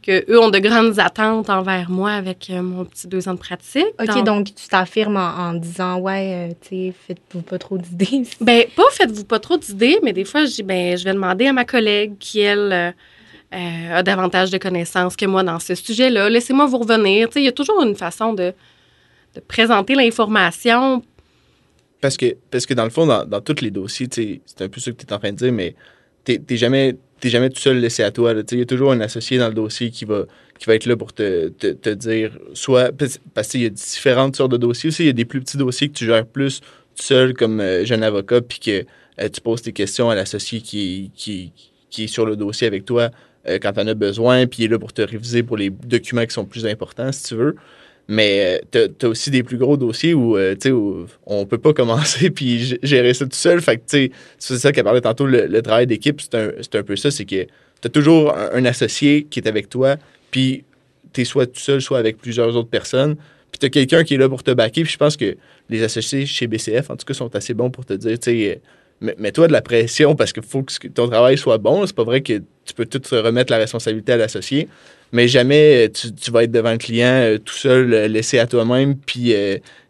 qu'eux 0.03 0.41
ont 0.41 0.51
de 0.51 0.59
grandes 0.59 0.99
attentes 0.99 1.49
envers 1.49 1.91
moi 1.91 2.11
avec 2.13 2.51
euh, 2.51 2.61
mon 2.61 2.85
petit 2.85 3.07
deux 3.07 3.29
ans 3.29 3.35
de 3.35 3.39
pratique. 3.39 3.87
OK, 4.01 4.25
donc, 4.25 4.55
tu 4.55 4.69
t'affirmes 4.69 5.17
en, 5.17 5.55
disant, 5.55 5.99
ouais, 5.99 6.51
euh, 6.51 6.55
tu 6.61 6.69
sais, 6.69 6.95
faites-vous 7.07 7.43
pas 7.43 7.59
trop 7.59 7.79
d'idées. 7.79 8.23
ben 8.41 8.65
pas 8.77 8.83
faites-vous 8.93 9.25
pas 9.25 9.39
trop 9.39 9.57
d'idées, 9.57 9.99
mais 10.03 10.13
des 10.13 10.25
fois, 10.25 10.45
je 10.45 10.53
dis, 10.53 10.63
ben, 10.63 10.97
je 10.97 11.05
vais 11.05 11.15
demander 11.15 11.47
à 11.47 11.53
ma 11.53 11.65
collègue 11.65 12.15
qui, 12.19 12.41
elle, 12.41 12.95
euh, 13.55 13.99
a 13.99 14.03
davantage 14.03 14.51
de 14.51 14.59
connaissances 14.59 15.17
que 15.17 15.27
moi 15.27 15.43
dans 15.43 15.59
ce 15.59 15.75
sujet-là. 15.75 16.29
Laissez-moi 16.29 16.67
vous 16.67 16.79
revenir. 16.79 17.29
Tu 17.29 17.35
sais, 17.35 17.41
il 17.41 17.45
y 17.45 17.49
a 17.49 17.53
toujours 17.53 17.83
une 17.83 17.97
façon 17.97 18.33
de 18.33 18.53
de 19.35 19.41
présenter 19.41 19.95
l'information. 19.95 21.03
Parce 22.01 22.17
que, 22.17 22.37
parce 22.51 22.67
que 22.67 22.75
dans 22.75 22.85
le 22.85 22.91
fond, 22.91 23.07
dans, 23.07 23.25
dans 23.25 23.41
tous 23.41 23.61
les 23.61 23.71
dossiers, 23.71 24.09
c'est 24.11 24.41
un 24.61 24.69
peu 24.69 24.81
ça 24.81 24.91
que 24.91 24.97
tu 24.97 25.07
es 25.07 25.13
en 25.13 25.19
train 25.19 25.33
de 25.33 25.37
dire, 25.37 25.53
mais 25.53 25.75
tu 26.25 26.41
n'es 26.49 26.57
jamais, 26.57 26.97
jamais 27.23 27.51
tout 27.51 27.61
seul 27.61 27.79
laissé 27.79 28.03
à 28.03 28.11
toi. 28.11 28.35
Il 28.51 28.59
y 28.59 28.63
a 28.63 28.67
toujours 28.67 28.93
un 28.93 29.01
associé 29.01 29.39
dans 29.39 29.49
le 29.49 29.55
dossier 29.55 29.91
qui 29.91 30.05
va, 30.05 30.25
qui 30.59 30.67
va 30.67 30.75
être 30.75 30.87
là 30.87 30.97
pour 30.97 31.13
te, 31.13 31.49
te, 31.49 31.69
te 31.69 31.91
dire, 31.91 32.39
soit, 32.55 32.93
parce 33.35 33.49
qu'il 33.49 33.63
y 33.63 33.67
a 33.67 33.71
différentes 33.71 34.37
sortes 34.37 34.53
de 34.53 34.57
dossiers 34.57 34.89
aussi, 34.89 35.05
il 35.05 35.07
y 35.07 35.11
a 35.11 35.15
des 35.15 35.25
plus 35.25 35.41
petits 35.41 35.57
dossiers 35.57 35.89
que 35.89 35.95
tu 35.95 36.07
gères 36.07 36.27
plus 36.27 36.61
tout 36.61 37.03
seul 37.03 37.35
comme 37.35 37.61
euh, 37.61 37.85
jeune 37.85 38.03
avocat, 38.03 38.41
puis 38.43 38.59
que 38.59 38.85
euh, 39.21 39.29
tu 39.29 39.41
poses 39.41 39.63
tes 39.63 39.73
questions 39.73 40.11
à 40.11 40.15
l'associé 40.15 40.61
qui, 40.61 41.11
qui, 41.15 41.53
qui 41.91 42.05
est 42.05 42.09
sur 42.09 42.27
le 42.27 42.37
dossier 42.37 42.67
avec 42.67 42.85
toi 42.85 43.11
euh, 43.49 43.59
quand 43.61 43.73
tu 43.73 43.81
en 43.81 43.87
as 43.87 43.95
besoin, 43.95 44.47
puis 44.47 44.63
il 44.63 44.65
est 44.67 44.69
là 44.69 44.79
pour 44.79 44.93
te 44.93 45.03
réviser 45.03 45.43
pour 45.43 45.57
les 45.57 45.71
documents 45.71 46.25
qui 46.25 46.33
sont 46.33 46.45
plus 46.45 46.67
importants, 46.67 47.11
si 47.13 47.25
tu 47.25 47.35
veux. 47.35 47.57
Mais 48.13 48.61
euh, 48.75 48.89
tu 48.99 49.07
as, 49.07 49.09
aussi 49.09 49.31
des 49.31 49.43
plus 49.43 49.57
gros 49.57 49.79
dossiers 49.79 50.13
où, 50.13 50.37
euh, 50.37 50.55
où 50.67 51.07
on 51.25 51.47
peut 51.47 51.57
pas 51.57 51.73
commencer 51.81 52.29
puis 52.29 52.79
gérer 52.83 53.15
ça 53.15 53.25
tout 53.25 53.31
seul. 53.33 53.63
Fait 53.63 53.79
que, 53.79 53.83
c'est 53.87 54.11
ça 54.59 54.71
qu'a 54.71 54.85
parlé 54.85 55.01
tantôt, 55.01 55.27
le, 55.27 55.63
travail 55.63 55.87
d'équipe, 55.87 56.21
c'est 56.21 56.35
un, 56.35 56.51
un, 56.75 56.83
peu 56.83 56.95
ça, 56.95 57.11
c'est 57.11 57.25
que 57.25 57.45
tu 57.45 57.87
as 57.87 57.89
toujours 57.89 58.37
un, 58.37 58.67
associé 58.67 59.27
qui 59.31 59.41
est 59.41 59.49
avec 59.49 59.71
toi, 59.71 59.97
puis 60.31 60.65
tu 61.15 61.23
es 61.23 61.25
soit 61.25 61.47
tout 61.47 61.59
seul, 61.59 61.81
soit 61.81 61.99
avec 61.99 62.19
plusieurs 62.19 62.55
autres 62.55 62.69
personnes. 62.69 63.17
Puis 63.51 63.59
tu 63.59 63.65
as 63.65 63.71
quelqu'un 63.71 64.05
qui 64.05 64.15
est 64.15 64.19
là 64.19 64.29
pour 64.29 64.43
te 64.43 64.51
backer. 64.51 64.83
Puis 64.83 64.93
je 64.93 64.99
pense 64.99 65.17
que 65.17 65.39
les 65.71 65.83
associés 65.83 66.27
chez 66.27 66.47
BCF, 66.47 66.91
en 66.91 66.97
tout 66.97 67.07
cas, 67.07 67.15
sont 67.15 67.35
assez 67.35 67.55
bons 67.55 67.71
pour 67.71 67.87
te 67.87 67.95
dire, 67.95 68.19
tu 68.19 68.31
sais, 68.31 68.61
mets-toi 69.01 69.47
de 69.47 69.53
la 69.53 69.63
pression 69.63 70.17
parce 70.17 70.35
qu'il 70.35 70.43
faut 70.43 70.63
que 70.63 70.89
ton 70.89 71.09
travail 71.09 71.39
soit 71.39 71.57
bon. 71.57 71.87
C'est 71.87 71.97
pas 71.97 72.05
vrai 72.05 72.21
que 72.21 72.43
tu 72.67 72.75
peux 72.75 72.85
tout 72.85 73.01
remettre 73.11 73.51
la 73.51 73.59
responsabilité 73.59 74.13
à 74.13 74.19
l'associé, 74.19 74.69
mais 75.13 75.29
jamais 75.29 75.87
euh, 75.87 75.89
tu, 75.91 76.31
vas 76.31 76.45
être 76.45 76.51
devant 76.51 76.73
le 76.73 76.79
client 76.79 77.07
euh, 77.07 77.39
tout 77.39 77.55
seul, 77.55 77.93
euh, 77.93 78.09
laissé 78.09 78.39
à 78.39 78.47
toi-même, 78.47 78.97
puis, 78.97 79.35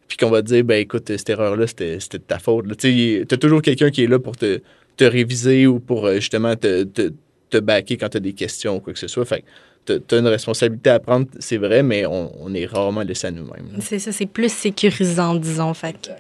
puis 0.08 0.16
qu'on 0.16 0.30
va 0.30 0.42
te 0.42 0.48
dire, 0.48 0.64
ben 0.64 0.80
écoute, 0.80 1.08
cette 1.08 1.30
erreur-là, 1.30 1.66
c'était 1.66 1.96
de 1.96 2.16
ta 2.18 2.38
faute. 2.38 2.76
Tu 2.76 3.26
as 3.30 3.37
toujours 3.37 3.62
quelqu'un 3.62 3.90
qui 3.90 4.04
est 4.04 4.08
là 4.08 4.18
pour 4.18 4.37
te, 4.37 4.61
te 4.96 5.04
réviser 5.04 5.66
ou 5.66 5.80
pour 5.80 6.11
justement 6.12 6.56
te, 6.56 6.82
te, 6.85 7.12
te 7.50 7.58
backer 7.58 7.96
quand 7.96 8.11
tu 8.11 8.16
as 8.18 8.20
des 8.20 8.32
questions 8.32 8.76
ou 8.76 8.80
quoi 8.80 8.92
que 8.92 8.98
ce 8.98 9.08
soit. 9.08 9.24
Fait 9.24 9.44
tu 9.85 10.14
as 10.14 10.18
une 10.18 10.28
responsabilité 10.28 10.90
à 10.90 11.00
prendre, 11.00 11.26
c'est 11.40 11.56
vrai, 11.56 11.82
mais 11.82 12.06
on, 12.06 12.54
est 12.54 12.66
rarement 12.66 13.02
laissé 13.02 13.26
à 13.26 13.30
nous-mêmes. 13.32 13.80
C'est 13.80 13.98
ça, 13.98 14.12
c'est 14.12 14.26
plus 14.26 14.52
sécurisant, 14.52 15.35
disons. 15.35 15.74
Fait 15.74 16.12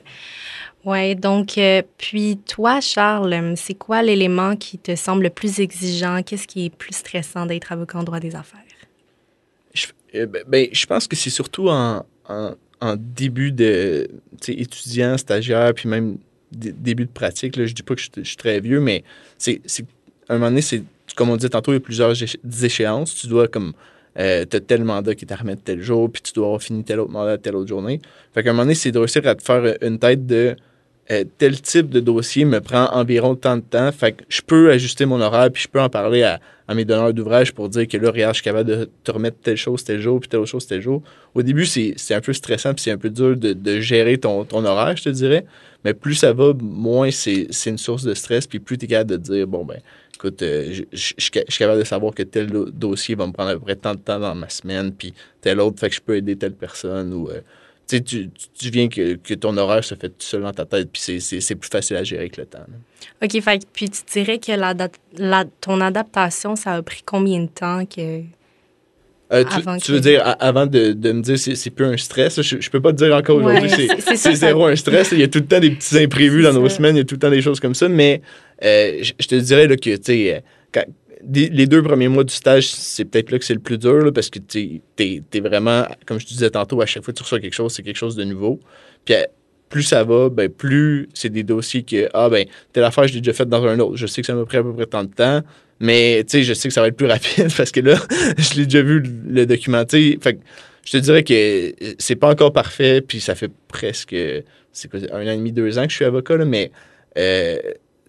oui, 0.84 1.14
donc, 1.14 1.58
euh, 1.58 1.82
puis 1.96 2.38
toi, 2.38 2.80
Charles, 2.80 3.54
c'est 3.56 3.74
quoi 3.74 4.02
l'élément 4.02 4.56
qui 4.56 4.78
te 4.78 4.96
semble 4.96 5.22
le 5.22 5.30
plus 5.30 5.60
exigeant? 5.60 6.22
Qu'est-ce 6.24 6.48
qui 6.48 6.66
est 6.66 6.74
plus 6.74 6.96
stressant 6.96 7.46
d'être 7.46 7.70
avocat 7.70 7.98
en 7.98 8.02
droit 8.02 8.18
des 8.18 8.34
affaires? 8.34 8.58
Euh, 10.14 10.26
ben, 10.26 10.42
ben, 10.46 10.68
je 10.72 10.86
pense 10.86 11.06
que 11.06 11.16
c'est 11.16 11.30
surtout 11.30 11.68
en, 11.68 12.04
en, 12.28 12.96
début 12.96 13.52
de 13.52 14.08
étudiant, 14.48 15.16
stagiaire, 15.16 15.72
puis 15.74 15.88
même 15.88 16.18
début 16.52 17.04
de 17.04 17.10
pratique. 17.10 17.56
Là, 17.56 17.66
je 17.66 17.72
dis 17.72 17.82
pas 17.82 17.94
que 17.94 18.00
je, 18.00 18.22
suis 18.22 18.36
très 18.36 18.60
vieux, 18.60 18.80
mais 18.80 19.04
c'est 19.38 19.60
un 20.28 20.34
moment 20.34 20.48
donné, 20.48 20.62
c'est 20.62 20.82
comme 21.16 21.30
on 21.30 21.36
dit 21.36 21.48
tantôt, 21.48 21.72
il 21.72 21.76
y 21.76 21.78
a 21.78 21.80
plusieurs 21.80 22.14
échéances. 22.62 23.14
Tu 23.14 23.26
dois 23.26 23.48
comme 23.48 23.72
euh, 24.18 24.44
tu 24.48 24.56
as 24.56 24.60
tel 24.60 24.84
mandat 24.84 25.14
qui 25.14 25.24
est 25.24 25.32
à 25.32 25.38
tel 25.64 25.80
jour, 25.80 26.10
puis 26.10 26.22
tu 26.22 26.32
dois 26.32 26.46
avoir 26.46 26.62
fini 26.62 26.84
tel 26.84 27.00
autre 27.00 27.10
mandat 27.10 27.38
telle 27.38 27.56
autre 27.56 27.68
journée. 27.68 28.00
Fait 28.34 28.42
qu'à 28.42 28.50
un 28.50 28.52
moment 28.52 28.64
donné, 28.64 28.74
c'est 28.74 28.92
de 28.92 28.98
réussir 28.98 29.26
à 29.26 29.34
te 29.34 29.42
faire 29.42 29.76
une 29.80 29.98
tête 29.98 30.26
de 30.26 30.56
euh, 31.12 31.24
tel 31.36 31.60
type 31.60 31.90
de 31.90 32.00
dossier 32.00 32.46
me 32.46 32.60
prend 32.60 32.86
environ 32.86 33.34
tant 33.34 33.56
de 33.56 33.62
temps. 33.62 33.92
Fait 33.92 34.12
que 34.12 34.24
je 34.30 34.40
peux 34.40 34.70
ajuster 34.70 35.04
mon 35.04 35.20
horaire, 35.20 35.50
puis 35.52 35.62
je 35.62 35.68
peux 35.68 35.80
en 35.80 35.90
parler 35.90 36.22
à, 36.22 36.40
mes 36.74 36.86
donneurs 36.86 37.12
d'ouvrage 37.12 37.52
pour 37.52 37.68
dire 37.68 37.86
que 37.86 37.98
là, 37.98 38.10
regarde, 38.10 38.34
je 38.34 38.40
suis 38.40 38.44
capable 38.44 38.70
de 38.70 38.88
te 39.04 39.10
remettre 39.10 39.36
telle 39.42 39.58
chose 39.58 39.84
tel 39.84 40.00
jour, 40.00 40.20
puis 40.20 40.30
telle 40.30 40.40
autre 40.40 40.48
chose 40.48 40.66
tel 40.66 40.80
jour. 40.80 41.02
Au 41.34 41.42
début, 41.42 41.66
c'est 41.66 42.14
un 42.14 42.20
peu 42.22 42.32
stressant, 42.32 42.72
puis 42.72 42.84
c'est 42.84 42.92
un 42.92 42.96
peu 42.96 43.10
dur 43.10 43.36
de, 43.36 43.80
gérer 43.80 44.16
ton, 44.16 44.46
ton, 44.46 44.64
horaire, 44.64 44.96
je 44.96 45.02
te 45.02 45.08
dirais. 45.10 45.44
Mais 45.84 45.92
plus 45.92 46.14
ça 46.14 46.32
va, 46.32 46.54
moins 46.58 47.10
c'est 47.10 47.46
une 47.66 47.76
source 47.76 48.04
de 48.04 48.14
stress, 48.14 48.46
puis 48.46 48.58
plus 48.58 48.78
tu 48.78 48.86
es 48.86 48.88
capable 48.88 49.10
de 49.10 49.16
dire, 49.18 49.46
bon, 49.46 49.66
ben, 49.66 49.80
écoute, 50.14 50.40
euh, 50.40 50.72
je, 50.92 51.12
suis 51.18 51.30
capable 51.30 51.80
de 51.80 51.84
savoir 51.84 52.14
que 52.14 52.22
tel 52.22 52.46
dossier 52.72 53.16
va 53.16 53.26
me 53.26 53.32
prendre 53.32 53.50
à 53.50 53.54
peu 53.54 53.60
près 53.60 53.76
tant 53.76 53.94
de 53.94 54.00
temps 54.00 54.18
dans 54.18 54.34
ma 54.34 54.48
semaine, 54.48 54.92
puis 54.92 55.12
tel 55.42 55.60
autre, 55.60 55.78
fait 55.78 55.90
que 55.90 55.96
je 55.96 56.00
peux 56.00 56.16
aider 56.16 56.36
telle 56.36 56.54
personne, 56.54 57.12
ou... 57.12 57.28
Euh, 57.28 57.42
tu, 57.86 58.30
tu 58.30 58.70
viens 58.70 58.88
que, 58.88 59.14
que, 59.14 59.34
ton 59.34 59.56
horaire 59.56 59.84
se 59.84 59.94
fait 59.94 60.08
tout 60.08 60.14
seul 60.20 60.42
dans 60.42 60.52
ta 60.52 60.64
tête, 60.64 60.88
puis 60.92 61.20
c'est 61.20 61.54
plus 61.54 61.68
facile 61.68 61.96
à 61.96 62.04
gérer 62.04 62.22
avec 62.22 62.36
le 62.36 62.46
temps. 62.46 62.64
OK, 63.22 63.40
fait, 63.40 63.66
puis 63.72 63.90
tu 63.90 64.00
dirais 64.12 64.38
que 64.38 64.52
la, 64.52 64.74
la, 65.16 65.44
ton 65.60 65.80
adaptation, 65.80 66.56
ça 66.56 66.72
a 66.74 66.82
pris 66.82 67.02
combien 67.04 67.40
de 67.40 67.48
temps 67.48 67.84
que... 67.84 68.22
Euh, 69.32 69.44
tu, 69.82 69.92
veux 69.92 70.00
dire, 70.00 70.36
avant 70.40 70.66
de, 70.66 70.92
de 70.92 71.12
me 71.12 71.22
dire 71.22 71.38
c'est 71.38 71.70
plus 71.70 71.86
un 71.86 71.96
stress, 71.96 72.42
je, 72.42 72.60
je 72.60 72.68
peux 72.68 72.82
pas 72.82 72.92
te 72.92 72.98
dire 72.98 73.16
encore 73.16 73.36
aujourd'hui 73.36 73.70
c'est 74.14 74.34
zéro 74.34 74.66
un 74.66 74.76
stress. 74.76 75.12
Il 75.12 75.20
y 75.20 75.22
a 75.22 75.28
tout 75.28 75.38
le 75.38 75.46
temps 75.46 75.58
des 75.58 75.70
petits 75.70 75.98
imprévus 75.98 76.42
dans 76.42 76.52
nos 76.52 76.68
semaines, 76.68 76.96
il 76.96 76.98
y 76.98 77.02
a 77.02 77.04
tout 77.04 77.14
le 77.14 77.18
temps 77.18 77.30
des 77.30 77.40
choses 77.40 77.58
comme 77.58 77.74
ça, 77.74 77.88
mais 77.88 78.20
euh, 78.62 79.02
je, 79.02 79.26
te 79.26 79.34
dirais 79.36 79.66
là, 79.68 79.76
que, 79.76 79.96
tu 79.96 80.02
sais, 80.02 80.44
les 81.30 81.66
deux 81.66 81.82
premiers 81.82 82.08
mois 82.08 82.24
du 82.24 82.34
stage, 82.34 82.68
c'est 82.68 83.04
peut-être 83.04 83.30
là 83.30 83.38
que 83.38 83.44
c'est 83.44 83.54
le 83.54 83.60
plus 83.60 83.78
dur 83.78 84.12
parce 84.14 84.30
que 84.30 84.38
tu 84.38 84.82
es, 84.98 85.40
vraiment, 85.40 85.86
comme 86.06 86.18
je 86.18 86.26
te 86.26 86.30
disais 86.30 86.50
tantôt, 86.50 86.80
à 86.80 86.86
chaque 86.86 87.04
fois 87.04 87.12
que 87.12 87.18
tu 87.18 87.22
reçois 87.22 87.40
quelque 87.40 87.54
chose, 87.54 87.72
c'est 87.72 87.82
quelque 87.82 87.96
chose 87.96 88.16
de 88.16 88.24
nouveau. 88.24 88.60
Puis 89.04 89.14
euh, 89.14 89.24
plus 89.68 89.82
ça 89.82 90.04
va, 90.04 90.28
ben, 90.28 90.48
plus 90.48 91.08
c'est 91.14 91.30
des 91.30 91.42
dossiers 91.42 91.82
que, 91.82 92.08
ah 92.12 92.28
ben, 92.28 92.46
telle 92.72 92.84
affaire, 92.84 93.06
je 93.06 93.14
l'ai 93.14 93.20
déjà 93.20 93.32
faite 93.32 93.48
dans 93.48 93.64
un 93.64 93.78
autre. 93.78 93.96
Je 93.96 94.06
sais 94.06 94.20
que 94.20 94.26
ça 94.26 94.34
m'a 94.34 94.44
pris 94.44 94.58
à 94.58 94.62
peu 94.62 94.72
près 94.72 94.86
tant 94.86 95.04
de 95.04 95.12
temps, 95.12 95.42
mais 95.80 96.24
je 96.28 96.52
sais 96.52 96.68
que 96.68 96.74
ça 96.74 96.80
va 96.80 96.88
être 96.88 96.96
plus 96.96 97.06
rapide 97.08 97.48
parce 97.56 97.70
que 97.70 97.80
là, 97.80 97.96
je 98.38 98.58
l'ai 98.58 98.64
déjà 98.64 98.82
vu 98.82 99.02
le 99.26 99.46
documenter. 99.46 100.18
Fait 100.20 100.38
je 100.84 100.92
te 100.92 100.96
dirais 100.96 101.22
que 101.22 101.94
c'est 101.98 102.16
pas 102.16 102.30
encore 102.30 102.52
parfait, 102.52 103.00
puis 103.00 103.20
ça 103.20 103.36
fait 103.36 103.52
presque, 103.68 104.14
un 104.14 105.26
an 105.26 105.30
et 105.30 105.36
demi, 105.36 105.52
deux 105.52 105.78
ans 105.78 105.84
que 105.84 105.90
je 105.90 105.96
suis 105.96 106.04
avocat, 106.04 106.38
mais 106.38 106.72
euh, 107.16 107.56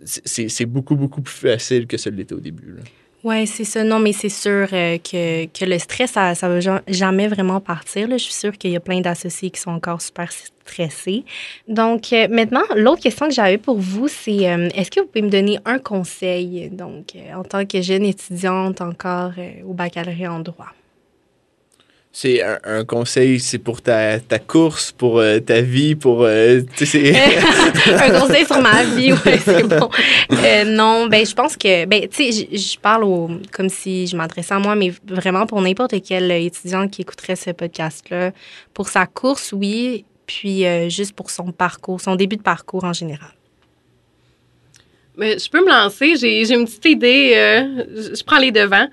c'est 0.04 0.66
beaucoup, 0.66 0.96
beaucoup 0.96 1.22
plus 1.22 1.34
facile 1.34 1.88
que 1.88 1.98
ce 1.98 2.10
l'était 2.10 2.34
au 2.34 2.40
début. 2.40 2.78
Oui, 3.24 3.48
c'est 3.48 3.64
ça. 3.64 3.86
Non, 3.86 4.00
mais 4.00 4.12
c'est 4.12 4.28
sûr 4.28 4.68
euh, 4.74 4.98
que, 4.98 5.46
que, 5.46 5.64
le 5.64 5.80
stress, 5.80 6.12
ça 6.12 6.34
ne 6.34 6.60
va 6.60 6.82
jamais 6.88 7.30
vraiment 7.30 7.62
partir. 7.62 8.10
Là. 8.10 8.18
Je 8.18 8.24
suis 8.24 8.34
sûre 8.34 8.58
qu'il 8.58 8.72
y 8.72 8.76
a 8.76 8.82
plein 8.82 9.00
d'associés 9.00 9.50
qui 9.50 9.62
sont 9.62 9.72
encore 9.72 10.02
super 10.02 10.30
stressés. 10.32 11.24
Donc, 11.70 12.12
euh, 12.12 12.28
maintenant, 12.30 12.64
l'autre 12.76 13.02
question 13.02 13.30
que 13.30 13.34
j'avais 13.34 13.58
pour 13.58 13.80
vous, 13.80 14.10
c'est 14.10 14.50
euh, 14.50 14.68
est-ce 14.76 14.92
que 14.92 15.00
vous 15.00 15.06
pouvez 15.06 15.22
me 15.22 15.30
donner 15.30 15.58
un 15.64 15.80
conseil, 15.80 16.70
donc, 16.70 17.14
en 17.34 17.44
tant 17.44 17.66
que 17.66 17.82
jeune 17.82 18.04
étudiante 18.04 18.82
encore 18.82 19.32
au 19.66 19.74
baccalauréat 19.74 20.34
en 20.34 20.40
droit? 20.40 20.74
C'est 22.16 22.44
un, 22.44 22.86
conseil, 22.86 23.40
c'est 23.40 23.58
pour 23.58 23.82
ta, 23.82 24.20
ta, 24.20 24.38
course, 24.38 24.92
pour 24.92 25.18
euh, 25.18 25.40
ta 25.40 25.62
vie, 25.62 25.96
pour... 25.96 26.22
Euh, 26.22 26.62
un 26.80 28.20
conseil 28.20 28.46
sur 28.46 28.62
ma 28.62 28.84
vie, 28.84 29.12
oui, 29.14 29.32
c'est 29.44 29.68
bon. 29.68 29.90
Euh, 30.32 30.64
non, 30.64 31.08
ben 31.08 31.26
je 31.26 31.34
pense 31.34 31.58
que... 31.58 31.86
Ben, 31.86 32.08
tu 32.08 32.32
sais, 32.32 32.48
je 32.56 32.80
parle 32.80 33.06
au, 33.06 33.32
comme 33.52 33.68
si 33.68 34.06
je 34.06 34.16
m'adressais 34.16 34.54
à 34.54 34.60
moi, 34.60 34.76
mais 34.76 34.94
vraiment 35.08 35.48
pour 35.48 35.60
n'importe 35.60 35.96
quel 36.08 36.30
étudiant 36.30 36.88
qui 36.88 37.02
écouterait 37.02 37.36
ce 37.36 37.50
podcast-là, 37.50 38.32
pour 38.76 38.90
sa 38.90 39.08
course, 39.08 39.52
oui, 39.52 40.06
puis 40.28 40.66
juste 40.92 41.14
pour 41.16 41.32
son 41.32 41.52
parcours, 41.52 42.00
son 42.00 42.16
début 42.16 42.38
de 42.38 42.44
parcours 42.44 42.84
en 42.84 42.94
général. 42.94 43.34
Mais 45.18 45.40
je 45.40 45.50
peux 45.50 45.66
me 45.66 45.70
lancer, 45.70 46.16
j'ai 46.16 46.54
une 46.54 46.66
petite 46.66 46.86
idée, 46.86 47.32
je, 47.34 48.16
je, 48.16 48.24
prends 48.24 48.38
les 48.38 48.52
devants. 48.52 48.88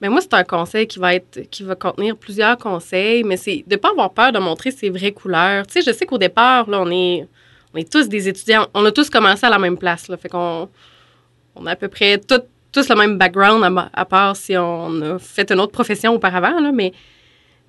Mais 0.00 0.08
moi, 0.08 0.20
c'est 0.20 0.34
un 0.34 0.44
conseil 0.44 0.86
qui 0.86 0.98
va 0.98 1.14
être 1.14 1.40
qui 1.50 1.64
va 1.64 1.74
contenir 1.74 2.16
plusieurs 2.16 2.56
conseils, 2.56 3.24
mais 3.24 3.36
c'est 3.36 3.64
de 3.66 3.74
ne 3.74 3.76
pas 3.76 3.90
avoir 3.90 4.12
peur 4.12 4.32
de 4.32 4.38
montrer 4.38 4.70
ses 4.70 4.90
vraies 4.90 5.12
couleurs. 5.12 5.66
Tu 5.66 5.82
je 5.82 5.92
sais 5.92 6.06
qu'au 6.06 6.18
départ, 6.18 6.70
là, 6.70 6.80
on 6.80 6.90
est, 6.90 7.26
tous 7.90 8.08
des 8.08 8.28
étudiants. 8.28 8.66
On 8.74 8.84
a 8.84 8.92
tous 8.92 9.10
commencé 9.10 9.44
à 9.44 9.50
la 9.50 9.58
même 9.58 9.76
place. 9.76 10.08
Là, 10.08 10.16
fait 10.16 10.28
qu'on 10.28 10.68
on 11.56 11.66
a 11.66 11.72
à 11.72 11.76
peu 11.76 11.88
près 11.88 12.18
tous 12.18 12.88
le 12.88 12.94
même 12.94 13.18
background, 13.18 13.64
à, 13.92 14.04
part 14.04 14.36
si 14.36 14.56
on 14.56 15.00
a 15.02 15.18
fait 15.18 15.50
une 15.50 15.60
autre 15.60 15.72
profession 15.72 16.14
auparavant. 16.14 16.72
Mais 16.72 16.92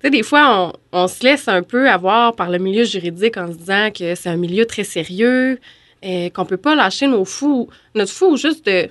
tu 0.02 0.10
des 0.10 0.22
fois, 0.22 0.72
on, 0.92 0.98
on, 1.04 1.08
se 1.08 1.24
laisse 1.24 1.48
un 1.48 1.62
peu 1.62 1.90
avoir 1.90 2.36
par 2.36 2.48
le 2.48 2.58
milieu 2.58 2.84
juridique 2.84 3.36
en 3.36 3.50
se 3.50 3.56
disant 3.56 3.90
que 3.90 4.14
c'est 4.14 4.28
un 4.28 4.36
milieu 4.36 4.66
très 4.66 4.84
sérieux, 4.84 5.58
et 6.02 6.30
qu'on 6.30 6.44
peut 6.44 6.56
pas 6.56 6.74
lâcher 6.74 7.06
nos 7.06 7.24
fous, 7.24 7.68
notre 7.94 8.12
fou 8.12 8.36
juste 8.36 8.66
de 8.66 8.88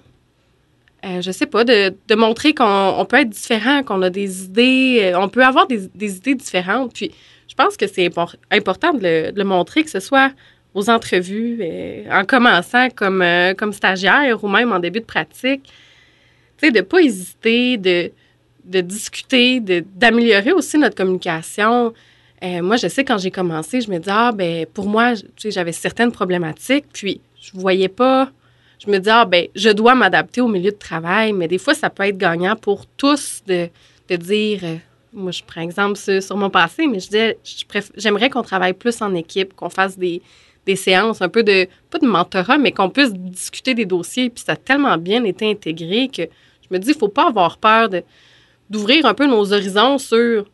euh, 1.06 1.22
je 1.22 1.32
sais 1.32 1.46
pas, 1.46 1.64
de, 1.64 1.94
montrer 2.16 2.54
qu'on 2.54 3.06
peut 3.08 3.22
être 3.22 3.30
différent, 3.30 3.84
qu'on 3.84 4.02
a 4.02 4.10
des 4.10 4.44
idées, 4.44 5.00
euh, 5.14 5.20
on 5.20 5.30
peut 5.30 5.46
avoir 5.46 5.66
des, 5.66 5.86
idées 6.18 6.36
différentes. 6.36 6.94
Puis, 6.94 7.12
je 7.48 7.56
pense 7.56 7.78
que 7.78 7.88
c'est 7.88 8.10
important 8.52 8.94
de 8.94 9.32
le, 9.34 9.44
montrer, 9.44 9.84
que 9.84 9.90
ce 9.90 10.02
soit 10.02 10.32
aux 10.74 10.90
entrevues, 10.90 11.60
euh, 11.62 12.04
en 12.12 12.26
commençant 12.26 12.90
comme, 12.90 13.24
comme 13.58 13.72
stagiaire 13.74 14.44
ou 14.44 14.50
même 14.50 14.74
en 14.74 14.80
début 14.80 15.00
de 15.00 15.06
pratique. 15.06 15.64
Tu 16.58 16.68
sais, 16.68 16.72
de 16.72 16.82
pas 16.82 17.00
hésiter, 17.00 17.78
de, 17.78 18.12
de 18.66 18.82
discuter, 18.82 19.62
d'améliorer 19.62 20.52
aussi 20.52 20.78
notre 20.78 20.96
communication. 20.96 21.94
moi, 22.44 22.76
je 22.76 22.90
sais, 22.90 23.06
quand 23.06 23.18
j'ai 23.18 23.32
commencé, 23.32 23.80
je 23.80 23.90
me 23.90 24.00
disais, 24.00 24.12
ah, 24.14 24.32
ben, 24.34 24.66
pour 24.66 24.88
moi, 24.88 25.16
tu 25.16 25.24
sais, 25.38 25.52
j'avais 25.52 25.72
certaines 25.72 26.12
problématiques, 26.12 26.86
puis 26.92 27.22
je 27.42 27.52
voyais 27.54 27.88
pas 27.88 28.32
je 28.80 28.90
me 28.90 29.00
dis, 29.00 29.10
ah, 29.10 29.26
ben, 29.26 29.48
je 29.56 29.70
dois 29.70 29.94
m'adapter 29.94 30.42
au 30.42 30.48
milieu 30.48 30.72
de 30.72 30.78
travail, 30.78 31.34
mais 31.34 31.48
des 31.48 31.58
fois, 31.58 31.74
ça 31.74 31.90
peut 31.90 32.04
être 32.04 32.18
gagnant 32.18 32.56
pour 32.56 32.86
tous 32.86 33.42
de, 33.46 33.70
de 34.10 34.16
dire, 34.16 34.62
euh, 34.64 34.76
moi, 35.12 35.32
je 35.32 35.44
prends 35.46 35.62
exemple 35.62 35.98
sur, 35.98 36.38
mon 36.38 36.50
passé, 36.50 36.88
mais 36.88 37.00
je 37.00 37.08
disais, 37.08 37.38
j'aimerais 37.98 38.30
qu'on 38.30 38.42
travaille 38.42 38.74
plus 38.74 39.02
en 39.02 39.14
équipe, 39.16 39.54
qu'on 39.56 39.70
fasse 39.70 39.98
des, 39.98 40.22
des 40.66 40.78
séances, 40.78 41.22
un 41.22 41.30
peu 41.30 41.44
de, 41.44 41.68
pas 41.90 42.00
de 42.00 42.08
mentorat, 42.08 42.58
mais 42.58 42.72
qu'on 42.72 42.90
puisse 42.90 43.12
discuter 43.14 43.74
des 43.74 43.86
dossiers. 43.86 44.30
Puis 44.30 44.44
ça 44.46 44.54
a 44.54 44.56
tellement 44.56 44.98
bien 44.98 45.24
été 45.26 45.50
intégré 45.50 46.08
que 46.08 46.24
je 46.24 46.68
me 46.72 46.80
dis, 46.80 46.90
il 46.90 46.94
ne 46.94 47.00
faut 47.00 47.10
pas 47.10 47.28
avoir 47.28 47.58
peur 47.58 47.90
d'ouvrir 48.70 49.06
un 49.06 49.14
peu 49.14 49.26
nos 49.26 49.52
horizons 49.52 49.98
sur 49.98 50.46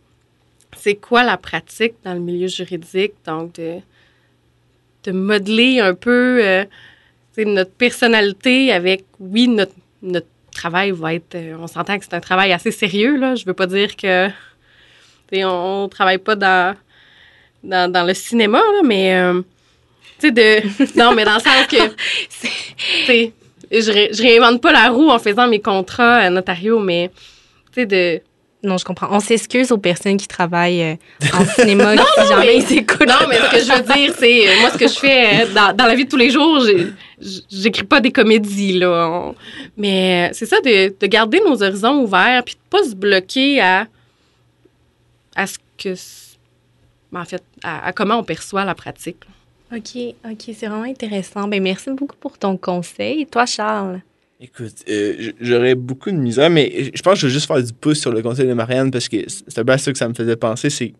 c'est 0.78 0.96
quoi 0.96 1.24
la 1.24 1.38
pratique 1.38 1.94
dans 2.04 2.14
le 2.14 2.20
milieu 2.20 2.48
juridique. 2.48 3.14
Donc, 3.26 3.56
de, 3.56 3.80
de 5.04 5.12
modeler 5.12 5.80
un 5.80 5.94
peu 5.94 6.40
euh, 6.44 6.66
notre 7.44 7.72
personnalité 7.72 8.72
avec, 8.72 9.04
oui, 9.20 9.48
notre, 9.48 9.74
notre 10.02 10.28
travail 10.54 10.92
va 10.92 11.14
être, 11.14 11.36
euh, 11.36 11.58
on 11.60 11.68
s'entend 11.68 12.00
que 12.00 12.06
c'est 12.06 12.16
un 12.16 12.22
travail 12.22 12.54
assez 12.54 12.72
sérieux, 12.72 13.18
là. 13.18 13.36
Je 13.36 13.46
veux 13.46 13.54
pas 13.54 13.68
dire 13.68 13.96
que, 13.96 14.30
on, 15.34 15.84
ne 15.84 15.88
travaille 15.90 16.18
pas 16.18 16.36
dans, 16.36 16.76
dans, 17.64 18.08
le 18.08 18.14
cinéma, 18.14 18.60
là, 18.60 18.82
mais, 18.84 19.16
euh, 19.16 19.42
tu 20.20 20.28
sais, 20.28 20.32
de, 20.32 20.98
non, 20.98 21.14
mais 21.14 21.26
dans 21.26 21.36
le 21.36 21.42
sens 21.42 21.68
que, 21.68 21.76
je, 23.08 23.32
je 23.72 24.22
réinvente 24.22 24.62
pas 24.62 24.72
la 24.72 24.90
roue 24.90 25.10
en 25.10 25.20
faisant 25.20 25.48
mes 25.48 25.60
contrats 25.60 26.16
à 26.16 26.30
notariaux, 26.30 26.80
mais, 26.80 27.12
tu 27.74 27.82
sais, 27.82 27.86
de, 27.86 28.22
non, 28.66 28.78
je 28.78 28.86
comprends. 28.86 29.07
On 29.11 29.20
s'excuse 29.20 29.72
aux 29.72 29.78
personnes 29.78 30.18
qui 30.18 30.28
travaillent 30.28 30.84
euh, 30.84 30.95
en 31.34 31.45
cinéma, 31.55 31.95
non, 31.95 32.03
si 32.18 32.28
jamais 32.28 32.57
ils 32.57 32.78
écoutent. 32.80 33.07
Non, 33.07 33.28
mais 33.30 33.38
ce 33.38 33.51
que 33.51 33.59
je 33.59 33.72
veux 33.72 33.93
dire, 33.93 34.13
c'est, 34.18 34.49
euh, 34.49 34.59
moi, 34.59 34.70
ce 34.72 34.78
que 34.78 34.88
je 34.88 34.99
fais 34.99 35.43
euh, 35.43 35.53
dans, 35.53 35.76
dans, 35.76 35.86
la 35.86 35.95
vie 35.95 36.05
de 36.05 36.09
tous 36.09 36.18
les 36.18 36.30
jours, 36.30 36.66
j'écris 37.49 37.84
pas 37.84 38.01
des 38.01 38.11
comédies, 38.11 38.80
là. 38.80 39.32
mais 39.78 40.30
c'est 40.34 40.45
ça, 40.45 40.59
de, 40.61 40.93
de, 40.99 41.07
garder 41.07 41.39
nos 41.45 41.61
horizons 41.61 42.01
ouverts, 42.01 42.43
puis 42.43 42.55
de 42.55 42.59
pas 42.70 42.84
se 42.84 42.95
bloquer 42.95 43.61
à, 43.61 43.88
à 45.36 45.47
ce 45.47 45.57
que, 45.78 45.93
ben, 47.11 47.22
en 47.22 47.26
fait, 47.26 47.43
à, 47.63 47.93
comment 47.93 48.20
on 48.20 48.24
perçoit 48.24 48.66
la 48.66 48.76
pratique. 48.76 49.18
OK, 49.72 49.97
OK, 50.26 50.55
c'est 50.57 50.68
vraiment 50.68 50.84
intéressant. 50.84 51.47
Ben, 51.47 51.61
merci 51.61 51.89
beaucoup 51.91 52.18
pour 52.18 52.38
ton 52.38 52.57
conseil. 52.57 53.26
Toi, 53.28 53.45
Charles? 53.45 54.01
Écoute, 54.42 54.84
euh, 54.90 55.32
j'aurais 55.40 55.76
beaucoup 55.76 56.12
de 56.12 56.18
misère, 56.18 56.50
mais 56.50 56.92
je 56.94 57.02
pense 57.02 57.14
que 57.14 57.20
je 57.22 57.28
vais 57.28 57.34
juste 57.34 57.48
faire 57.48 57.64
du 57.64 57.72
pouce 57.72 58.00
sur 58.00 58.12
le 58.12 58.22
conseil 58.22 58.48
de 58.48 58.54
Marianne 58.54 58.92
parce 58.92 59.08
que 59.08 59.18
c'est 59.28 59.60
un 59.60 59.64
peu 59.64 59.72
à 59.72 59.78
ça 59.78 59.92
que 59.94 59.98
ça 59.98 60.10
me 60.10 60.14
faisait 60.14 60.36
penser. 60.36 60.70
C'est, 60.70 60.94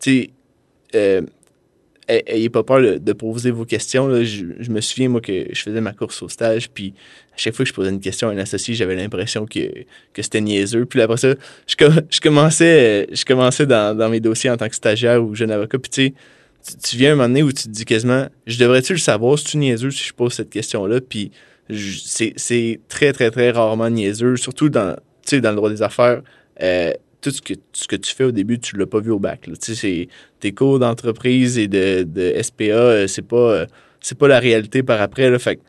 tu 0.00 0.10
sais, 0.10 0.30
euh, 0.94 1.20
ayez 2.08 2.48
pas 2.48 2.62
peur 2.62 2.80
de, 2.80 3.12
poser 3.12 3.50
vos 3.50 3.66
questions. 3.66 4.08
Je, 4.24 4.70
me 4.70 4.80
souviens, 4.80 5.10
moi, 5.10 5.20
que 5.20 5.48
je 5.52 5.60
faisais 5.60 5.82
ma 5.82 5.92
course 5.92 6.22
au 6.22 6.30
stage, 6.30 6.70
puis 6.70 6.94
à 7.34 7.36
chaque 7.36 7.54
fois 7.54 7.66
que 7.66 7.68
je 7.68 7.74
posais 7.74 7.90
une 7.90 8.00
question 8.00 8.30
à 8.30 8.32
un 8.32 8.38
associé, 8.38 8.74
j'avais 8.74 8.96
l'impression 8.96 9.44
que, 9.44 9.84
que 10.14 10.22
c'était 10.22 10.40
niaiseux. 10.40 10.86
Puis 10.86 11.02
après 11.02 11.18
ça, 11.18 11.34
je, 11.66 12.20
commençais, 12.20 13.06
je 13.12 13.24
commençais 13.26 13.66
dans, 13.66 13.94
dans, 13.94 14.08
mes 14.08 14.20
dossiers 14.20 14.48
en 14.48 14.56
tant 14.56 14.68
que 14.68 14.74
stagiaire 14.74 15.22
ou 15.22 15.34
jeune 15.34 15.50
avocat, 15.50 15.78
puis 15.78 15.90
tu 15.90 16.02
sais, 16.62 16.76
tu 16.82 16.96
viens 16.96 17.12
un 17.12 17.16
moment 17.16 17.28
donné 17.28 17.42
où 17.42 17.52
tu 17.52 17.64
te 17.64 17.68
dis 17.68 17.84
quasiment, 17.84 18.28
je 18.46 18.58
devrais-tu 18.58 18.94
le 18.94 18.98
savoir, 18.98 19.38
si 19.38 19.44
tu 19.44 19.56
niaiseux 19.58 19.90
si 19.90 20.04
je 20.04 20.14
pose 20.14 20.32
cette 20.32 20.50
question-là, 20.50 21.00
puis 21.02 21.30
c'est 21.70 22.80
très, 22.88 23.12
très, 23.12 23.30
très 23.30 23.50
rarement 23.50 23.90
niaiseux, 23.90 24.36
surtout 24.36 24.68
dans, 24.68 24.96
dans 25.32 25.50
le 25.50 25.56
droit 25.56 25.70
des 25.70 25.82
affaires. 25.82 26.22
Euh, 26.62 26.92
tout 27.20 27.30
ce 27.30 27.42
que, 27.42 27.54
que 27.88 27.96
tu 27.96 28.14
fais 28.14 28.24
au 28.24 28.30
début, 28.30 28.58
tu 28.58 28.76
l'as 28.76 28.86
pas 28.86 29.00
vu 29.00 29.10
au 29.10 29.18
bac. 29.18 29.48
Tes 30.40 30.52
cours 30.52 30.78
d'entreprise 30.78 31.58
et 31.58 31.66
de, 31.66 32.04
de 32.04 32.40
SPA, 32.40 32.64
euh, 32.64 33.06
c'est 33.06 33.22
pas, 33.22 33.36
euh, 33.36 33.66
pas 34.18 34.28
la 34.28 34.38
réalité 34.38 34.82
par 34.82 35.00
après. 35.00 35.30
Là, 35.30 35.38
fait 35.38 35.60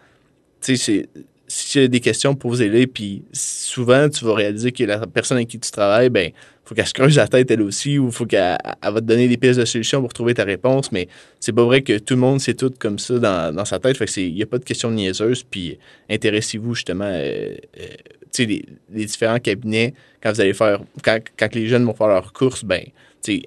si 0.62 1.72
tu 1.72 1.80
as 1.80 1.88
des 1.88 2.00
questions, 2.00 2.36
posez-les. 2.36 2.88
Puis 2.88 3.24
souvent, 3.34 4.08
tu 4.10 4.24
vas 4.24 4.36
réaliser 4.36 4.72
que 4.72 4.84
la 4.84 5.06
personne 5.08 5.38
avec 5.38 5.50
qui 5.50 5.60
tu 5.60 5.72
travailles, 5.72 6.10
ben, 6.10 6.32
faut 6.70 6.76
qu'elle 6.76 6.86
se 6.86 6.94
creuse 6.94 7.16
la 7.16 7.28
tête 7.28 7.50
elle 7.50 7.64
aussi 7.64 7.98
ou 7.98 8.12
faut 8.12 8.28
qu'elle 8.28 8.56
va 8.84 8.94
te 8.94 9.00
donner 9.00 9.28
des 9.28 9.38
pistes 9.38 9.60
de 9.60 9.66
solutions 9.66 10.02
pour 10.02 10.14
trouver 10.14 10.36
ta 10.36 10.44
réponse. 10.44 10.92
Mais 10.92 11.08
c'est 11.40 11.52
pas 11.52 11.64
vrai 11.64 11.82
que 11.82 11.98
tout 11.98 12.14
le 12.14 12.20
monde 12.20 12.40
sait 12.40 12.54
tout 12.54 12.72
comme 12.78 13.00
ça 13.00 13.18
dans, 13.18 13.66
sa 13.66 13.80
tête. 13.80 13.98
Fait 13.98 14.06
que 14.06 14.22
il 14.22 14.36
n'y 14.36 14.44
a 14.44 14.46
pas 14.46 14.60
de 14.60 14.64
questions 14.64 14.92
niaiseuses. 14.92 15.42
Puis 15.42 15.80
intéressez-vous 16.12 16.76
justement, 16.76 17.06
euh, 17.06 17.56
euh, 17.80 17.88
tu 18.32 18.44
sais, 18.44 18.46
les, 18.46 19.06
différents 19.06 19.40
cabinets, 19.40 19.96
quand 20.22 20.32
vous 20.32 20.42
allez 20.42 20.54
faire, 20.54 20.80
quand, 21.04 21.18
quand 21.40 21.56
les 21.56 21.66
jeunes 21.66 21.86
vont 21.86 21.96
faire 21.96 22.08
leur 22.08 22.32
course, 22.34 22.64
ben, 22.64 22.84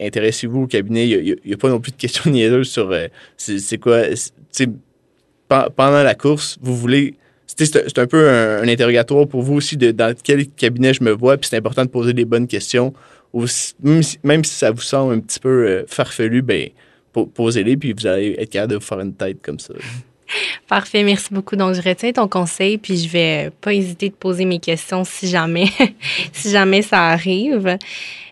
intéressez-vous 0.01 0.62
au 0.62 0.66
cabinet. 0.66 1.09
Il 1.09 1.37
n'y 1.45 1.55
a, 1.55 1.57
pas 1.57 1.68
non 1.68 1.79
plus 1.79 1.93
de 1.93 1.99
questions 1.99 2.29
niaiseuses 2.31 2.70
sur 2.70 2.91
euh, 2.91 3.07
c'est 3.37 3.79
quoi, 3.79 4.03
pendant 5.49 6.03
la 6.03 6.16
course, 6.16 6.59
vous 6.61 6.77
voulez 6.77 7.14
c'est 7.57 7.99
un 7.99 8.07
peu 8.07 8.29
un, 8.29 8.68
interrogatoire 8.68 9.27
pour 9.27 9.43
vous 9.43 9.55
aussi 9.55 9.77
de 9.77 9.91
dans 9.91 10.14
quel 10.23 10.49
cabinet 10.49 10.95
je 10.95 11.03
me 11.05 11.11
vois, 11.11 11.37
puis 11.37 11.49
c'est 11.49 11.57
important 11.57 11.85
de 11.85 11.91
poser 11.91 12.12
des 12.12 12.25
bonnes 12.25 12.47
questions. 12.47 12.93
Même, 13.35 14.45
si, 14.45 14.55
ça 14.55 14.70
vous 14.70 14.80
semble 14.80 15.14
un 15.14 15.20
petit 15.20 15.41
peu 15.41 15.66
euh, 15.66 15.85
farfelu, 15.87 16.43
ben, 16.43 16.68
posez-les, 17.12 17.76
puis 17.76 17.93
vous 17.93 18.07
allez 18.07 18.37
être 18.39 18.51
capable 18.51 18.72
de 18.72 18.78
vous 18.78 18.85
faire 18.85 19.01
une 19.01 19.14
tête 19.14 19.39
comme 19.43 19.59
ça. 19.59 19.74
Parfait, 20.68 21.03
merci 21.03 21.28
beaucoup. 21.33 21.57
Donc, 21.57 21.74
je 21.74 21.83
retiens 21.83 22.12
ton 22.12 22.28
conseil, 22.28 22.78
puis 22.78 22.97
je 22.97 23.09
vais 23.09 23.51
pas 23.61 23.74
hésiter 23.74 24.09
de 24.09 24.14
poser 24.14 24.45
mes 24.45 24.59
questions 24.59 25.05
si 25.05 25.28
jamais, 25.28 25.66
si 26.33 26.51
jamais 26.51 26.83
ça 26.83 27.09
arrive. 27.09 27.76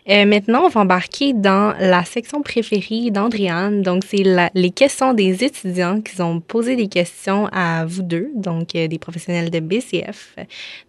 Euh, 0.09 0.25
maintenant, 0.25 0.63
on 0.65 0.69
va 0.69 0.81
embarquer 0.81 1.33
dans 1.33 1.75
la 1.79 2.03
section 2.03 2.41
préférée 2.41 3.11
d'Andréane. 3.11 3.83
Donc, 3.83 4.03
c'est 4.07 4.23
les 4.53 4.71
questions 4.71 5.13
des 5.13 5.43
étudiants 5.43 6.01
qui 6.01 6.19
ont 6.21 6.39
posé 6.39 6.75
des 6.75 6.87
questions 6.87 7.47
à 7.51 7.85
vous 7.85 8.01
deux, 8.01 8.31
donc 8.35 8.75
euh, 8.75 8.87
des 8.87 8.97
professionnels 8.97 9.51
de 9.51 9.59
BCF. 9.59 10.35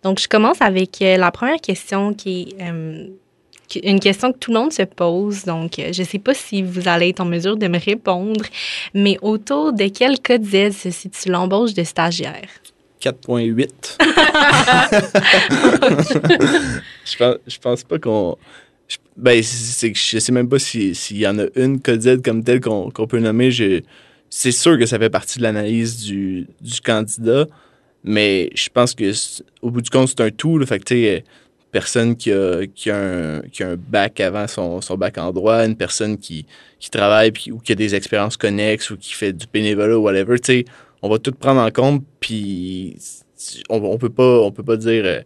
Donc, 0.03 0.19
je 0.19 0.29
commence 0.29 0.63
avec 0.63 1.03
euh, 1.03 1.19
la 1.19 1.31
première 1.31 1.61
question 1.61 2.15
qui 2.15 2.55
est 2.59 2.73
une 3.77 4.01
question 4.01 4.33
que 4.33 4.39
tout 4.39 4.53
le 4.53 4.59
monde 4.59 4.73
se 4.73 4.83
pose. 4.83 5.45
Donc, 5.45 5.73
je 5.77 6.03
ne 6.03 6.07
sais 6.07 6.19
pas 6.19 6.35
si 6.35 6.63
vous 6.63 6.89
allez 6.89 7.11
être 7.11 7.21
en 7.21 7.25
mesure 7.25 7.57
de 7.57 7.69
me 7.69 7.79
répondre, 7.79 8.45
mais 8.95 9.19
autour 9.23 9.73
de 9.73 9.89
quel 9.89 10.21
code 10.21 10.45
Z 10.45 10.73
se 10.73 10.91
situe 10.91 11.31
l'embauche 11.31 11.75
de 11.75 11.85
stagiaires? 11.85 12.49
4.8. 13.03 13.69
je, 17.05 17.17
pense, 17.17 17.37
je 17.49 17.59
pense 17.59 17.83
pas 17.83 17.99
qu'on 17.99 18.37
ben, 19.17 19.43
c'est, 19.43 19.95
je 19.95 20.19
sais 20.19 20.33
même 20.33 20.49
pas 20.49 20.59
s'il 20.59 21.17
y 21.17 21.27
en 21.27 21.39
a 21.39 21.45
une 21.57 21.81
code 21.81 22.01
Z 22.01 22.23
comme 22.23 22.43
telle 22.45 22.61
qu'on, 22.61 22.91
peut 22.91 23.19
nommer. 23.19 23.51
c'est 24.31 24.53
sûr 24.53 24.79
que 24.79 24.87
ça 24.87 24.99
fait 24.99 25.11
partie 25.11 25.39
de 25.39 25.43
l'analyse 25.43 26.03
du, 26.03 26.47
candidat, 26.85 27.47
mais 28.05 28.51
je 28.55 28.69
pense 28.71 28.95
que 28.95 29.13
au 29.61 29.71
bout 29.71 29.83
du 29.83 29.91
compte, 29.91 30.09
c'est 30.09 30.21
un 30.21 30.31
tout. 30.31 30.59
Là, 30.59 30.67
fait 30.67 30.79
que, 30.79 31.23
personne 31.73 32.17
qui 32.17 32.31
a, 32.31 32.67
qui, 32.67 32.91
a 32.91 32.97
un, 32.97 33.41
qui 33.41 33.63
a 33.63 33.71
un 33.71 33.77
bac 33.77 34.21
avant 34.21 34.47
son, 34.47 34.81
son 34.81 34.97
bac 34.97 35.19
en 35.19 35.33
droit, 35.33 35.65
une 35.65 35.77
personne 35.77 36.19
qui, 36.19 36.47
qui 36.79 36.91
travaille 36.91 37.33
ou 37.51 37.59
qui 37.59 37.73
a 37.73 37.75
des 37.75 37.95
expériences 37.95 38.37
connexes 38.37 38.91
ou 38.91 38.97
qui 38.97 39.15
fait 39.15 39.33
du 39.33 39.47
bénévolat 39.53 39.99
ou 39.99 40.03
whatever, 40.03 40.37
on 41.01 41.09
va 41.09 41.19
tout 41.19 41.33
prendre 41.33 41.61
en 41.61 41.71
compte, 41.71 42.05
puis 42.21 42.97
on, 43.69 43.83
on 43.83 43.99
peut 43.99 44.11
pas 44.11 44.41
on 44.41 44.53
peut 44.53 44.63
pas 44.63 44.77
dire 44.77 45.05
euh, 45.05 45.21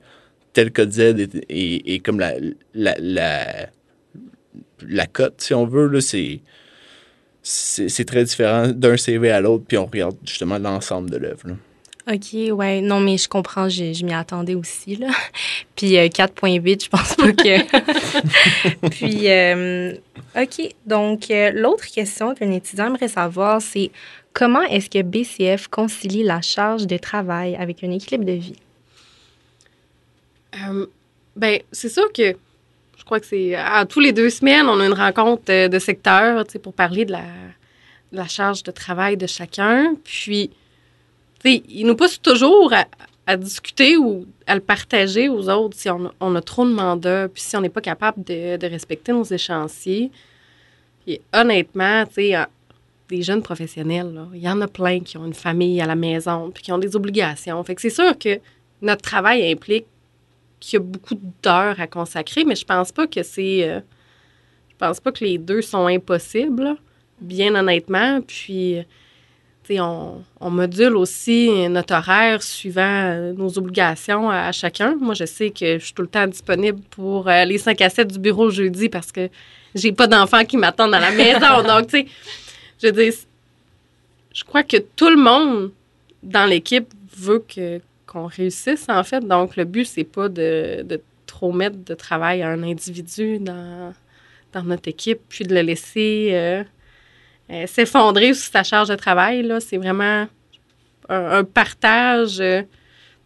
tel 0.54 0.72
code 0.72 0.92
Z 0.92 1.00
est, 1.50 2.02
comme 2.02 2.18
la, 2.18 2.32
la, 2.72 3.68
la, 4.88 5.06
cote, 5.06 5.42
si 5.42 5.52
on 5.52 5.66
veut. 5.66 5.88
Là, 5.88 6.00
c'est, 6.00 6.40
c'est, 7.42 8.04
très 8.06 8.24
différent 8.24 8.68
d'un 8.68 8.96
CV 8.96 9.30
à 9.30 9.42
l'autre, 9.42 9.64
puis 9.68 9.76
on 9.76 9.84
regarde 9.84 10.16
justement 10.24 10.58
l'ensemble 10.58 11.10
de 11.10 11.18
l'œuvre. 11.18 11.42
OK, 12.08 12.52
ouais. 12.52 12.80
Non, 12.80 13.00
mais 13.00 13.18
je 13.18 13.28
comprends, 13.28 13.68
je, 13.68 14.04
m'y 14.04 14.14
attendais 14.14 14.54
aussi, 14.54 14.94
là. 14.94 15.08
Puis 15.76 15.94
4.8, 15.94 16.70
euh, 16.70 16.76
je 16.80 16.88
pense 16.88 17.16
pas 17.16 17.32
que... 17.32 18.88
puis, 18.90 19.28
euh, 19.28 19.92
OK. 20.36 20.74
Donc, 20.86 21.30
euh, 21.30 21.50
l'autre 21.52 21.86
question 21.86 22.34
qu'un 22.34 22.52
étudiant 22.52 22.86
aimerait 22.86 23.08
savoir, 23.08 23.60
c'est 23.60 23.90
comment 24.32 24.62
est-ce 24.62 24.88
que 24.88 25.02
BCF 25.02 25.66
concilie 25.66 26.22
la 26.22 26.40
charge 26.40 26.86
de 26.86 26.96
travail 26.96 27.56
avec 27.56 27.82
un 27.82 27.90
équilibre 27.90 28.24
de 28.24 28.32
vie? 28.32 28.56
Ben, 31.34 31.60
c'est 31.72 31.90
sûr 31.90 32.10
que 32.12 32.34
je 32.96 33.04
crois 33.04 33.20
que 33.20 33.26
c'est 33.26 33.54
à 33.54 33.84
tous 33.84 34.00
les 34.00 34.12
deux 34.12 34.30
semaines, 34.30 34.66
on 34.68 34.80
a 34.80 34.86
une 34.86 34.94
rencontre 34.94 35.68
de 35.68 35.78
secteur 35.78 36.44
pour 36.62 36.72
parler 36.72 37.04
de 37.04 37.12
la, 37.12 37.24
la, 38.12 38.26
charge 38.26 38.62
de 38.62 38.70
travail 38.70 39.18
de 39.18 39.26
chacun. 39.26 39.94
Puis, 40.02 40.50
il 41.50 41.86
nous 41.86 41.96
pousse 41.96 42.20
toujours 42.20 42.72
à, 43.26 43.36
discuter 43.36 43.96
ou 43.96 44.26
à 44.46 44.54
le 44.54 44.60
partager 44.60 45.28
aux 45.28 45.48
autres 45.48 45.76
si 45.76 45.88
on, 45.90 46.34
a 46.34 46.40
trop 46.40 46.64
de 46.64 46.72
mandats, 46.72 47.28
puis 47.28 47.42
si 47.42 47.56
on 47.56 47.60
n'est 47.60 47.68
pas 47.68 47.80
capable 47.80 48.22
de, 48.24 48.66
respecter 48.66 49.12
nos 49.12 49.24
échéanciers. 49.24 50.10
Honnêtement, 51.32 52.04
tu 52.06 52.14
sais, 52.14 52.36
des 53.08 53.22
jeunes 53.22 53.42
professionnels, 53.42 54.26
il 54.34 54.40
y 54.40 54.48
en 54.48 54.60
a 54.60 54.68
plein 54.68 55.00
qui 55.00 55.16
ont 55.16 55.26
une 55.26 55.34
famille 55.34 55.80
à 55.80 55.86
la 55.86 55.94
maison, 55.94 56.50
puis 56.50 56.62
qui 56.62 56.72
ont 56.72 56.78
des 56.78 56.96
obligations. 56.96 57.62
Fait 57.64 57.74
que 57.74 57.80
c'est 57.80 57.90
sûr 57.90 58.18
que 58.18 58.40
notre 58.82 59.02
travail 59.02 59.50
implique 59.50 59.86
qu'il 60.60 60.74
y 60.74 60.82
a 60.82 60.84
beaucoup 60.84 61.16
d'heures 61.42 61.80
à 61.80 61.86
consacrer, 61.86 62.44
mais 62.44 62.56
je 62.56 62.64
pense 62.64 62.92
pas 62.92 63.06
que 63.06 63.22
c'est. 63.22 63.68
Euh, 63.68 63.80
je 64.70 64.74
pense 64.78 65.00
pas 65.00 65.12
que 65.12 65.24
les 65.24 65.38
deux 65.38 65.62
sont 65.62 65.86
impossibles, 65.86 66.76
bien 67.20 67.54
honnêtement. 67.54 68.20
Puis, 68.20 68.78
on, 69.70 70.22
on, 70.40 70.50
module 70.50 70.96
aussi 70.96 71.68
notre 71.68 71.94
horaire 71.94 72.42
suivant 72.42 72.82
euh, 72.82 73.32
nos 73.32 73.58
obligations 73.58 74.30
à, 74.30 74.52
chacun. 74.52 74.96
Moi, 75.00 75.14
je 75.14 75.24
sais 75.24 75.50
que 75.50 75.78
je 75.78 75.84
suis 75.84 75.94
tout 75.94 76.02
le 76.02 76.08
temps 76.08 76.26
disponible 76.26 76.80
pour 76.90 77.28
euh, 77.28 77.44
les 77.44 77.58
5 77.58 77.80
à 77.80 77.90
7 77.90 78.12
du 78.12 78.18
bureau 78.18 78.50
jeudi 78.50 78.88
parce 78.88 79.12
que 79.12 79.28
j'ai 79.74 79.92
pas 79.92 80.06
d'enfants 80.06 80.44
qui 80.44 80.56
m'attendent 80.56 80.94
à 80.94 81.00
la 81.00 81.10
maison. 81.10 81.62
Donc, 81.66 81.88
tu 81.88 81.98
sais, 82.00 82.06
je 82.82 82.88
veux 82.88 83.10
je 84.34 84.44
crois 84.44 84.62
que 84.62 84.76
tout 84.76 85.08
le 85.08 85.16
monde 85.16 85.72
dans 86.22 86.44
l'équipe 86.44 86.92
veut 87.16 87.42
que, 87.48 87.80
qu'on 88.06 88.26
réussisse, 88.26 88.86
en 88.88 89.02
fait. 89.02 89.26
Donc, 89.26 89.56
le 89.56 89.64
but, 89.64 89.86
c'est 89.86 90.04
pas 90.04 90.28
de, 90.28 90.82
de, 90.82 91.00
trop 91.26 91.52
mettre 91.52 91.76
de 91.82 91.94
travail 91.94 92.42
à 92.42 92.50
un 92.50 92.62
individu 92.62 93.38
dans, 93.38 93.94
dans 94.52 94.62
notre 94.62 94.88
équipe, 94.88 95.20
puis 95.28 95.44
de 95.44 95.54
le 95.54 95.62
laisser 95.62 96.30
euh, 96.32 96.64
euh, 97.50 97.66
s'effondrer 97.66 98.34
sous 98.34 98.50
sa 98.50 98.62
charge 98.62 98.88
de 98.88 98.96
travail. 98.96 99.42
Là. 99.42 99.60
C'est 99.60 99.76
vraiment 99.76 100.26
un, 101.08 101.44
partage, 101.44 102.40
euh, 102.40 102.62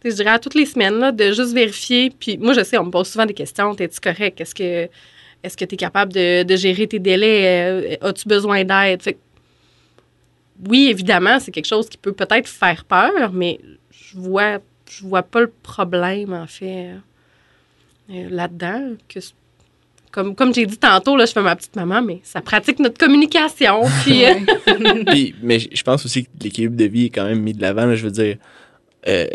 je 0.05 0.11
dirais, 0.11 0.31
à 0.31 0.39
toutes 0.39 0.55
les 0.55 0.67
semaines, 0.67 0.99
là, 0.99 1.13
de 1.13 1.33
juste 1.33 1.55
vérifier. 1.55 2.11
Puis 2.11 2.37
moi, 2.39 2.53
je 2.53 2.63
sais, 2.63 2.77
on 2.79 2.85
me 2.85 2.91
pose 2.91 3.09
souvent 3.09 3.27
des 3.27 3.35
questions. 3.35 3.75
Es-tu 3.75 4.01
correct? 4.01 4.41
Est-ce 4.41 4.55
que 4.55 4.89
est-ce 5.43 5.57
que 5.57 5.65
tu 5.65 5.75
es 5.75 5.79
capable 5.79 6.13
de, 6.13 6.57
gérer 6.57 6.87
tes 6.87 6.99
délais? 6.99 7.99
As-tu 8.03 8.29
besoin 8.29 8.63
d'aide? 8.63 9.01
oui, 10.69 10.89
évidemment, 10.91 11.41
c'est 11.41 11.51
quelque 11.51 11.67
chose 11.67 11.89
qui 11.89 11.97
peut 11.97 12.13
peut-être 12.13 12.47
faire 12.47 12.85
peur, 12.85 13.33
mais 13.33 13.59
je 13.91 14.19
vois, 14.19 14.59
je 14.91 15.03
vois 15.07 15.23
pas 15.23 15.41
le 15.41 15.53
problème, 15.63 16.35
en 16.35 16.47
fait, 16.47 16.91
là-dedans. 18.09 18.97
Que 19.09 19.21
comme, 20.11 20.35
comme 20.35 20.53
j'ai 20.53 20.67
dit 20.67 20.79
tantôt, 20.79 21.17
là, 21.17 21.25
je 21.25 21.33
fais 21.33 21.43
ma 21.43 21.55
petite 21.55 21.77
maman, 21.77 22.03
mais 22.03 22.21
ça 22.25 22.41
pratique 22.41 22.79
notre 22.81 22.99
communication. 22.99 23.83
Euh, 23.85 24.35
puis, 25.07 25.35
mais 25.43 25.59
je 25.61 25.83
pense 25.83 26.05
aussi 26.05 26.25
que 26.25 26.31
l'équilibre 26.43 26.77
de 26.77 26.85
vie 26.85 27.07
est 27.07 27.11
quand 27.11 27.25
même 27.25 27.41
mis 27.41 27.53
de 27.53 27.63
l'avant. 27.63 27.95
Je 27.95 28.05
veux 28.05 28.11
dire, 28.11 28.37
euh, 29.07 29.27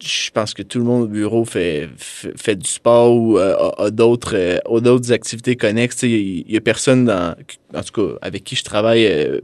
je 0.00 0.30
pense 0.30 0.52
que 0.52 0.62
tout 0.62 0.78
le 0.78 0.84
monde 0.84 1.02
au 1.02 1.06
bureau 1.06 1.44
fait, 1.44 1.88
fait, 1.96 2.56
du 2.56 2.68
sport 2.68 3.14
ou 3.14 3.38
euh, 3.38 3.70
a, 3.78 3.90
d'autres 3.90 4.60
d'autres 4.80 5.12
activités 5.12 5.54
connexes. 5.54 6.02
Il 6.02 6.44
n'y 6.48 6.56
a 6.56 6.60
personne, 6.60 7.04
dans, 7.04 7.36
en 7.72 7.82
tout 7.82 8.08
cas, 8.08 8.18
avec 8.20 8.42
qui 8.42 8.56
je 8.56 8.64
travaille 8.64 9.40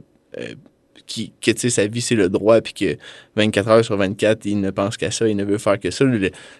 qui, 1.07 1.33
que 1.41 1.69
sa 1.69 1.87
vie, 1.87 2.01
c'est 2.01 2.15
le 2.15 2.29
droit, 2.29 2.61
puis 2.61 2.73
que 2.73 2.97
24 3.35 3.69
heures 3.69 3.85
sur 3.85 3.97
24, 3.97 4.45
il 4.45 4.59
ne 4.59 4.69
pense 4.69 4.97
qu'à 4.97 5.11
ça, 5.11 5.27
il 5.27 5.35
ne 5.35 5.43
veut 5.43 5.57
faire 5.57 5.79
que 5.79 5.91
ça. 5.91 6.05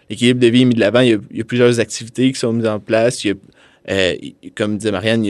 L'équilibre 0.09 0.39
de 0.39 0.47
vie 0.47 0.61
est 0.61 0.65
mis 0.65 0.75
de 0.75 0.79
l'avant. 0.79 0.99
Il, 1.01 1.19
il, 1.31 1.37
y 1.37 1.41
a 1.41 1.43
plusieurs 1.43 1.79
activités 1.79 2.31
qui 2.31 2.39
sont 2.39 2.53
mises 2.53 2.67
en 2.67 2.79
place. 2.79 3.23
Il 3.23 3.27
y 3.29 3.31
a 3.31 3.35
euh, 3.89 4.15
comme 4.55 4.77
disait 4.77 4.91
Marianne, 4.91 5.25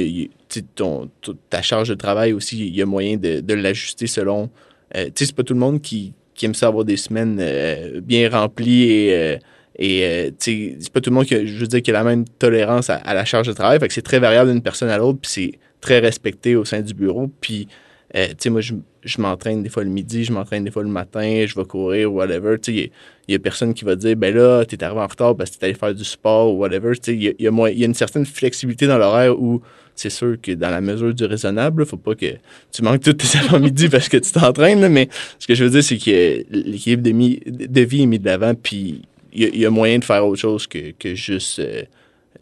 ton, 0.76 1.10
ta 1.50 1.62
charge 1.62 1.90
de 1.90 1.94
travail 1.94 2.34
aussi, 2.34 2.68
il 2.68 2.76
y 2.76 2.82
a 2.82 2.86
moyen 2.86 3.18
de, 3.18 3.54
l'ajuster 3.54 4.08
selon. 4.08 4.50
Euh, 4.96 5.06
tu 5.06 5.12
sais, 5.16 5.26
c'est 5.28 5.36
pas 5.36 5.44
tout 5.44 5.54
le 5.54 5.60
monde 5.60 5.82
qui, 5.82 6.14
aime 6.44 6.56
ça 6.56 6.68
avoir 6.68 6.86
des 6.86 6.98
semaines 6.98 7.38
euh, 7.40 8.02
bien 8.02 8.28
remplies 8.30 8.84
et. 8.90 9.38
et 9.78 10.34
c'est 10.40 10.92
pas 10.92 11.00
tout 11.00 11.12
le 11.12 11.16
monde 11.16 11.26
qui, 11.26 11.48
je 11.48 11.60
veux 11.60 11.68
dire, 11.68 11.82
qui 11.82 11.92
a 11.92 11.94
la 11.94 12.04
même 12.04 12.26
tolérance 12.26 12.90
à, 12.90 13.14
la 13.14 13.26
charge 13.26 13.48
de 13.48 13.54
travail. 13.54 13.80
Fait 13.80 13.88
que 13.88 13.94
c'est 13.94 14.02
très 14.02 14.20
variable 14.20 14.52
d'une 14.52 14.62
personne 14.62 14.90
à 14.90 14.98
l'autre, 14.98 15.20
puis 15.22 15.32
c'est 15.32 15.60
très 15.80 16.00
respecté 16.00 16.56
au 16.56 16.66
sein 16.66 16.82
du 16.82 16.94
bureau. 16.94 17.32
Puis, 17.42 17.68
tu 18.14 18.36
sais, 18.38 18.50
moi, 18.50 18.62
je, 18.62 18.74
je 19.04 19.22
m'entraîne 19.22 19.64
des 19.64 19.70
fois 19.70 19.84
le 19.84 19.90
midi, 19.90 20.24
je 20.24 20.34
m'entraîne 20.34 20.64
des 20.64 20.72
fois 20.72 20.84
le 20.84 20.90
matin, 20.90 21.46
je 21.48 21.56
vais 21.56 21.66
courir 21.66 22.12
ou 22.12 22.18
whatever. 22.18 22.58
Il 22.68 22.90
y, 23.28 23.36
a 23.36 23.40
personne 23.40 23.74
qui 23.74 23.86
va 23.86 23.96
dire, 23.96 24.16
ben 24.16 24.36
là, 24.36 24.66
tu 24.66 24.76
es 24.76 24.84
arrivé 24.84 25.00
en 25.00 25.08
retard 25.08 25.36
parce 25.36 25.52
que 25.52 25.60
tu 25.60 25.66
allé 25.66 25.74
faire 25.74 25.94
du 25.94 26.04
sport 26.04 26.54
ou 26.54 26.58
whatever. 26.58 26.94
Il 27.08 27.24
y 27.24 27.30
a, 27.30 27.34
y, 27.40 27.48
a, 27.48 27.86
une 27.86 27.94
certaine 27.94 28.26
flexibilité 28.26 28.88
dans 28.88 28.98
l'horaire 28.98 29.40
où 29.40 29.62
c'est 29.96 30.10
sûr 30.10 30.36
que 30.42 30.52
dans 30.52 30.70
la 30.70 30.82
mesure 30.82 31.14
du 31.14 31.26
raisonnable, 31.26 31.86
faut 31.86 31.98
pas 31.98 32.16
que 32.16 32.34
tu 32.72 32.82
manques 32.82 33.02
toutes 33.02 33.18
tes 33.18 33.38
avant-midi 33.46 33.90
parce 33.90 34.10
que 34.10 34.18
tu 34.18 34.32
t'entraînes. 34.32 34.88
Mais 34.90 35.10
ce 35.40 35.48
que 35.48 35.56
je 35.56 35.64
veux 35.64 35.70
dire, 35.70 35.84
c'est 35.84 35.98
que 35.98 36.44
l'équilibre 36.50 37.04
de, 37.04 37.66
de, 37.68 37.82
vie 37.82 38.04
est 38.04 38.08
mis 38.08 38.20
de 38.20 38.26
l'avant, 38.26 38.54
puis 38.56 39.02
il 39.34 39.58
y, 39.58 39.66
a 39.66 39.70
moyen 39.70 40.00
de 40.00 40.04
faire 40.04 40.26
autre 40.26 40.42
chose 40.42 40.68
que, 40.68 40.92
que 40.92 41.16
juste 41.16 41.60
euh, 41.60 41.84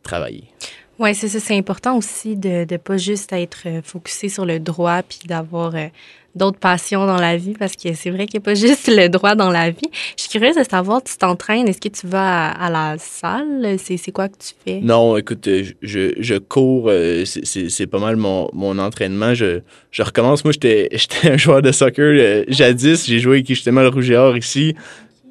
travailler. 0.01 0.45
Oui, 0.99 1.15
c'est 1.15 1.29
ça. 1.29 1.39
C'est 1.39 1.57
important 1.57 1.97
aussi 1.97 2.35
de 2.35 2.65
ne 2.69 2.77
pas 2.77 2.97
juste 2.97 3.31
être 3.33 3.63
euh, 3.65 3.81
focusé 3.81 4.29
sur 4.29 4.45
le 4.45 4.59
droit 4.59 5.01
puis 5.01 5.19
d'avoir 5.27 5.75
euh, 5.75 5.87
d'autres 6.35 6.57
passions 6.57 7.05
dans 7.05 7.17
la 7.17 7.37
vie 7.37 7.53
parce 7.57 7.75
que 7.75 7.93
c'est 7.93 8.09
vrai 8.09 8.25
qu'il 8.25 8.39
n'y 8.39 8.43
a 8.43 8.45
pas 8.45 8.53
juste 8.67 8.87
le 8.87 9.07
droit 9.07 9.35
dans 9.35 9.49
la 9.49 9.71
vie. 9.71 9.89
Je 10.17 10.23
suis 10.23 10.29
curieuse 10.29 10.55
de 10.55 10.63
savoir, 10.63 11.03
tu 11.03 11.15
t'entraînes, 11.17 11.67
est-ce 11.67 11.81
que 11.81 11.89
tu 11.89 12.07
vas 12.07 12.49
à, 12.49 12.69
la 12.69 12.97
salle? 12.97 13.77
C'est 13.77 14.11
quoi 14.11 14.29
que 14.29 14.37
tu 14.37 14.53
fais? 14.65 14.79
Non, 14.81 15.17
écoute, 15.17 15.47
je, 15.81 16.13
je 16.17 16.35
cours, 16.37 16.87
euh, 16.89 17.23
c'est 17.25 17.87
pas 17.87 17.99
mal 17.99 18.15
mon, 18.15 18.49
mon 18.53 18.77
entraînement. 18.79 19.33
Je, 19.33 19.61
je 19.91 20.03
recommence. 20.03 20.43
Moi, 20.43 20.53
j'étais 20.53 20.89
un 21.23 21.37
joueur 21.37 21.61
de 21.61 21.71
soccer 21.71 22.05
euh, 22.05 22.43
jadis. 22.47 23.05
J'ai 23.05 23.19
joué 23.19 23.43
justement 23.47 23.81
le 23.81 23.89
Rouge 23.89 24.09
et 24.09 24.17
Or 24.17 24.37
ici. 24.37 24.75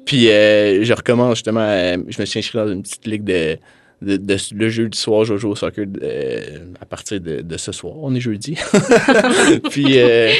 Puis 0.05 0.29
euh, 0.29 0.83
je 0.83 0.93
recommence 0.93 1.35
justement. 1.35 1.69
je 2.07 2.19
me 2.19 2.25
suis 2.25 2.39
inscrit 2.39 2.57
dans 2.57 2.71
une 2.71 2.81
petite 2.81 3.05
ligue 3.05 3.23
de 3.23 3.57
de, 4.01 4.37
le 4.55 4.69
jeudi 4.69 4.97
soir, 4.97 5.25
je 5.25 5.37
joue 5.37 5.49
au 5.49 5.55
soccer 5.55 5.85
euh, 6.01 6.59
à 6.79 6.85
partir 6.85 7.19
de, 7.19 7.57
ce 7.57 7.71
soir. 7.71 7.93
On 7.97 8.13
est 8.15 8.19
jeudi. 8.19 8.55
Puis, 9.69 9.99
euh, 9.99 10.31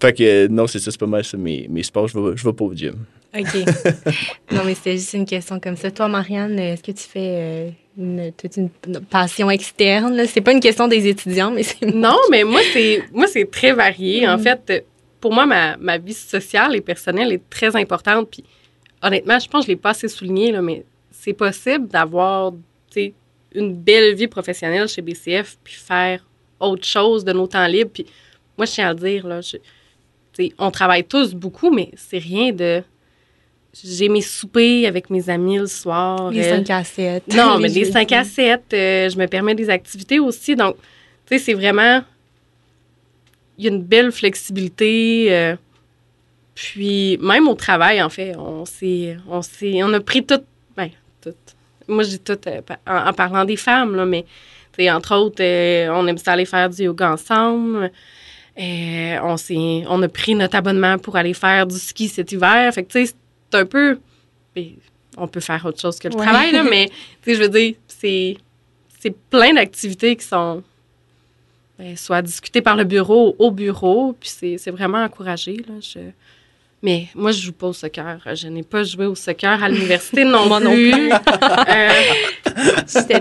fait 0.00 0.12
que 0.12 0.46
non, 0.48 0.66
c'est 0.66 0.78
ça, 0.78 0.90
c'est 0.90 1.00
pas 1.00 1.06
mal 1.06 1.24
ça. 1.24 1.36
Mes, 1.36 1.66
mes 1.68 1.82
sports, 1.82 2.08
je 2.08 2.18
vais, 2.18 2.36
je 2.36 2.44
vais 2.44 2.52
pas 2.52 2.64
au 2.64 2.74
gym. 2.74 2.94
OK. 3.36 3.54
non, 4.52 4.62
mais 4.64 4.74
c'était 4.74 4.92
juste 4.92 5.12
une 5.12 5.26
question 5.26 5.60
comme 5.60 5.76
ça. 5.76 5.90
Toi, 5.90 6.08
Marianne, 6.08 6.58
est-ce 6.58 6.82
que 6.82 6.92
tu 6.92 7.02
fais 7.02 7.18
euh, 7.18 7.70
une, 7.98 8.32
toute 8.32 8.56
une, 8.56 8.70
passion 9.10 9.50
externe? 9.50 10.22
C'est 10.26 10.40
pas 10.40 10.52
une 10.52 10.60
question 10.60 10.88
des 10.88 11.06
étudiants, 11.06 11.50
mais 11.50 11.62
c'est. 11.62 11.82
Non, 11.94 12.16
mais 12.30 12.44
moi, 12.44 12.60
c'est 12.72 13.02
moi 13.12 13.26
c'est 13.26 13.50
très 13.50 13.72
varié. 13.72 14.26
En 14.26 14.38
mm. 14.38 14.40
fait, 14.40 14.86
pour 15.20 15.32
moi, 15.32 15.46
ma, 15.46 15.76
ma, 15.76 15.98
vie 15.98 16.14
sociale 16.14 16.74
et 16.76 16.80
personnelle 16.80 17.32
est 17.32 17.50
très 17.50 17.74
importante. 17.76 18.28
Puis, 18.30 18.44
honnêtement, 19.02 19.38
je 19.38 19.48
pense 19.48 19.62
que 19.62 19.66
je 19.66 19.72
l'ai 19.72 19.80
pas 19.80 19.90
assez 19.90 20.08
souligné, 20.08 20.52
là, 20.52 20.62
mais 20.62 20.84
c'est 21.10 21.32
possible 21.32 21.88
d'avoir 21.88 22.52
une 23.54 23.74
belle 23.74 24.14
vie 24.14 24.26
professionnelle 24.26 24.88
chez 24.88 25.02
BCF, 25.02 25.56
puis 25.62 25.74
faire 25.74 26.24
autre 26.60 26.84
chose 26.84 27.24
de 27.24 27.32
nos 27.32 27.46
temps 27.46 27.66
libres. 27.66 27.90
Puis 27.92 28.06
moi, 28.56 28.66
je 28.66 28.72
tiens 28.72 28.90
à 28.90 28.94
dire, 28.94 29.26
là, 29.26 29.40
on 30.58 30.70
travaille 30.70 31.04
tous 31.04 31.34
beaucoup, 31.34 31.70
mais 31.70 31.90
c'est 31.96 32.18
rien 32.18 32.52
de. 32.52 32.82
J'ai 33.82 34.08
mes 34.08 34.20
soupers 34.20 34.86
avec 34.86 35.10
mes 35.10 35.28
amis 35.28 35.58
le 35.58 35.66
soir. 35.66 36.30
Les 36.30 36.44
5 36.44 36.70
à 36.70 36.84
7. 36.84 37.34
Non, 37.34 37.58
mais 37.60 37.68
les 37.68 37.84
5 37.84 38.12
à 38.12 38.22
7. 38.22 38.62
Euh, 38.72 39.08
je 39.08 39.18
me 39.18 39.26
permets 39.26 39.54
des 39.54 39.68
activités 39.68 40.20
aussi. 40.20 40.54
Donc, 40.54 40.76
tu 41.26 41.36
sais, 41.36 41.38
c'est 41.38 41.54
vraiment. 41.54 42.02
Il 43.58 43.64
y 43.64 43.68
a 43.68 43.70
une 43.70 43.82
belle 43.82 44.12
flexibilité. 44.12 45.26
Euh, 45.30 45.56
puis, 46.54 47.18
même 47.20 47.48
au 47.48 47.54
travail, 47.54 48.00
en 48.00 48.10
fait, 48.10 48.36
on 48.36 48.64
s'est. 48.64 49.16
On, 49.28 49.40
on 49.62 49.92
a 49.92 50.00
pris 50.00 50.24
tout. 50.24 50.40
Ben, 50.76 50.90
tout 51.20 51.34
moi, 51.88 52.04
dis 52.04 52.18
tout 52.18 52.38
euh, 52.46 52.60
en, 52.86 53.12
parlant 53.12 53.44
des 53.44 53.56
femmes, 53.56 53.94
là, 53.94 54.04
mais 54.04 54.24
entre 54.90 55.14
autres, 55.16 55.42
euh, 55.42 55.88
on 55.90 56.06
aime 56.06 56.18
ça 56.18 56.32
aller 56.32 56.46
faire 56.46 56.68
du 56.68 56.82
yoga 56.82 57.12
ensemble. 57.12 57.90
Euh, 58.58 59.18
on, 59.22 59.36
on 59.88 60.02
a 60.02 60.08
pris 60.08 60.34
notre 60.34 60.56
abonnement 60.56 60.98
pour 60.98 61.16
aller 61.16 61.34
faire 61.34 61.66
du 61.66 61.78
ski 61.78 62.08
cet 62.08 62.32
hiver. 62.32 62.72
Fait 62.72 62.84
que, 62.84 62.92
tu 62.92 63.06
sais, 63.06 63.14
c'est 63.50 63.58
un 63.58 63.66
peu. 63.66 63.98
Ben, 64.54 64.70
on 65.16 65.28
peut 65.28 65.40
faire 65.40 65.64
autre 65.64 65.80
chose 65.80 65.98
que 65.98 66.08
le 66.08 66.14
travail, 66.14 66.52
là, 66.52 66.64
mais, 66.64 66.88
tu 67.22 67.30
sais, 67.30 67.34
je 67.36 67.42
veux 67.42 67.48
dire, 67.48 67.74
c'est, 67.86 68.36
c'est 69.00 69.14
plein 69.30 69.54
d'activités 69.54 70.16
qui 70.16 70.24
sont 70.24 70.62
ben, 71.78 71.96
soit 71.96 72.22
discutées 72.22 72.62
par 72.62 72.76
le 72.76 72.84
bureau, 72.84 73.34
au 73.38 73.50
bureau, 73.50 74.14
puis 74.18 74.28
c'est, 74.28 74.58
c'est 74.58 74.70
vraiment 74.70 75.02
encouragé. 75.02 75.56
Là. 75.56 75.74
Je, 75.80 76.00
mais 76.84 77.08
moi, 77.14 77.32
je 77.32 77.40
joue 77.40 77.52
pas 77.52 77.68
au 77.68 77.72
soccer. 77.72 78.20
Je 78.34 78.46
n'ai 78.46 78.62
pas 78.62 78.84
joué 78.84 79.06
au 79.06 79.14
soccer 79.14 79.62
à 79.62 79.70
l'université 79.70 80.22
non 80.22 80.46
plus. 80.60 81.10
Euh, 81.10 81.88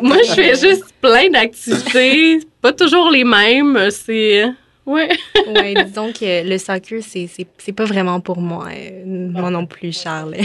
moi, 0.01 0.17
je 0.27 0.33
fais 0.33 0.55
juste 0.55 0.93
plein 0.99 1.29
d'activités, 1.29 2.39
pas 2.61 2.73
toujours 2.73 3.09
les 3.09 3.23
mêmes. 3.23 3.89
C'est 3.89 4.43
ouais. 4.85 5.17
ouais, 5.47 5.75
disons 5.85 6.11
que 6.11 6.45
le 6.45 6.57
soccer, 6.57 7.01
c'est 7.01 7.29
c'est 7.57 7.71
pas 7.71 7.85
vraiment 7.85 8.19
pour 8.19 8.41
moi. 8.41 8.67
Euh, 8.73 9.03
moi 9.05 9.49
non 9.49 9.65
plus, 9.65 9.97
Charles. 9.97 10.35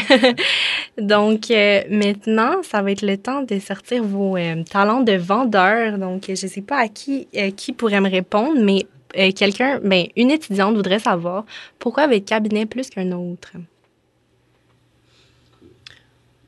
Donc 0.99 1.51
euh, 1.51 1.83
maintenant, 1.91 2.63
ça 2.63 2.83
va 2.83 2.93
être 2.93 3.03
le 3.03 3.17
temps 3.17 3.43
de 3.43 3.59
sortir 3.59 4.05
vos 4.05 4.37
talents 4.71 5.01
de 5.01 5.15
vendeur. 5.15 5.99
Donc 5.99 6.27
je 6.29 6.35
sais 6.35 6.63
pas 6.63 6.79
à 6.79 6.89
qui 6.89 7.27
qui 7.57 7.73
pourrait 7.73 8.01
me 8.01 8.11
répondre, 8.11 8.61
mais 8.61 8.87
euh, 9.17 9.33
quelqu'un, 9.33 9.81
ben, 9.83 10.07
une 10.17 10.31
étudiante 10.31 10.75
voudrait 10.77 10.99
savoir 10.99 11.45
pourquoi 11.79 12.05
avec 12.05 12.27
cabinet 12.27 12.67
plus 12.67 12.91
qu'un 12.91 13.11
autre? 13.13 13.53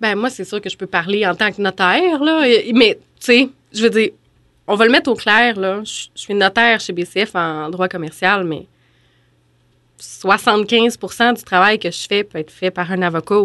Ben, 0.00 0.14
moi, 0.14 0.30
c'est 0.30 0.44
sûr 0.44 0.60
que 0.60 0.70
je 0.70 0.76
peux 0.76 0.86
parler 0.86 1.26
en 1.26 1.34
tant 1.34 1.52
que 1.52 1.60
notaire, 1.60 2.22
là. 2.22 2.42
Mais, 2.74 2.98
tu 3.18 3.26
sais, 3.26 3.48
je 3.72 3.82
veux 3.82 3.90
dire, 3.90 4.10
on 4.66 4.74
va 4.74 4.86
le 4.86 4.92
mettre 4.92 5.10
au 5.10 5.14
clair, 5.14 5.58
là. 5.58 5.82
Je, 5.84 6.08
suis 6.14 6.34
notaire 6.34 6.80
chez 6.80 6.92
BCF 6.92 7.34
en 7.34 7.68
droit 7.70 7.88
commercial, 7.88 8.44
mais 8.44 8.66
75% 9.98 11.36
du 11.36 11.42
travail 11.42 11.78
que 11.78 11.90
je 11.90 12.06
fais 12.06 12.24
peut 12.24 12.38
être 12.38 12.50
fait 12.50 12.70
par 12.70 12.90
un 12.90 13.02
avocat 13.02 13.42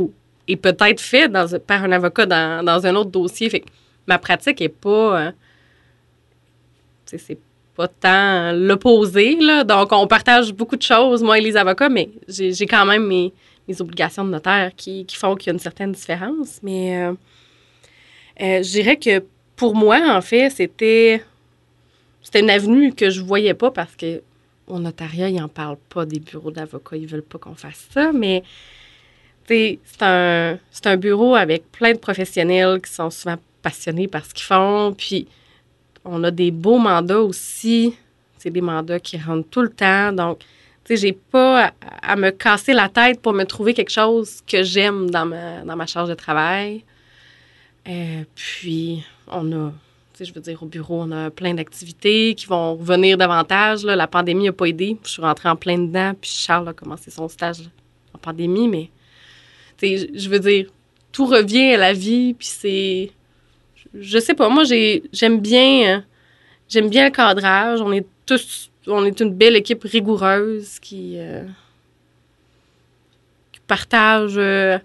et 0.47 0.55
peut-être 0.55 1.01
fait 1.01 1.27
dans, 1.27 1.47
par 1.59 1.83
un 1.83 1.91
avocat 1.91 2.25
dans, 2.25 2.85
un 2.85 2.95
autre 2.95 3.11
dossier. 3.11 3.49
Fait 3.49 3.61
que 3.61 3.67
ma 4.07 4.17
pratique 4.17 4.61
est 4.61 4.69
pas. 4.69 5.19
Hein, 5.19 5.33
c'est 7.05 7.37
pas 7.75 7.87
tant 7.87 8.51
l'opposé. 8.53 9.37
Donc, 9.65 9.91
on 9.91 10.07
partage 10.07 10.53
beaucoup 10.53 10.75
de 10.75 10.81
choses, 10.81 11.21
moi 11.21 11.37
et 11.37 11.41
les 11.41 11.57
avocats, 11.57 11.89
mais 11.89 12.09
j'ai 12.27 12.65
quand 12.65 12.85
même 12.85 13.05
mes, 13.05 13.33
mes, 13.67 13.81
obligations 13.81 14.23
de 14.23 14.29
notaire 14.29 14.71
qui, 14.75 15.05
qui 15.05 15.15
font 15.15 15.35
qu'il 15.35 15.47
y 15.47 15.49
a 15.49 15.53
une 15.53 15.59
certaine 15.59 15.91
différence. 15.91 16.59
Mais 16.63 16.97
euh, 16.97 17.11
euh, 18.41 18.63
je 18.63 18.71
dirais 18.71 18.97
que 18.97 19.23
pour 19.55 19.75
moi, 19.75 19.99
en 20.15 20.21
fait, 20.21 20.49
c'était 20.49 21.21
une 22.33 22.49
avenue 22.49 22.93
que 22.93 23.09
je 23.09 23.21
voyais 23.21 23.53
pas 23.53 23.71
parce 23.71 23.95
que 23.95 24.21
au 24.67 24.79
notariat, 24.79 25.29
ils 25.29 25.35
n'en 25.35 25.47
parlent 25.47 25.77
pas 25.89 26.05
des 26.05 26.19
bureaux 26.19 26.51
d'avocats. 26.51 26.97
Ils 26.97 27.07
veulent 27.07 27.21
pas 27.21 27.37
qu'on 27.37 27.53
fasse 27.55 27.87
ça, 27.91 28.11
mais 28.11 28.43
c'est 29.47 29.79
un, 30.01 30.57
un 30.85 30.97
bureau 30.97 31.35
avec 31.35 31.71
plein 31.71 31.93
de 31.93 31.99
professionnels 31.99 32.81
qui 32.81 32.91
sont 32.91 33.11
souvent 33.11 33.37
passionnés 33.61 34.07
par 34.07 34.25
ce 34.25 34.33
qu'ils 34.33 34.45
font. 34.45 34.95
Puis, 34.97 35.27
on 36.05 36.23
a 36.23 36.31
des 36.31 36.51
beaux 36.51 36.77
mandats 36.77 37.21
aussi. 37.21 37.95
C'est 38.37 38.51
des 38.51 38.61
mandats 38.61 38.99
qui 38.99 39.17
rentrent 39.17 39.49
tout 39.49 39.61
le 39.61 39.69
temps. 39.69 40.11
Donc, 40.13 40.39
tu 40.39 40.95
sais, 40.95 40.97
j'ai 40.97 41.13
pas 41.13 41.73
à, 42.01 42.15
me 42.15 42.29
casser 42.29 42.73
la 42.73 42.89
tête 42.89 43.19
pour 43.19 43.33
me 43.33 43.43
trouver 43.43 43.73
quelque 43.73 43.91
chose 43.91 44.41
que 44.45 44.61
j'aime 44.61 45.09
dans 45.09 45.25
ma, 45.25 45.85
charge 45.87 46.09
de 46.09 46.13
travail. 46.13 46.83
Euh, 47.87 48.23
puis, 48.35 49.03
on 49.27 49.51
a, 49.51 49.71
tu 50.13 50.19
sais, 50.19 50.25
je 50.25 50.33
veux 50.33 50.41
dire, 50.41 50.61
au 50.61 50.67
bureau, 50.67 51.01
on 51.01 51.11
a 51.11 51.31
plein 51.31 51.55
d'activités 51.55 52.35
qui 52.35 52.45
vont 52.45 52.75
revenir 52.75 53.17
davantage. 53.17 53.83
La 53.83 54.07
pandémie 54.07 54.45
n'a 54.45 54.53
pas 54.53 54.65
aidé. 54.65 54.97
Je 55.03 55.09
suis 55.09 55.21
rentrée 55.23 55.49
en 55.49 55.55
plein 55.55 55.79
dedans. 55.79 56.13
Puis, 56.19 56.29
Charles 56.29 56.69
a 56.69 56.73
commencé 56.73 57.09
son 57.09 57.27
stage 57.27 57.61
en 58.13 58.19
pandémie, 58.19 58.67
mais, 58.67 58.89
tu 59.77 59.97
sais, 59.97 60.09
je 60.13 60.29
veux 60.29 60.39
dire, 60.39 60.67
tout 61.11 61.25
revient 61.25 61.73
à 61.73 61.77
la 61.77 61.93
vie. 61.93 62.35
Puis, 62.35 62.47
c'est 62.47 63.11
je 63.99 64.19
sais 64.19 64.33
pas, 64.33 64.49
moi 64.49 64.63
j'aime 64.63 65.39
bien 65.39 65.97
euh, 65.97 66.01
j'aime 66.69 66.89
bien 66.89 67.05
le 67.05 67.11
cadrage. 67.11 67.81
On 67.81 67.91
est 67.91 68.05
tous 68.25 68.71
on 68.87 69.03
est 69.03 69.19
une 69.19 69.33
belle 69.33 69.55
équipe 69.55 69.83
rigoureuse 69.83 70.77
qui, 70.79 71.15
euh, 71.17 71.43
partage 73.67 74.33
euh, 74.37 74.77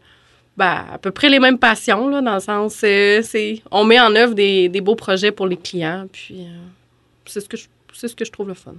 ben, 0.56 0.86
à 0.90 0.96
peu 0.96 1.10
près 1.10 1.28
les 1.28 1.38
mêmes 1.38 1.58
passions 1.58 2.08
là, 2.08 2.22
dans 2.22 2.34
le 2.34 2.40
sens 2.40 2.74
c'est 2.76 3.62
on 3.70 3.84
met 3.84 4.00
en 4.00 4.14
œuvre 4.14 4.34
des, 4.34 4.80
beaux 4.80 4.94
projets 4.94 5.32
pour 5.32 5.46
les 5.46 5.58
clients 5.58 6.06
puis 6.10 6.46
c'est 7.26 7.40
ce 7.40 7.48
que 7.48 7.56
je 7.58 7.66
c'est 7.92 8.08
ce 8.08 8.14
que 8.14 8.24
je 8.24 8.30
trouve 8.30 8.48
le 8.48 8.54
fun. 8.54 8.72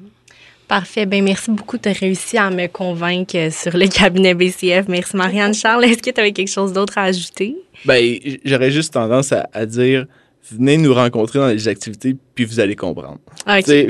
Parfait. 0.67 1.05
Ben 1.05 1.21
merci 1.21 1.51
beaucoup. 1.51 1.77
Tu 1.77 1.89
as 1.89 1.91
réussi 1.91 2.37
à 2.37 2.49
me 2.49 2.67
convaincre 2.67 3.51
sur 3.51 3.75
le 3.75 3.87
cabinet 3.87 4.33
BCF. 4.33 4.87
Merci, 4.87 5.17
Marianne 5.17 5.53
Charles. 5.53 5.83
Est-ce 5.83 6.01
que 6.01 6.09
tu 6.09 6.19
avais 6.19 6.31
quelque 6.31 6.49
chose 6.49 6.71
d'autre 6.71 6.97
à 6.97 7.03
ajouter? 7.03 7.57
Ben, 7.83 8.17
j'aurais 8.45 8.71
juste 8.71 8.93
tendance 8.93 9.33
à 9.33 9.65
dire 9.65 10.05
venez 10.49 10.77
nous 10.77 10.93
rencontrer 10.93 11.39
dans 11.39 11.47
les 11.47 11.67
activités, 11.67 12.15
puis 12.35 12.45
vous 12.45 12.59
allez 12.59 12.75
comprendre. 12.75 13.19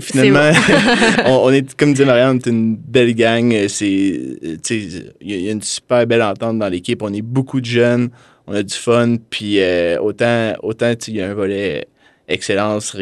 finalement, 0.01 0.51
on, 1.25 1.51
est, 1.51 1.75
comme 1.75 1.93
disait 1.93 2.05
Marianne, 2.05 2.39
on 2.45 2.49
une 2.49 2.75
belle 2.75 3.13
gang. 3.13 3.51
Il 3.51 5.07
y, 5.21 5.47
a 5.47 5.51
une 5.51 5.61
super 5.61 6.05
belle 6.05 6.21
entente 6.21 6.59
dans 6.59 6.69
l'équipe. 6.69 7.01
On 7.01 7.13
est 7.13 7.21
beaucoup 7.21 7.61
de 7.61 7.65
jeunes, 7.65 8.09
on 8.47 8.53
a 8.53 8.63
du 8.63 8.75
fun, 8.75 9.15
puis 9.29 9.59
euh, 9.59 9.99
autant, 9.99 10.53
autant 10.61 10.93
il 11.07 11.15
y 11.15 11.21
a 11.21 11.29
un 11.29 11.33
volet 11.33 11.87
excellence, 12.27 12.95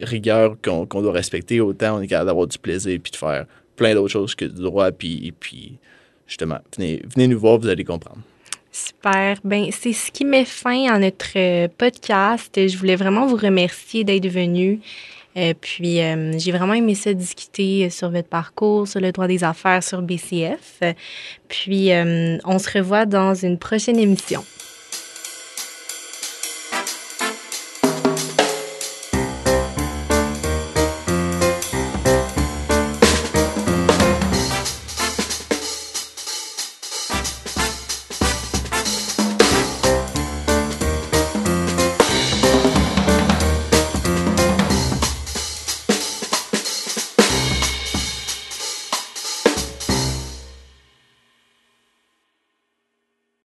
rigueur 0.00 0.56
qu'on 0.62 0.86
doit 0.86 1.12
respecter, 1.12 1.60
autant 1.60 1.98
on 1.98 2.02
est 2.02 2.06
capable 2.06 2.28
d'avoir 2.28 2.46
du 2.46 2.58
plaisir, 2.58 2.98
puis 3.02 3.12
de 3.12 3.16
faire 3.16 3.46
plein 3.76 3.94
d'autres 3.94 4.12
choses 4.12 4.34
que 4.34 4.44
du 4.44 4.62
droit, 4.62 4.92
puis, 4.92 5.32
puis 5.38 5.78
justement, 6.26 6.58
venez, 6.76 7.02
venez 7.14 7.28
nous 7.28 7.38
voir, 7.38 7.58
vous 7.58 7.68
allez 7.68 7.84
comprendre. 7.84 8.20
Super. 8.74 9.36
Ben, 9.44 9.68
c'est 9.70 9.92
ce 9.92 10.10
qui 10.10 10.24
met 10.24 10.44
fin 10.44 10.92
à 10.92 10.98
notre 10.98 11.36
euh, 11.36 11.68
podcast. 11.78 12.66
Je 12.66 12.76
voulais 12.76 12.96
vraiment 12.96 13.24
vous 13.24 13.36
remercier 13.36 14.02
d'être 14.02 14.26
venu. 14.26 14.80
Euh, 15.36 15.54
puis, 15.60 16.02
euh, 16.02 16.36
j'ai 16.38 16.50
vraiment 16.50 16.74
aimé 16.74 16.96
ça 16.96 17.14
discuter 17.14 17.88
sur 17.88 18.10
votre 18.10 18.26
parcours, 18.26 18.88
sur 18.88 19.00
le 19.00 19.12
droit 19.12 19.28
des 19.28 19.44
affaires, 19.44 19.80
sur 19.84 20.02
BCF. 20.02 20.80
Puis, 21.46 21.90
on 21.92 22.58
se 22.58 22.76
revoit 22.76 23.06
dans 23.06 23.34
une 23.34 23.58
prochaine 23.58 23.96
émission. 23.96 24.44